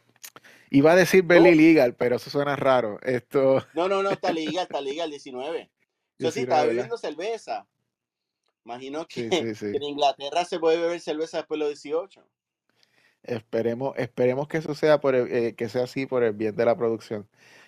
iba 0.72 0.94
a 0.94 0.96
decir 0.96 1.24
Belly 1.24 1.52
Oh, 1.52 1.56
Legal, 1.56 1.96
pero 1.96 2.18
eso 2.18 2.30
suena 2.30 2.56
raro. 2.56 3.00
Esto, 3.04 3.64
no, 3.74 3.88
no, 3.88 4.04
no, 4.04 4.12
está 4.12 4.32
legal, 4.34 4.64
está 4.64 4.82
legal, 4.82 5.10
19. 5.10 5.70
Yo 6.20 6.32
sí 6.32 6.42
19, 6.42 6.44
estaba 6.44 6.66
bebiendo 6.66 6.98
cerveza. 6.98 7.68
Imagino 8.66 9.08
Sí, 9.08 9.32
que, 9.32 9.32
sí, 9.32 9.56
que 9.70 9.78
sí. 9.78 9.78
en 9.78 9.84
Inglaterra 9.84 10.46
se 10.46 10.60
puede 10.60 10.80
beber 10.80 11.02
cerveza 11.02 11.38
después 11.40 11.60
de 11.60 11.66
los 11.66 11.70
18. 11.84 12.26
Esperemos, 13.24 13.94
esperemos 13.98 14.48
que 14.48 14.58
eso 14.58 14.74
sea 14.76 15.00
por 15.02 15.14
el- 15.16 15.32
eh, 15.32 15.56
que 15.56 15.70
sea 15.70 15.84
así 15.84 16.06
por 16.06 16.24
el 16.24 16.34
bien 16.34 16.56
de 16.56 16.66
la 16.66 16.78
producción. 16.78 17.28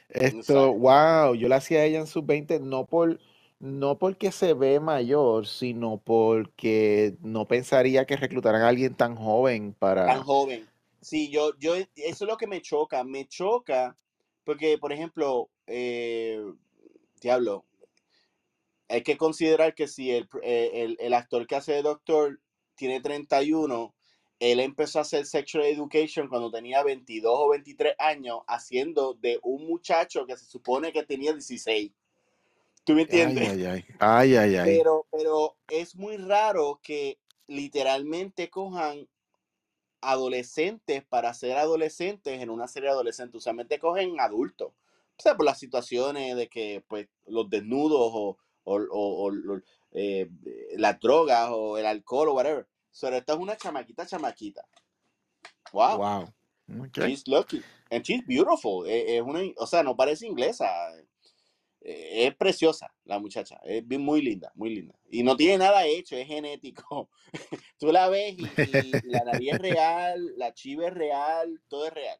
Esto, 0.10 0.74
wow, 0.74 1.36
yo 1.36 1.48
la 1.50 1.58
hacía 1.58 1.80
a 1.82 1.86
ella 1.86 2.00
en 2.00 2.08
sus 2.08 2.26
20, 2.26 2.60
no 2.60 2.86
por, 2.88 3.20
no 3.60 3.98
porque 4.00 4.32
se 4.32 4.54
ve 4.54 4.80
mayor, 4.80 5.48
sino 5.48 5.98
porque 6.04 7.18
no 7.22 7.48
pensaría 7.48 8.06
que 8.06 8.16
reclutaran 8.18 8.62
a 8.62 8.70
alguien 8.70 8.96
tan 8.96 9.16
joven 9.16 9.74
Tan 10.04 10.24
para. 10.24 10.24
joven. 10.24 10.70
Sí, 11.02 11.30
yo, 11.32 11.58
yo, 11.58 11.76
eso 11.76 11.90
es 11.96 12.22
lo 12.22 12.38
que 12.38 12.48
me 12.48 12.62
choca. 12.62 13.04
Me 13.04 13.28
choca 13.28 13.98
porque, 14.44 14.78
por 14.78 14.92
ejemplo, 14.94 15.50
eh, 15.68 16.42
diablo, 17.22 17.66
hay 18.92 19.04
que 19.04 19.18
considerar 19.18 19.74
que 19.74 19.88
si 19.88 20.12
el, 20.12 20.28
eh, 20.44 20.72
el, 20.74 20.98
el 21.00 21.14
actor 21.14 21.48
que 21.48 21.56
hace 21.56 21.74
de 21.74 21.82
doctor 21.82 22.40
tiene 22.76 23.00
31, 23.00 23.94
él 24.40 24.60
empezó 24.60 25.00
a 25.00 25.04
hacer 25.04 25.26
sexual 25.26 25.66
education 25.66 26.28
cuando 26.28 26.52
tenía 26.52 26.84
22 26.84 27.32
o 27.34 27.50
23 27.50 27.96
años, 28.00 28.40
haciendo 28.48 29.14
de 29.14 29.40
un 29.44 29.68
muchacho 29.68 30.26
que 30.26 30.36
se 30.36 30.46
supone 30.46 30.92
que 30.92 31.04
tenía 31.04 31.32
16. 31.32 31.92
¿Tú 32.84 32.94
me 32.94 33.04
entiendes? 33.04 33.50
ay, 33.50 33.66
ay, 33.66 33.86
ay, 34.00 34.36
ay, 34.36 34.56
ay. 34.56 34.78
Pero, 34.78 35.06
pero 35.12 35.56
es 35.70 35.96
muy 35.96 36.18
raro 36.18 36.80
que 36.82 37.20
literalmente 37.48 38.50
cojan 38.50 39.08
adolescentes 40.02 41.04
para 41.04 41.34
ser 41.34 41.58
adolescentes 41.58 42.42
en 42.42 42.50
una 42.50 42.68
serie 42.68 42.90
adolescente. 42.90 43.38
Usualmente 43.38 43.78
cogen 43.78 44.20
adultos. 44.20 44.74
O 45.18 45.22
sea, 45.22 45.38
por 45.38 45.46
las 45.46 45.60
situaciones 45.60 46.36
de 46.36 46.50
que 46.50 46.84
pues 46.88 47.08
los 47.28 47.48
desnudos 47.48 48.12
o, 48.12 48.38
o, 48.64 48.76
o- 48.76 49.24
o 49.26 49.30
lo- 49.32 49.62
eh, 49.94 50.30
las 50.78 51.00
drogas 51.00 51.50
o 51.52 51.78
el 51.78 51.86
alcohol 51.86 52.30
o 52.30 52.34
whatever. 52.34 52.68
Pero 53.00 53.16
esta 53.18 53.34
es 53.34 53.40
una 53.40 53.56
chamaquita, 53.58 54.06
chamaquita. 54.06 54.66
Wow. 55.74 55.98
Wow. 55.98 56.34
Ok. 56.86 56.98
She's 57.08 57.28
lucky. 57.28 57.62
And 57.90 58.04
she's 58.04 58.26
beautiful. 58.26 58.88
Eh, 58.88 59.18
Es 59.18 59.22
una, 59.22 59.42
o 59.58 59.68
sea, 59.68 59.84
no 59.84 59.96
parece 59.96 60.26
inglesa. 60.28 60.68
Eh, 61.82 62.28
Es 62.28 62.36
preciosa 62.36 62.94
la 63.06 63.20
muchacha. 63.20 63.60
Es 63.64 63.84
muy 63.88 64.22
linda, 64.22 64.52
muy 64.56 64.76
linda. 64.76 64.96
Y 65.10 65.24
no 65.24 65.36
tiene 65.36 65.58
nada 65.58 65.86
hecho, 65.86 66.16
es 66.16 66.28
genético. 66.28 67.10
Tú 67.80 67.92
la 67.92 68.08
ves 68.10 68.36
y, 68.38 68.44
y 68.44 69.10
la 69.10 69.24
nariz 69.26 69.54
es 69.54 69.60
real, 69.60 70.34
la 70.38 70.54
chiva 70.54 70.88
es 70.88 70.94
real, 70.94 71.62
todo 71.68 71.88
es 71.88 71.94
real. 71.94 72.20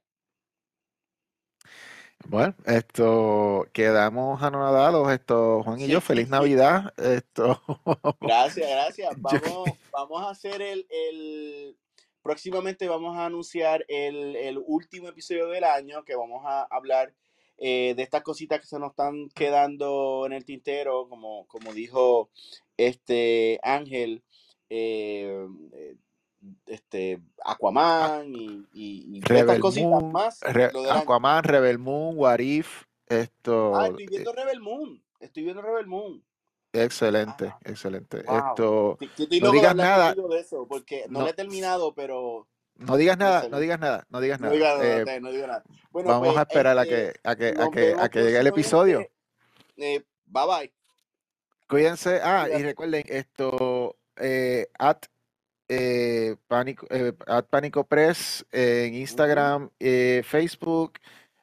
Bueno, 2.28 2.56
esto 2.66 3.68
quedamos 3.74 4.42
anonadados, 4.42 5.12
esto, 5.12 5.64
Juan 5.64 5.80
y 5.80 5.88
yo, 5.88 6.02
feliz 6.02 6.30
Navidad. 6.30 6.94
Esto. 6.98 7.62
Gracias, 8.22 8.70
gracias. 8.70 9.22
Vamos, 9.22 9.70
vamos 9.92 10.22
a 10.24 10.30
hacer 10.30 10.62
el, 10.62 10.86
el 10.90 11.78
próximamente 12.22 12.88
vamos 12.88 13.18
a 13.18 13.26
anunciar 13.26 13.86
el, 13.88 14.36
el, 14.36 14.60
último 14.66 15.08
episodio 15.08 15.48
del 15.48 15.64
año 15.64 16.04
que 16.04 16.16
vamos 16.16 16.44
a 16.46 16.64
hablar 16.70 17.14
eh, 17.58 17.94
de 17.96 18.04
estas 18.04 18.24
cositas 18.24 18.60
que 18.60 18.68
se 18.68 18.80
nos 18.80 18.92
están 18.92 19.30
quedando 19.30 20.24
en 20.26 20.34
el 20.34 20.46
tintero, 20.46 21.08
como, 21.10 21.46
como 21.48 21.74
dijo 21.74 22.30
este 22.78 23.60
Ángel. 23.64 24.24
Eh, 24.70 25.48
eh 25.74 25.96
este 26.66 27.22
Aquaman 27.44 28.34
y, 28.34 28.68
y, 28.74 29.18
y 29.18 29.22
estas 29.34 29.60
cositas 29.60 30.04
más. 30.04 30.40
Aquaman, 30.92 31.44
Rebel 31.44 31.80
Moon, 31.80 32.18
What 32.18 32.40
If, 32.40 32.84
esto. 33.08 33.76
Ah, 33.76 33.88
estoy 33.88 34.08
viendo 34.08 34.34
Rebel 34.34 34.60
Moon. 34.60 35.04
Estoy 35.20 35.44
viendo 35.44 35.62
Rebel 35.62 35.88
Moon. 35.88 36.24
Excelente, 36.74 37.48
ah, 37.48 37.60
excelente. 37.66 38.20
Esto. 38.20 38.98
no 39.42 39.52
digas 39.52 39.76
nada. 39.76 40.16
De 40.16 40.40
eso 40.40 40.66
porque 40.68 41.06
no, 41.10 41.22
lo 41.22 41.28
he 41.28 41.34
terminado, 41.34 41.94
pero. 41.94 42.48
No 42.76 42.96
digas 42.98 43.18
nada, 43.18 43.48
no 43.50 43.60
digas 43.60 43.80
nada, 43.80 44.06
no 44.10 44.22
digas 44.22 44.40
nada. 44.40 44.54
No 44.54 45.32
digas 45.32 45.48
nada, 45.48 45.64
Bueno, 45.92 46.10
vamos 46.10 46.30
pues, 46.30 46.38
a 46.38 46.42
esperar 46.44 46.80
a 46.80 46.86
que, 46.86 47.14
a 47.24 47.36
que, 47.36 47.50
a 47.50 47.70
que, 47.70 47.96
a 48.00 48.10
que 48.10 48.24
llegue 48.24 48.40
el 48.40 48.48
episodio. 48.48 49.06
Eh, 49.78 50.04
bye 50.26 50.46
bye. 50.48 50.74
Cuídense. 51.68 52.20
Ah, 52.24 52.48
y 52.50 52.64
recuerden 52.64 53.04
esto. 53.08 53.98
Eh, 54.18 54.68
at 54.80 55.06
eh, 55.74 56.36
Pánico, 56.50 56.86
eh, 56.90 57.14
at 57.28 57.46
Pánico 57.46 57.86
Press 57.86 58.46
en 58.52 58.94
Instagram, 58.94 59.70
eh, 59.80 60.22
Facebook, 60.26 61.00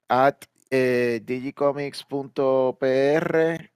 at 0.07 0.45
digicomics.pr 0.70 3.70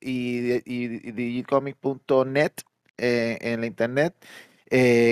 y, 0.00 1.12
digicomics.net 1.12 2.52
en 2.98 3.60
la 3.60 3.66
internet. 3.66 4.12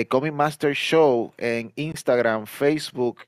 Comic 0.09 0.33
Master 0.33 0.75
Show 0.75 1.31
en 1.37 1.71
Instagram, 1.77 2.45
Facebook, 2.45 3.19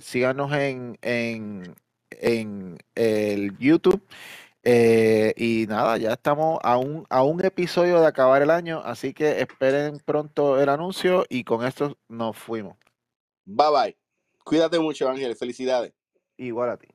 síganos 0.00 0.52
en, 0.52 0.98
en, 1.00 1.74
en 2.10 2.76
el 2.94 3.56
YouTube. 3.56 4.02
Eh, 4.64 5.34
y 5.36 5.66
nada, 5.68 5.96
ya 5.98 6.12
estamos 6.12 6.60
a 6.62 6.76
un, 6.76 7.04
a 7.10 7.24
un 7.24 7.44
episodio 7.44 8.00
de 8.00 8.06
acabar 8.06 8.42
el 8.42 8.50
año, 8.50 8.80
así 8.84 9.12
que 9.12 9.40
esperen 9.40 9.98
pronto 10.04 10.60
el 10.60 10.68
anuncio 10.68 11.24
y 11.28 11.42
con 11.42 11.66
esto 11.66 11.98
nos 12.08 12.36
fuimos. 12.36 12.76
Bye 13.44 13.70
bye. 13.70 13.96
Cuídate 14.44 14.78
mucho, 14.78 15.08
Ángel. 15.08 15.34
Felicidades. 15.36 15.92
Igual 16.36 16.70
a 16.70 16.76
ti. 16.76 16.88